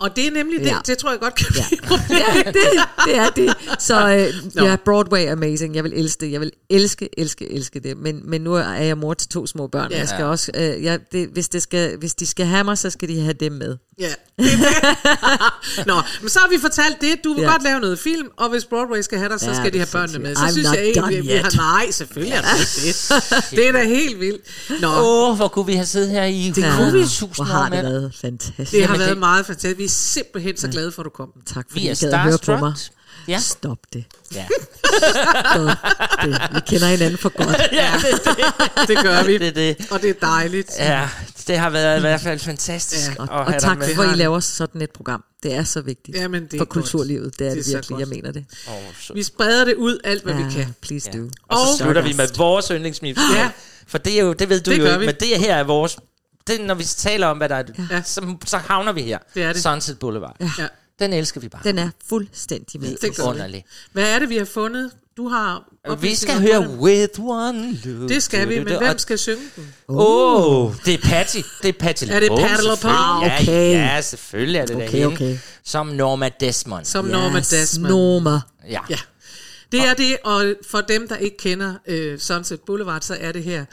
[0.00, 0.78] Det, og det er nemlig det, Ja.
[0.86, 1.64] det tror jeg godt kan Ja.
[1.68, 1.98] blive
[2.36, 2.56] ja, det,
[3.06, 3.54] det er det.
[3.78, 4.08] Så
[4.56, 5.74] øh, ja, Broadway amazing.
[5.76, 6.32] Jeg vil elske det.
[6.32, 7.96] Jeg vil elske, elske, elske det.
[7.96, 9.90] Men, men nu er jeg mor til to små børn.
[9.90, 9.94] Ja.
[9.96, 10.00] Ja.
[10.00, 12.90] Jeg skal også, øh, jeg, det, hvis, det skal, hvis de skal have mig, så
[12.90, 13.76] skal de have dem med.
[13.98, 14.04] Ja.
[14.38, 15.86] det det.
[15.86, 17.24] Nå, men så har vi fortalt det.
[17.24, 17.50] Du vil Ja.
[17.50, 19.80] godt lave noget film, og hvis Broadway skal have dig, så Ja, skal de det
[19.80, 20.34] have børnene med.
[20.36, 20.42] Så.
[20.42, 21.56] I'm synes not jeg ikke, done vi, vi har...
[21.56, 23.50] Nej, selvfølgelig er det ikke det.
[23.50, 24.40] Det er da helt vildt.
[24.80, 27.04] Nå, Åh, oh, hvor kunne vi have siddet her i Det kunne vi.
[27.36, 28.72] Hvor har det været fantastisk.
[28.72, 29.78] det har Jamen, været det- meget fantastisk.
[29.78, 31.28] Vi simpelthen så glade for, at du kom.
[31.46, 32.72] Tak fordi Vi er I gad at høre på mig.
[33.28, 33.38] Ja.
[33.38, 34.04] Stop det.
[34.34, 34.46] Ja.
[35.10, 35.78] Stop
[36.24, 36.40] det.
[36.54, 37.48] Vi kender hinanden for godt.
[37.72, 39.38] ja, det, det, Det gør vi.
[39.38, 39.76] det, det.
[39.90, 40.70] Og det er dejligt.
[40.78, 41.08] Ja,
[41.46, 43.12] det har været i hvert fald fantastisk Ja.
[43.12, 43.94] at Og, have og tak dig med.
[43.94, 45.24] for, at I laver sådan et program.
[45.42, 46.68] Det er så vigtigt Jamen, det er for godt.
[46.68, 47.38] kulturlivet.
[47.38, 47.98] Det er Det det, er virkelig.
[47.98, 48.44] Jeg mener det.
[48.68, 49.12] Oh, så.
[49.14, 50.74] Vi spreder det ud alt, hvad vi kan.
[50.82, 51.28] please do.
[51.48, 53.24] Og så slutter vi med vores yndlingsmusical.
[53.36, 53.50] Ja.
[53.86, 55.06] For det er jo, det ved du Det jo ikke, vi.
[55.06, 55.96] men det her er vores...
[56.46, 58.02] Det, når vi taler om, hvad der er, Ja.
[58.02, 59.18] så, så havner vi her.
[59.34, 59.62] Det er det.
[59.62, 60.36] Sunset Boulevard.
[60.58, 60.66] Ja.
[60.98, 61.60] Den elsker vi bare.
[61.64, 62.96] Den er fuldstændig vi.
[63.22, 63.64] Underlig.
[63.92, 64.90] Hvad er det, vi har fundet?
[65.16, 65.64] Du har...
[66.00, 66.68] Vi skal høre.
[66.70, 68.08] With One Look.
[68.08, 69.74] Det skal vi, men hvem skal synge den?
[69.88, 71.38] Åh, oh, det er Patty.
[71.62, 72.84] Det er Patty Er det selvfølgelig.
[72.84, 73.46] Ah, okay.
[73.46, 75.06] Ja, ja, selvfølgelig er det Okay, der hende.
[75.06, 75.38] okay.
[75.64, 76.84] Som Norma Desmond.
[76.84, 77.92] Som Norma Desmond.
[77.92, 78.40] Norma.
[78.68, 78.80] Ja.
[78.90, 78.98] Ja.
[79.72, 83.42] Det er det, og for dem, der ikke kender øh, Sunset Boulevard, så er det
[83.44, 83.64] her,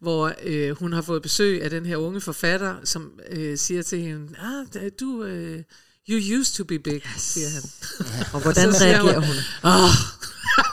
[0.00, 3.98] hvor øh, hun har fået besøg af den her unge forfatter, som øh, siger til
[4.00, 5.62] hende, ah, du, øh,
[6.10, 7.62] you used to be big, siger han.
[8.34, 9.36] Og hvordan Så reagerer hun, hun?
[9.62, 9.90] Oh,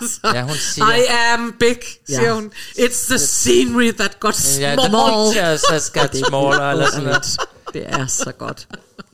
[0.02, 1.78] altså, Ja, hun siger- I am big,
[2.10, 2.34] siger Ja.
[2.34, 2.52] hun.
[2.78, 4.90] It's the scenery that got Ja, small.
[4.90, 7.38] the pictures has got smaller, eller sådan noget.
[7.74, 8.68] Det er så godt.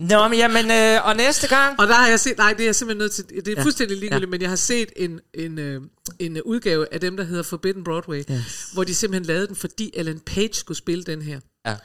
[0.09, 1.79] Nå, men jamen, øh, og næste gang...
[1.79, 3.63] Og der har jeg set, nej, det er jeg simpelthen nødt til, det er Ja.
[3.63, 4.31] fuldstændig ligegyldigt, Ja.
[4.31, 5.81] men jeg har set en, en, øh,
[6.19, 8.67] en udgave af dem, der hedder Forbidden Broadway, Yes.
[8.73, 11.39] hvor de simpelthen lavede den, fordi Ellen Page skulle spille den her.
[11.65, 11.75] Ja.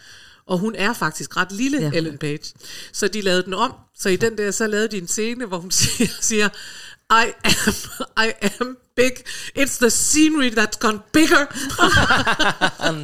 [0.47, 1.91] Og hun er faktisk ret lille, Ja.
[1.95, 2.55] Ellen Page.
[2.93, 3.73] Så de lavede den om.
[3.99, 6.49] Så i den der, så lavede de en scene, hvor hun siger, siger
[7.11, 8.31] I am, I
[8.61, 9.13] am big.
[9.59, 11.47] It's the scenery that's gone bigger.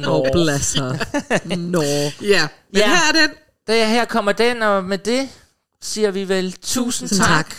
[0.07, 1.55] Oh, bless her.
[1.55, 1.81] Nå.
[2.21, 2.87] Ja, men Ja.
[2.87, 3.29] her er den.
[3.67, 5.29] Da her kommer den, og med det
[5.81, 7.27] siger vi vel tusind tak.
[7.27, 7.55] tak.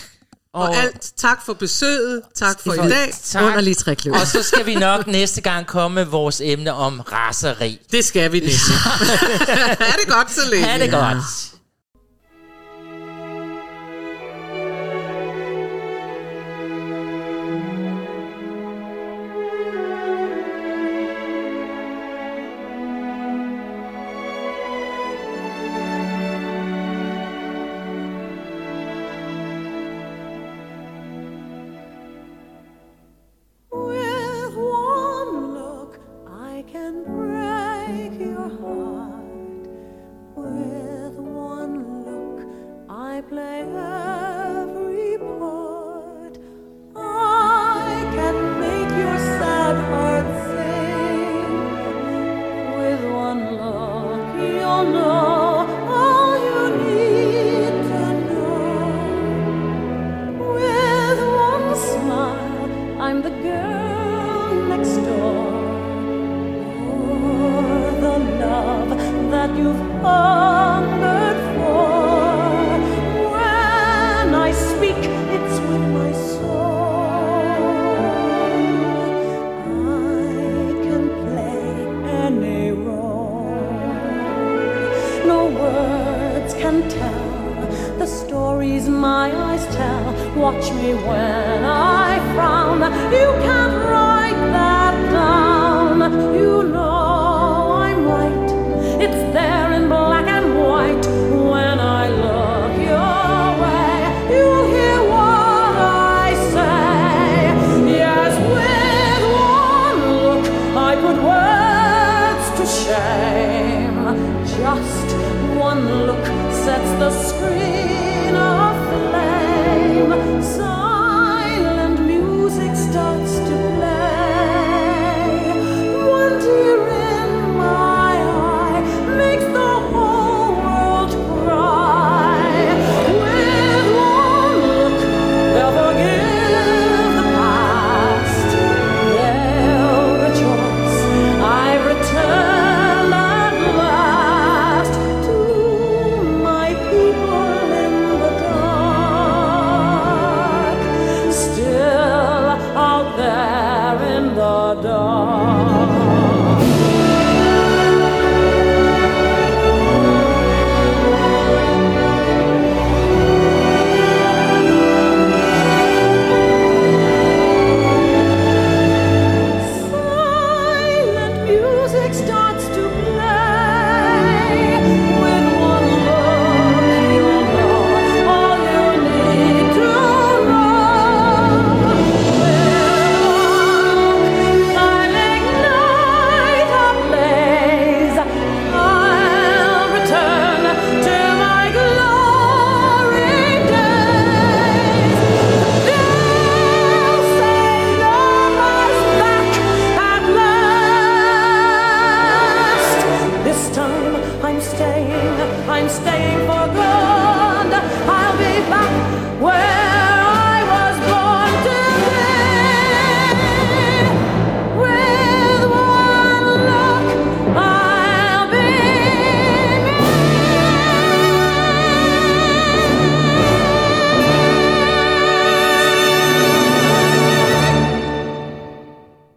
[0.52, 3.14] Og alt, tak for besøget, tak for i dag.
[3.24, 3.42] Tak.
[3.44, 4.20] Underlige trækløver.
[4.20, 7.80] Og så skal vi nok næste gang komme med vores emne om raseri.
[7.92, 8.72] Det skal vi næste.
[8.72, 10.66] ha' det godt så længe.
[10.66, 11.16] Ha' det godt.